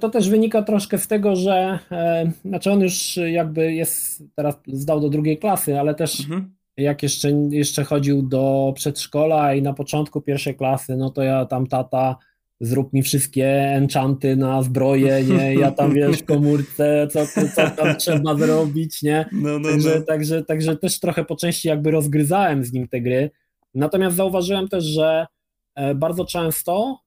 to 0.00 0.10
też 0.10 0.28
wynika 0.28 0.62
troszkę 0.62 0.98
z 0.98 1.08
tego, 1.08 1.36
że 1.36 1.78
e, 1.92 2.32
znaczy 2.44 2.72
on 2.72 2.80
już 2.80 3.16
jakby 3.16 3.72
jest, 3.74 4.22
teraz 4.34 4.54
zdał 4.66 5.00
do 5.00 5.08
drugiej 5.08 5.38
klasy, 5.38 5.80
ale 5.80 5.94
też 5.94 6.20
mhm. 6.20 6.54
jak 6.76 7.02
jeszcze, 7.02 7.30
jeszcze 7.50 7.84
chodził 7.84 8.22
do 8.22 8.72
przedszkola 8.76 9.54
i 9.54 9.62
na 9.62 9.72
początku 9.72 10.20
pierwszej 10.20 10.56
klasy, 10.56 10.96
no 10.96 11.10
to 11.10 11.22
ja 11.22 11.46
tam 11.46 11.66
tata 11.66 12.16
zrób 12.60 12.92
mi 12.92 13.02
wszystkie 13.02 13.46
enchanty 13.50 14.36
na 14.36 14.62
zbroję, 14.62 15.24
nie, 15.24 15.54
ja 15.54 15.70
tam 15.70 15.94
wiesz 15.94 16.18
w 16.18 16.24
komórce, 16.24 17.08
co, 17.10 17.26
co 17.26 17.70
tam 17.70 17.96
trzeba 17.96 18.34
zrobić, 18.34 19.02
nie, 19.02 19.28
no, 19.32 19.58
no, 19.58 19.68
także, 19.68 19.98
no. 19.98 20.06
Także, 20.06 20.44
także 20.44 20.76
też 20.76 21.00
trochę 21.00 21.24
po 21.24 21.36
części 21.36 21.68
jakby 21.68 21.90
rozgryzałem 21.90 22.64
z 22.64 22.72
nim 22.72 22.88
te 22.88 23.00
gry, 23.00 23.30
natomiast 23.74 24.16
zauważyłem 24.16 24.68
też, 24.68 24.84
że 24.84 25.26
e, 25.74 25.94
bardzo 25.94 26.24
często, 26.24 26.98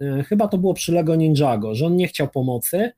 e, 0.00 0.22
chyba 0.22 0.48
to 0.48 0.58
było 0.58 0.74
przy 0.74 0.92
Lego 0.92 1.16
Ninjago, 1.16 1.74
że 1.74 1.86
on 1.86 1.96
nie 1.96 2.08
chciał 2.08 2.28
pomocy. 2.28 2.90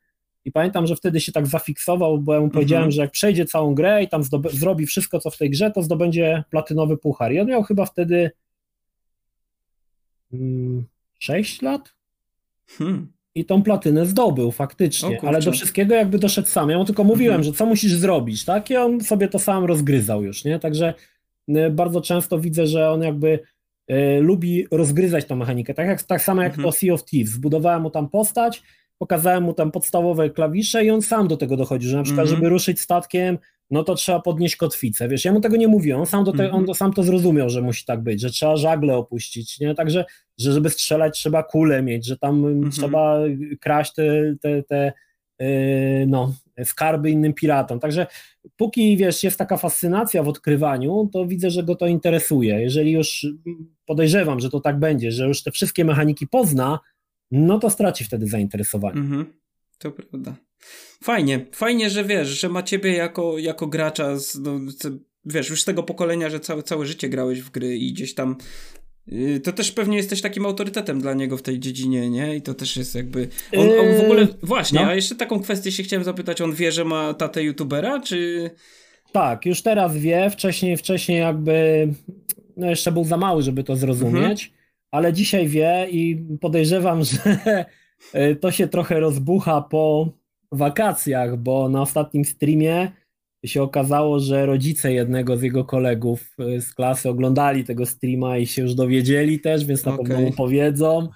I 0.44 0.52
pamiętam, 0.52 0.86
że 0.86 0.96
wtedy 0.96 1.20
się 1.20 1.32
tak 1.32 1.46
zafiksował, 1.46 2.18
bo 2.18 2.32
ja 2.32 2.40
mu 2.40 2.44
mhm. 2.44 2.61
powiedziałem, 2.61 2.90
że 2.90 3.02
jak 3.02 3.11
przejdzie 3.11 3.46
całą 3.46 3.74
grę 3.74 4.02
i 4.02 4.09
tam 4.09 4.22
zrobi 4.50 4.86
wszystko, 4.86 5.20
co 5.20 5.30
w 5.30 5.36
tej 5.36 5.50
grze, 5.50 5.70
to 5.70 5.82
zdobędzie 5.82 6.44
platynowy 6.50 6.96
puchar. 6.96 7.32
I 7.32 7.40
on 7.40 7.46
miał 7.46 7.62
chyba 7.62 7.86
wtedy 7.86 8.30
hmm, 10.30 10.84
6 11.18 11.62
lat, 11.62 11.97
Hmm. 12.69 13.12
I 13.35 13.45
tą 13.45 13.62
platynę 13.62 14.07
zdobył 14.07 14.51
faktycznie, 14.51 15.21
ale 15.23 15.41
do 15.41 15.53
wszystkiego 15.53 15.95
jakby 15.95 16.19
doszedł 16.19 16.49
sam. 16.49 16.71
Ja 16.71 16.79
mu 16.79 16.85
tylko 16.85 17.05
mówiłem, 17.05 17.37
mhm. 17.37 17.45
że 17.45 17.59
co 17.59 17.66
musisz 17.66 17.93
zrobić, 17.93 18.45
tak? 18.45 18.71
I 18.71 18.77
on 18.77 19.01
sobie 19.01 19.29
to 19.29 19.39
sam 19.39 19.64
rozgryzał 19.64 20.23
już, 20.23 20.45
nie? 20.45 20.59
Także 20.59 20.95
y, 21.49 21.71
bardzo 21.71 22.01
często 22.01 22.39
widzę, 22.39 22.66
że 22.66 22.91
on 22.91 23.03
jakby 23.03 23.39
y, 23.91 24.21
lubi 24.21 24.66
rozgryzać 24.71 25.25
tą 25.25 25.37
mechanikę. 25.37 25.75
Tak, 25.75 25.87
jak, 25.87 26.03
tak 26.03 26.23
samo 26.23 26.43
jak 26.43 26.53
mhm. 26.53 26.69
to 26.69 26.73
Sea 26.73 26.95
of 26.95 27.05
Thieves. 27.05 27.33
Zbudowałem 27.33 27.83
mu 27.83 27.91
tam 27.91 28.09
postać, 28.09 28.62
pokazałem 28.99 29.43
mu 29.43 29.55
tam 29.55 29.71
podstawowe 29.71 30.31
klawisze 30.31 30.85
i 30.85 30.91
on 30.91 31.03
sam 31.03 31.29
do 31.29 31.37
tego 31.37 31.57
dochodzi, 31.57 31.89
że 31.89 31.97
na 31.97 32.03
przykład, 32.03 32.25
mhm. 32.25 32.37
żeby 32.37 32.49
ruszyć 32.49 32.81
statkiem, 32.81 33.39
no 33.71 33.85
to 33.85 33.95
trzeba 33.95 34.21
podnieść 34.21 34.57
kotwicę, 34.57 35.09
wiesz, 35.09 35.25
ja 35.25 35.33
mu 35.33 35.41
tego 35.41 35.57
nie 35.57 35.69
mówiłem, 35.69 36.01
on 36.01 36.07
sam, 36.07 36.25
do 36.25 36.33
te, 36.33 36.51
on 36.51 36.66
to, 36.66 36.75
sam 36.75 36.93
to 36.93 37.03
zrozumiał, 37.03 37.51
że 37.51 37.62
musi 37.62 37.85
tak 37.85 38.03
być, 38.03 38.21
że 38.21 38.31
trzeba 38.31 38.57
żagle 38.57 38.97
opuścić, 38.97 39.61
nie, 39.61 39.75
także, 39.75 40.05
że 40.39 40.53
żeby 40.53 40.71
strzelać 40.71 41.19
trzeba 41.19 41.43
kulę 41.43 41.83
mieć, 41.83 42.07
że 42.07 42.19
tam 42.19 42.47
mhm. 42.47 42.71
trzeba 42.71 43.19
kraść 43.61 43.93
te, 43.93 44.37
te, 44.41 44.62
te 44.62 44.93
yy, 45.39 46.07
no, 46.07 46.35
skarby 46.64 47.11
innym 47.11 47.35
piratom, 47.35 47.81
także 47.81 48.07
póki, 48.57 48.97
wiesz, 48.97 49.23
jest 49.23 49.39
taka 49.39 49.57
fascynacja 49.57 50.23
w 50.23 50.29
odkrywaniu, 50.29 51.11
to 51.12 51.27
widzę, 51.27 51.51
że 51.51 51.62
go 51.62 51.77
to 51.77 51.87
interesuje, 51.87 52.61
jeżeli 52.62 52.93
już 52.93 53.27
podejrzewam, 53.87 54.41
że 54.41 54.51
to 54.51 54.61
tak 54.61 54.79
będzie, 54.79 55.12
że 55.12 55.29
już 55.29 55.43
te 55.43 55.51
wszystkie 55.51 55.85
mechaniki 55.85 56.27
pozna, 56.27 56.79
no 57.31 57.59
to 57.59 57.71
straci 57.71 58.05
wtedy 58.05 58.27
zainteresowanie. 58.27 59.01
Mhm. 59.01 59.27
To 59.79 59.93
prawda. 59.93 60.47
Fajnie, 61.02 61.46
fajnie, 61.52 61.90
że 61.90 62.04
wiesz, 62.04 62.28
że 62.28 62.48
ma 62.48 62.62
ciebie 62.62 62.92
jako, 62.92 63.38
jako 63.38 63.66
gracza, 63.66 64.18
z, 64.18 64.38
no, 64.38 64.61
wiesz, 65.24 65.50
już 65.50 65.62
z 65.62 65.64
tego 65.64 65.82
pokolenia, 65.82 66.30
że 66.30 66.40
całe, 66.40 66.62
całe 66.62 66.86
życie 66.86 67.09
grałeś 67.09 67.40
w 67.40 67.50
gry 67.50 67.76
i 67.76 67.92
gdzieś 67.92 68.14
tam 68.14 68.36
y, 69.12 69.40
to 69.44 69.52
też 69.52 69.72
pewnie 69.72 69.96
jesteś 69.96 70.20
takim 70.20 70.46
autorytetem 70.46 71.00
dla 71.00 71.14
niego 71.14 71.36
w 71.36 71.42
tej 71.42 71.61
dziedzinie, 71.61 72.11
nie? 72.11 72.36
I 72.36 72.42
to 72.42 72.54
też 72.54 72.76
jest 72.76 72.94
jakby. 72.94 73.28
On, 73.56 73.68
on 73.68 73.96
w 73.96 74.00
ogóle. 74.00 74.20
Yy, 74.20 74.34
właśnie, 74.42 74.80
no. 74.80 74.86
a 74.86 74.94
jeszcze 74.94 75.14
taką 75.14 75.40
kwestię 75.40 75.72
się 75.72 75.82
chciałem 75.82 76.04
zapytać. 76.04 76.40
On 76.40 76.54
wie, 76.54 76.72
że 76.72 76.84
ma 76.84 77.14
tatę 77.14 77.44
youtubera, 77.44 78.00
czy. 78.00 78.50
Tak, 79.12 79.46
już 79.46 79.62
teraz 79.62 79.96
wie. 79.96 80.30
Wcześniej, 80.30 80.76
wcześniej 80.76 81.20
jakby. 81.20 81.88
No 82.56 82.70
jeszcze 82.70 82.92
był 82.92 83.04
za 83.04 83.16
mały, 83.16 83.42
żeby 83.42 83.64
to 83.64 83.76
zrozumieć, 83.76 84.44
mhm. 84.44 84.61
ale 84.90 85.12
dzisiaj 85.12 85.48
wie 85.48 85.86
i 85.90 86.24
podejrzewam, 86.40 87.04
że 87.04 87.64
y, 88.14 88.36
to 88.36 88.50
się 88.50 88.68
trochę 88.68 89.00
rozbucha 89.00 89.61
po 89.61 90.12
wakacjach, 90.53 91.36
bo 91.36 91.68
na 91.68 91.82
ostatnim 91.82 92.24
streamie 92.24 92.92
się 93.44 93.62
okazało, 93.62 94.20
że 94.20 94.46
rodzice 94.46 94.92
jednego 94.92 95.36
z 95.36 95.42
jego 95.42 95.64
kolegów 95.64 96.36
y, 96.40 96.61
z 96.61 96.74
klasy 96.74 97.09
oglądali 97.09 97.64
tego 97.64 97.86
streama 97.86 98.38
i 98.38 98.46
się 98.46 98.62
już 98.62 98.74
dowiedzieli 98.74 99.40
też, 99.40 99.64
więc 99.64 99.84
na 99.84 99.94
okay. 99.94 100.07
pewno 100.07 100.20
mu 100.20 100.32
powiedzą, 100.32 101.09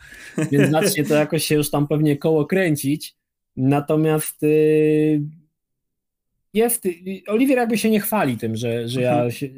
więc 0.52 0.70
zacznie 0.80 1.04
to 1.04 1.14
jakoś 1.14 1.44
się 1.44 1.54
już 1.54 1.70
tam 1.70 1.88
pewnie 1.88 2.16
koło 2.16 2.46
kręcić. 2.46 3.16
Natomiast 3.56 4.42
yy, 4.42 5.22
jest, 6.54 6.88
Oliwier 7.28 7.58
jakby 7.58 7.78
się 7.78 7.90
nie 7.90 8.00
chwali 8.00 8.36
tym, 8.36 8.56
że, 8.56 8.88
że 8.88 9.00
mhm. 9.00 9.24
ja 9.24 9.30
się, 9.30 9.48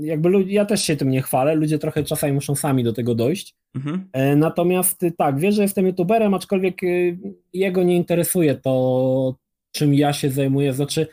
jakby 0.00 0.44
ja 0.46 0.64
też 0.64 0.84
się 0.84 0.96
tym 0.96 1.10
nie 1.10 1.22
chwalę, 1.22 1.54
ludzie 1.54 1.78
trochę 1.78 2.04
czasami 2.04 2.32
muszą 2.32 2.54
sami 2.54 2.84
do 2.84 2.92
tego 2.92 3.14
dojść. 3.14 3.54
Mhm. 3.74 4.08
E, 4.12 4.36
natomiast 4.36 5.00
tak, 5.16 5.38
wie, 5.38 5.52
że 5.52 5.62
jestem 5.62 5.86
youtuberem, 5.86 6.34
aczkolwiek 6.34 6.82
y, 6.82 7.18
jego 7.52 7.82
nie 7.82 7.96
interesuje 7.96 8.54
to, 8.54 9.36
czym 9.72 9.94
ja 9.94 10.12
się 10.12 10.30
zajmuję, 10.30 10.72
znaczy 10.72 11.06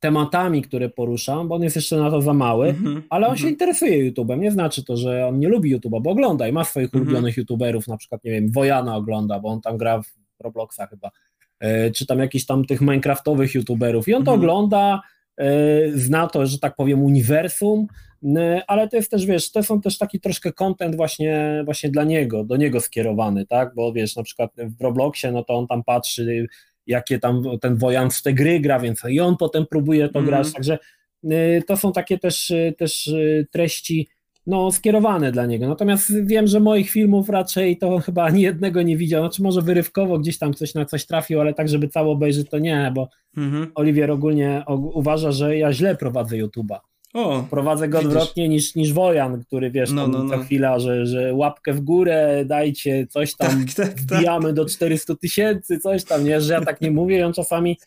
tematami, 0.00 0.62
które 0.62 0.88
poruszam, 0.88 1.48
bo 1.48 1.54
on 1.54 1.62
jest 1.62 1.76
jeszcze 1.76 1.96
na 1.96 2.10
to 2.10 2.22
za 2.22 2.32
mały, 2.32 2.68
mhm. 2.68 3.02
ale 3.10 3.26
on 3.26 3.36
się 3.36 3.46
mhm. 3.46 3.52
interesuje 3.52 4.12
YouTube'em. 4.12 4.38
Nie 4.38 4.50
znaczy 4.50 4.84
to, 4.84 4.96
że 4.96 5.26
on 5.26 5.38
nie 5.38 5.48
lubi 5.48 5.76
YouTube'a, 5.76 6.02
bo 6.02 6.10
ogląda 6.10 6.48
i 6.48 6.52
ma 6.52 6.64
swoich 6.64 6.84
mhm. 6.84 7.02
ulubionych 7.02 7.36
YouTuberów, 7.36 7.88
na 7.88 7.96
przykład, 7.96 8.24
nie 8.24 8.30
wiem, 8.30 8.52
Wojana 8.52 8.96
ogląda, 8.96 9.40
bo 9.40 9.48
on 9.48 9.60
tam 9.60 9.76
gra 9.76 10.02
w 10.02 10.06
Robloxa 10.40 10.86
chyba. 10.90 11.10
E, 11.60 11.90
czy 11.90 12.06
tam 12.06 12.18
jakichś 12.18 12.44
tam 12.44 12.64
tych 12.64 12.80
minecraftowych 12.80 13.54
youtuberów 13.54 14.08
i 14.08 14.14
on 14.14 14.24
to 14.24 14.34
mhm. 14.34 14.40
ogląda, 14.40 15.00
zna 15.94 16.26
to, 16.26 16.46
że 16.46 16.58
tak 16.58 16.76
powiem, 16.76 17.02
uniwersum, 17.02 17.86
ale 18.66 18.88
to 18.88 18.96
jest 18.96 19.10
też, 19.10 19.26
wiesz, 19.26 19.52
to 19.52 19.62
są 19.62 19.80
też 19.80 19.98
taki 19.98 20.20
troszkę 20.20 20.52
content 20.52 20.96
właśnie, 20.96 21.62
właśnie 21.64 21.90
dla 21.90 22.04
niego, 22.04 22.44
do 22.44 22.56
niego 22.56 22.80
skierowany, 22.80 23.46
tak, 23.46 23.74
bo 23.74 23.92
wiesz, 23.92 24.16
na 24.16 24.22
przykład 24.22 24.50
w 24.78 24.82
Robloxie, 24.82 25.32
no 25.32 25.44
to 25.44 25.54
on 25.54 25.66
tam 25.66 25.84
patrzy, 25.84 26.46
jakie 26.86 27.18
tam 27.18 27.42
ten 27.60 27.76
Wojan 27.76 28.10
w 28.10 28.22
te 28.22 28.32
gry 28.32 28.60
gra, 28.60 28.80
więc 28.80 29.02
i 29.08 29.20
on 29.20 29.36
potem 29.36 29.66
próbuje 29.66 30.08
to 30.08 30.18
mm. 30.18 30.30
grać, 30.30 30.52
także 30.52 30.78
to 31.66 31.76
są 31.76 31.92
takie 31.92 32.18
też, 32.18 32.52
też 32.78 33.10
treści, 33.50 34.08
no, 34.46 34.72
skierowane 34.72 35.32
dla 35.32 35.46
niego. 35.46 35.68
Natomiast 35.68 36.12
wiem, 36.24 36.46
że 36.46 36.60
moich 36.60 36.90
filmów 36.90 37.28
raczej 37.28 37.78
to 37.78 37.98
chyba 37.98 38.24
ani 38.24 38.42
jednego 38.42 38.82
nie 38.82 38.96
widział. 38.96 39.22
Znaczy, 39.22 39.42
może 39.42 39.62
wyrywkowo 39.62 40.18
gdzieś 40.18 40.38
tam 40.38 40.54
coś 40.54 40.74
na 40.74 40.84
coś 40.84 41.06
trafił, 41.06 41.40
ale 41.40 41.54
tak, 41.54 41.68
żeby 41.68 41.88
cało 41.88 42.12
obejrzeć, 42.12 42.50
to 42.50 42.58
nie, 42.58 42.92
bo 42.94 43.08
mhm. 43.36 43.72
Oliwier 43.74 44.10
ogólnie 44.10 44.64
uważa, 44.68 45.32
że 45.32 45.58
ja 45.58 45.72
źle 45.72 45.96
prowadzę 45.96 46.36
YouTube'a. 46.36 46.78
O, 47.14 47.46
Prowadzę 47.50 47.88
go 47.88 47.98
widzisz. 47.98 48.12
odwrotnie 48.12 48.48
niż, 48.48 48.74
niż 48.74 48.92
Wojan, 48.92 49.44
który 49.44 49.70
wiesz, 49.70 49.92
no, 49.92 50.08
no, 50.08 50.24
no. 50.24 50.30
co 50.30 50.42
chwila, 50.42 50.78
że, 50.78 51.06
że 51.06 51.34
łapkę 51.34 51.72
w 51.72 51.80
górę, 51.80 52.44
dajcie, 52.46 53.06
coś 53.06 53.34
tam, 53.34 53.64
tak, 53.66 53.74
tak, 53.74 54.00
wbijamy 54.00 54.46
tak. 54.46 54.54
do 54.54 54.64
400 54.64 55.14
tysięcy, 55.14 55.78
coś 55.78 56.04
tam, 56.04 56.24
nie, 56.24 56.40
że 56.40 56.52
ja 56.52 56.60
tak 56.60 56.80
nie 56.80 56.90
mówię 56.90 57.18
i 57.18 57.22
on 57.22 57.32
czasami 57.32 57.78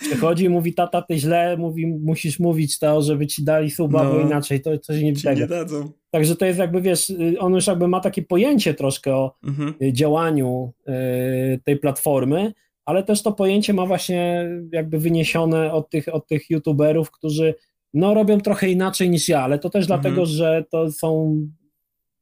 przychodzi 0.00 0.44
i 0.44 0.48
mówi, 0.48 0.74
tata, 0.74 1.02
ty 1.02 1.18
źle, 1.18 1.56
mówi, 1.56 1.86
musisz 1.86 2.38
mówić 2.38 2.78
to, 2.78 3.02
żeby 3.02 3.26
ci 3.26 3.44
dali 3.44 3.70
suba, 3.70 4.04
no, 4.04 4.12
bo 4.12 4.20
inaczej 4.20 4.60
to 4.60 4.78
coś 4.78 5.02
nie 5.02 5.16
ci 5.16 5.28
nie 5.28 5.46
dadzą. 5.46 5.90
Także 6.10 6.36
to 6.36 6.46
jest 6.46 6.58
jakby, 6.58 6.80
wiesz, 6.80 7.12
on 7.38 7.54
już 7.54 7.66
jakby 7.66 7.88
ma 7.88 8.00
takie 8.00 8.22
pojęcie 8.22 8.74
troszkę 8.74 9.14
o 9.14 9.34
mhm. 9.44 9.74
działaniu 9.92 10.72
y, 10.88 11.60
tej 11.64 11.76
platformy, 11.76 12.52
ale 12.84 13.02
też 13.02 13.22
to 13.22 13.32
pojęcie 13.32 13.74
ma 13.74 13.86
właśnie 13.86 14.48
jakby 14.72 14.98
wyniesione 14.98 15.72
od 15.72 15.90
tych, 15.90 16.14
od 16.14 16.26
tych 16.26 16.50
youtuberów, 16.50 17.10
którzy 17.10 17.54
no 17.94 18.14
robią 18.14 18.40
trochę 18.40 18.68
inaczej 18.68 19.10
niż 19.10 19.28
ja, 19.28 19.42
ale 19.42 19.58
to 19.58 19.70
też 19.70 19.84
mhm. 19.84 20.00
dlatego, 20.00 20.26
że 20.26 20.64
to 20.70 20.92
są, 20.92 21.36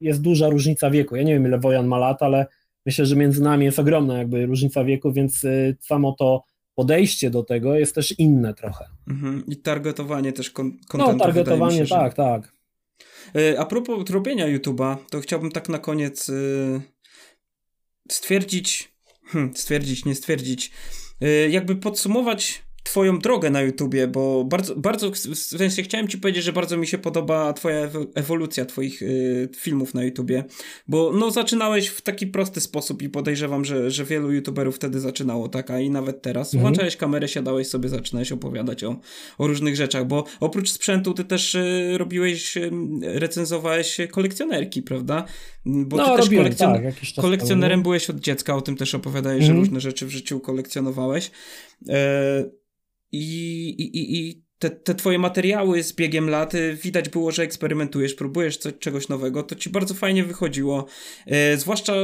jest 0.01 0.23
duża 0.23 0.49
różnica 0.49 0.91
wieku. 0.91 1.17
Ja 1.17 1.23
nie 1.23 1.33
wiem 1.33 1.47
ile 1.47 1.59
Wojan 1.59 1.87
ma 1.87 1.99
lat, 1.99 2.23
ale 2.23 2.47
myślę, 2.87 3.07
że 3.07 3.17
między 3.17 3.43
nami 3.43 3.65
jest 3.65 3.79
ogromna 3.79 4.19
jakby 4.19 4.47
różnica 4.47 4.85
wieku, 4.85 5.13
więc 5.13 5.45
y, 5.45 5.77
samo 5.81 6.13
to 6.13 6.45
podejście 6.75 7.31
do 7.31 7.43
tego 7.43 7.75
jest 7.75 7.95
też 7.95 8.19
inne 8.19 8.55
trochę. 8.55 8.85
Mhm. 9.09 9.45
I 9.49 9.57
targetowanie 9.57 10.33
też 10.33 10.51
kon 10.51 10.79
No, 10.95 11.15
targetowanie, 11.15 11.87
się, 11.87 11.87
tak, 11.87 12.13
że... 12.13 12.17
tak. 12.17 12.53
Y, 13.37 13.59
a 13.59 13.67
propos 13.67 14.11
robienia 14.11 14.59
YouTube'a, 14.59 14.97
to 15.11 15.21
chciałbym 15.21 15.51
tak 15.51 15.69
na 15.69 15.79
koniec 15.79 16.29
y, 16.29 16.81
stwierdzić, 18.09 18.93
hmm, 19.25 19.57
stwierdzić, 19.57 20.05
nie 20.05 20.15
stwierdzić, 20.15 20.73
jakby 21.51 21.77
podsumować 21.77 22.63
twoją 22.83 23.19
drogę 23.19 23.51
na 23.51 23.63
YouTubie, 23.63 24.07
bo 24.07 24.45
bardzo, 24.45 24.77
bardzo, 24.77 25.11
w 25.11 25.37
sensie 25.37 25.83
chciałem 25.83 26.09
ci 26.09 26.19
powiedzieć, 26.19 26.45
że 26.45 26.53
bardzo 26.53 26.77
mi 26.77 26.87
się 26.87 26.99
podoba 26.99 27.53
twoja 27.53 27.91
ewolucja 28.15 28.65
twoich 28.65 29.03
y, 29.03 29.49
filmów 29.57 29.95
na 29.95 30.05
YouTubie, 30.05 30.45
bo 30.89 31.13
no 31.15 31.31
zaczynałeś 31.31 31.89
w 31.89 32.01
taki 32.03 32.27
prosty 32.27 32.61
sposób 32.61 33.03
i 33.03 33.09
podejrzewam, 33.09 33.65
że, 33.65 33.91
że 33.91 34.05
wielu 34.05 34.33
YouTuberów 34.33 34.77
wtedy 34.77 35.01
zaczynało, 35.01 35.49
tak, 35.49 35.71
a 35.71 35.81
i 35.81 35.91
nawet 35.91 36.23
teraz. 36.23 36.55
Mhm. 36.55 36.61
Włączałeś 36.61 36.97
kamerę, 36.97 37.29
siadałeś 37.29 37.69
sobie, 37.69 37.89
zaczynałeś 37.89 38.33
opowiadać 38.33 38.85
o, 38.85 39.01
o 39.39 39.47
różnych 39.47 39.77
rzeczach, 39.77 40.07
bo 40.07 40.25
oprócz 40.41 40.71
sprzętu 40.71 41.15
ty 41.15 41.25
też 41.25 41.55
y, 41.55 41.95
robiłeś, 41.99 42.57
y, 42.57 42.71
recenzowałeś 43.03 43.99
kolekcjonerki, 44.11 44.83
prawda? 44.83 45.25
Bo 45.67 45.97
no, 45.97 46.05
ty 46.05 46.17
też 46.17 46.25
robiłem, 46.25 46.45
kolekcjon 46.45 46.73
tak, 46.73 47.23
kolekcjonerem 47.23 47.83
byłeś 47.83 48.11
od 48.11 48.21
dziecka, 48.21 48.57
o 48.57 48.61
tym 48.61 48.77
też 48.77 48.95
opowiadałeś, 48.95 49.41
mhm. 49.41 49.57
że 49.57 49.61
różne 49.61 49.81
rzeczy 49.81 50.07
w 50.07 50.11
życiu 50.11 50.41
kolekcjonowałeś. 50.41 51.31
I, 53.13 53.69
i, 53.69 54.19
i 54.19 54.43
te, 54.59 54.71
te 54.71 54.95
twoje 54.95 55.19
materiały 55.19 55.83
z 55.83 55.93
biegiem 55.93 56.31
lat 56.31 56.53
widać 56.83 57.09
było, 57.09 57.33
że 57.33 57.43
eksperymentujesz, 57.43 58.15
próbujesz 58.15 58.57
coś, 58.57 58.73
czegoś 58.79 59.09
nowego, 59.09 59.43
to 59.43 59.55
ci 59.55 59.71
bardzo 59.71 59.95
fajnie 59.95 60.25
wychodziło. 60.25 60.87
E, 61.27 61.57
zwłaszcza 61.57 61.95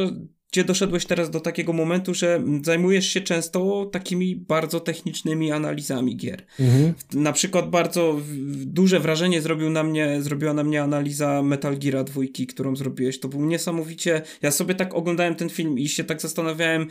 gdzie 0.52 0.64
doszedłeś 0.64 1.06
teraz 1.06 1.30
do 1.30 1.40
takiego 1.40 1.72
momentu, 1.72 2.14
że 2.14 2.42
zajmujesz 2.62 3.06
się 3.06 3.20
często 3.20 3.90
takimi 3.92 4.36
bardzo 4.36 4.80
technicznymi 4.80 5.52
analizami 5.52 6.16
gier. 6.16 6.44
Mhm. 6.60 6.94
Na 7.12 7.32
przykład 7.32 7.70
bardzo 7.70 8.20
duże 8.66 9.00
wrażenie 9.00 9.42
zrobił 9.42 9.70
na 9.70 9.82
mnie, 9.82 10.22
zrobiła 10.22 10.54
na 10.54 10.64
mnie 10.64 10.82
analiza 10.82 11.42
Metal 11.42 11.78
Gear 11.78 12.04
dwójki, 12.04 12.46
którą 12.46 12.76
zrobiłeś. 12.76 13.20
To 13.20 13.28
był 13.28 13.44
niesamowicie... 13.44 14.22
Ja 14.42 14.50
sobie 14.50 14.74
tak 14.74 14.94
oglądałem 14.94 15.34
ten 15.34 15.48
film 15.48 15.78
i 15.78 15.88
się 15.88 16.04
tak 16.04 16.20
zastanawiałem, 16.20 16.86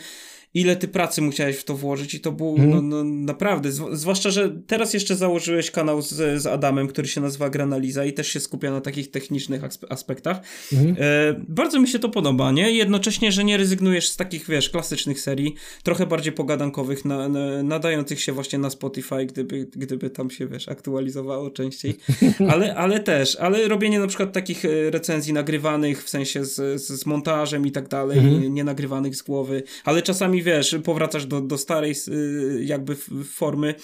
ile 0.57 0.75
ty 0.75 0.87
pracy 0.87 1.21
musiałeś 1.21 1.57
w 1.57 1.63
to 1.63 1.77
włożyć 1.77 2.13
i 2.13 2.19
to 2.19 2.31
było 2.31 2.55
mm. 2.55 2.69
no, 2.69 2.81
no, 2.81 3.03
naprawdę, 3.03 3.71
zwłaszcza, 3.91 4.29
że 4.29 4.55
teraz 4.67 4.93
jeszcze 4.93 5.15
założyłeś 5.15 5.71
kanał 5.71 6.01
z, 6.01 6.41
z 6.41 6.45
Adamem, 6.45 6.87
który 6.87 7.07
się 7.07 7.21
nazywa 7.21 7.49
Granaliza 7.49 8.05
i 8.05 8.13
też 8.13 8.27
się 8.27 8.39
skupia 8.39 8.71
na 8.71 8.81
takich 8.81 9.11
technicznych 9.11 9.61
aspektach. 9.89 10.41
Mm. 10.73 10.95
E, 10.99 11.35
bardzo 11.47 11.79
mi 11.79 11.87
się 11.87 11.99
to 11.99 12.09
podoba, 12.09 12.51
nie? 12.51 12.71
Jednocześnie, 12.71 13.31
że 13.31 13.43
nie 13.43 13.57
rezygnujesz 13.57 14.09
z 14.09 14.17
takich, 14.17 14.47
wiesz, 14.49 14.69
klasycznych 14.69 15.21
serii, 15.21 15.55
trochę 15.83 16.05
bardziej 16.05 16.33
pogadankowych, 16.33 17.05
na, 17.05 17.29
na, 17.29 17.63
nadających 17.63 18.21
się 18.21 18.31
właśnie 18.31 18.59
na 18.59 18.69
Spotify, 18.69 19.25
gdyby, 19.25 19.67
gdyby 19.75 20.09
tam 20.09 20.29
się, 20.29 20.47
wiesz, 20.47 20.69
aktualizowało 20.69 21.49
częściej, 21.49 21.95
ale, 22.51 22.75
ale 22.75 22.99
też, 22.99 23.35
ale 23.35 23.67
robienie 23.67 23.99
na 23.99 24.07
przykład 24.07 24.33
takich 24.33 24.65
e, 24.65 24.91
recenzji 24.91 25.33
nagrywanych, 25.33 26.03
w 26.03 26.09
sensie 26.09 26.45
z, 26.45 26.81
z, 26.81 26.87
z 27.01 27.05
montażem 27.05 27.67
i 27.67 27.71
tak 27.71 27.87
dalej, 27.87 28.19
mm. 28.19 28.41
nie, 28.41 28.49
nie 28.49 28.63
nagrywanych 28.63 29.15
z 29.15 29.21
głowy, 29.21 29.63
ale 29.83 30.01
czasami 30.01 30.43
wiesz, 30.47 30.75
powracasz 30.83 31.25
do, 31.25 31.41
do 31.41 31.57
starej 31.57 31.95
y, 32.07 32.63
jakby 32.63 32.95
formy 33.25 33.75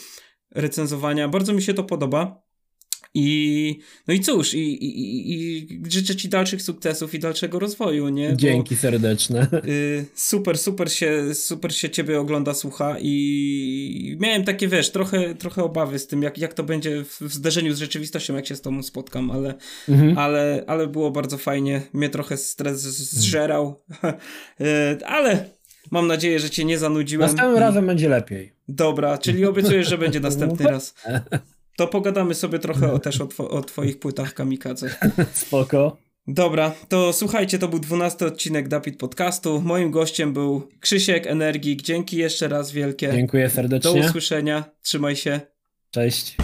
recenzowania. 0.52 1.28
Bardzo 1.30 1.54
mi 1.54 1.62
się 1.62 1.74
to 1.74 1.84
podoba. 1.84 2.44
I 3.16 3.80
no 4.08 4.14
i 4.14 4.20
cóż, 4.20 4.54
i, 4.54 4.86
i, 4.86 5.34
i 5.34 5.82
życzę 5.90 6.16
Ci 6.16 6.30
dalszych 6.30 6.62
sukcesów 6.62 7.14
i 7.14 7.20
dalszego 7.20 7.60
rozwoju, 7.60 8.10
nie? 8.10 8.38
Dzięki 8.38 8.76
Bo, 8.76 8.82
serdeczne. 8.82 9.48
Y, 9.68 10.06
super, 10.16 10.58
super 10.58 10.92
się, 10.92 11.34
super 11.34 11.76
się 11.76 11.90
Ciebie 11.90 12.20
ogląda, 12.20 12.54
słucha 12.54 12.96
i 13.00 14.18
miałem 14.20 14.44
takie, 14.44 14.68
wiesz, 14.68 14.92
trochę, 14.92 15.36
trochę 15.36 15.64
obawy 15.64 16.00
z 16.00 16.08
tym, 16.08 16.24
jak, 16.24 16.38
jak 16.38 16.54
to 16.54 16.64
będzie 16.64 17.04
w 17.04 17.34
zderzeniu 17.34 17.74
z 17.74 17.80
rzeczywistością, 17.80 18.36
jak 18.36 18.48
się 18.48 18.56
z 18.56 18.62
Tobą 18.62 18.84
spotkam, 18.84 19.32
ale, 19.32 19.54
mhm. 19.90 20.18
ale, 20.18 20.64
ale 20.68 20.88
było 20.88 21.12
bardzo 21.12 21.38
fajnie. 21.38 21.82
Mnie 21.94 22.10
trochę 22.10 22.38
stres 22.38 22.82
zżerał, 22.82 23.84
y, 24.62 25.06
ale 25.06 25.50
Mam 25.92 26.08
nadzieję, 26.08 26.40
że 26.40 26.50
cię 26.50 26.66
nie 26.66 26.78
zanudziłem. 26.78 27.30
Następnym 27.30 27.58
razem 27.58 27.88
będzie 27.88 28.10
lepiej. 28.10 28.54
Dobra, 28.68 29.18
czyli 29.18 29.46
obiecujesz, 29.46 29.88
że 29.90 29.98
będzie 29.98 30.20
następny 30.20 30.66
raz. 30.66 30.94
To 31.78 31.88
pogadamy 31.88 32.34
sobie 32.34 32.60
trochę 32.60 32.94
o, 32.94 33.00
też 33.00 33.22
o, 33.22 33.28
two, 33.28 33.50
o 33.50 33.62
twoich 33.62 34.00
płytach 34.00 34.34
kamikadze. 34.34 34.90
Spoko. 35.34 35.98
Dobra, 36.28 36.76
to 36.90 37.14
słuchajcie, 37.14 37.60
to 37.60 37.68
był 37.68 37.80
12 37.80 38.26
odcinek 38.26 38.68
Dapit 38.68 38.98
Podcastu. 38.98 39.62
Moim 39.62 39.92
gościem 39.92 40.34
był 40.34 40.68
Krzysiek 40.80 41.28
Energik. 41.28 41.82
Dzięki 41.82 42.18
jeszcze 42.18 42.48
raz 42.48 42.72
wielkie. 42.72 43.12
Dziękuję 43.14 43.50
serdecznie. 43.50 44.02
Do 44.02 44.08
usłyszenia. 44.08 44.64
Trzymaj 44.82 45.16
się. 45.16 45.42
Cześć. 45.92 46.36